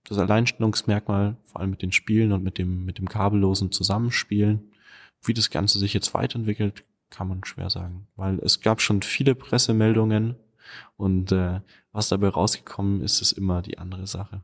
das 0.08 0.18
Alleinstellungsmerkmal, 0.18 1.36
vor 1.44 1.60
allem 1.60 1.72
mit 1.72 1.82
den 1.82 1.92
Spielen 1.92 2.32
und 2.32 2.44
mit 2.44 2.58
dem, 2.58 2.86
mit 2.86 2.98
dem 2.98 3.10
kabellosen 3.10 3.74
Zusammenspielen, 3.74 4.72
wie 5.22 5.34
das 5.34 5.50
Ganze 5.50 5.80
sich 5.80 5.94
jetzt 5.94 6.14
weiterentwickelt, 6.14 6.86
kann 7.16 7.28
man 7.28 7.44
schwer 7.46 7.70
sagen, 7.70 8.08
weil 8.16 8.40
es 8.40 8.62
gab 8.62 8.82
schon 8.82 9.02
viele 9.02 9.36
Pressemeldungen 9.36 10.36
und 10.98 11.32
äh, 11.32 11.62
was 11.92 12.10
dabei 12.10 12.30
rausgekommen 12.30 13.02
ist, 13.02 13.22
ist 13.22 13.32
immer 13.32 13.62
die 13.62 13.78
andere 13.78 14.08
Sache. 14.08 14.42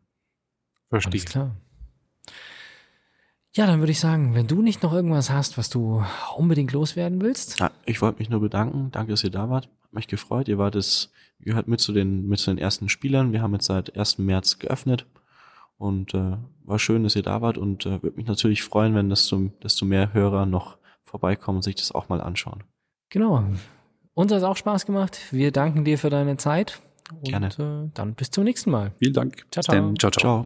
Verstehe. 0.89 1.11
Alles 1.11 1.25
klar. 1.25 1.55
Ja, 3.53 3.67
dann 3.67 3.79
würde 3.79 3.91
ich 3.91 3.99
sagen, 3.99 4.33
wenn 4.33 4.47
du 4.47 4.61
nicht 4.61 4.81
noch 4.81 4.93
irgendwas 4.93 5.29
hast, 5.29 5.57
was 5.57 5.69
du 5.69 6.05
unbedingt 6.37 6.71
loswerden 6.71 7.19
willst. 7.21 7.59
Ja, 7.59 7.71
ich 7.85 8.01
wollte 8.01 8.19
mich 8.19 8.29
nur 8.29 8.39
bedanken. 8.39 8.91
Danke, 8.91 9.11
dass 9.11 9.25
ihr 9.25 9.29
da 9.29 9.49
wart. 9.49 9.67
Hat 9.83 9.93
mich 9.93 10.07
gefreut. 10.07 10.47
Ihr 10.47 10.57
wart 10.57 10.75
es, 10.75 11.11
ihr 11.39 11.47
gehört 11.47 11.67
mit 11.67 11.81
zu 11.81 11.91
den, 11.91 12.27
mit 12.29 12.39
zu 12.39 12.51
den 12.51 12.57
ersten 12.57 12.87
Spielern. 12.87 13.33
Wir 13.33 13.41
haben 13.41 13.53
jetzt 13.53 13.65
seit 13.65 13.97
1. 13.97 14.19
März 14.19 14.59
geöffnet. 14.59 15.05
Und 15.77 16.13
äh, 16.13 16.37
war 16.63 16.79
schön, 16.79 17.03
dass 17.03 17.15
ihr 17.17 17.23
da 17.23 17.41
wart 17.41 17.57
und 17.57 17.85
äh, 17.85 18.01
würde 18.03 18.15
mich 18.15 18.27
natürlich 18.27 18.63
freuen, 18.63 18.93
wenn 18.95 19.09
desto, 19.09 19.51
desto 19.63 19.83
mehr 19.83 20.13
Hörer 20.13 20.45
noch 20.45 20.77
vorbeikommen 21.11 21.57
und 21.57 21.61
sich 21.61 21.75
das 21.75 21.91
auch 21.91 22.09
mal 22.09 22.21
anschauen. 22.21 22.63
Genau. 23.09 23.43
Uns 24.13 24.31
hat 24.31 24.39
es 24.39 24.43
auch 24.43 24.57
Spaß 24.57 24.85
gemacht. 24.85 25.19
Wir 25.31 25.51
danken 25.51 25.85
dir 25.85 25.97
für 25.97 26.09
deine 26.09 26.37
Zeit. 26.37 26.79
Gerne. 27.23 27.49
Und 27.57 27.59
äh, 27.59 27.91
dann 27.93 28.13
bis 28.15 28.31
zum 28.31 28.45
nächsten 28.45 28.71
Mal. 28.71 28.93
Vielen 28.97 29.13
Dank. 29.13 29.45
Ciao, 29.51 29.61
ciao. 29.63 29.93
ciao, 29.95 30.11
ciao. 30.11 30.45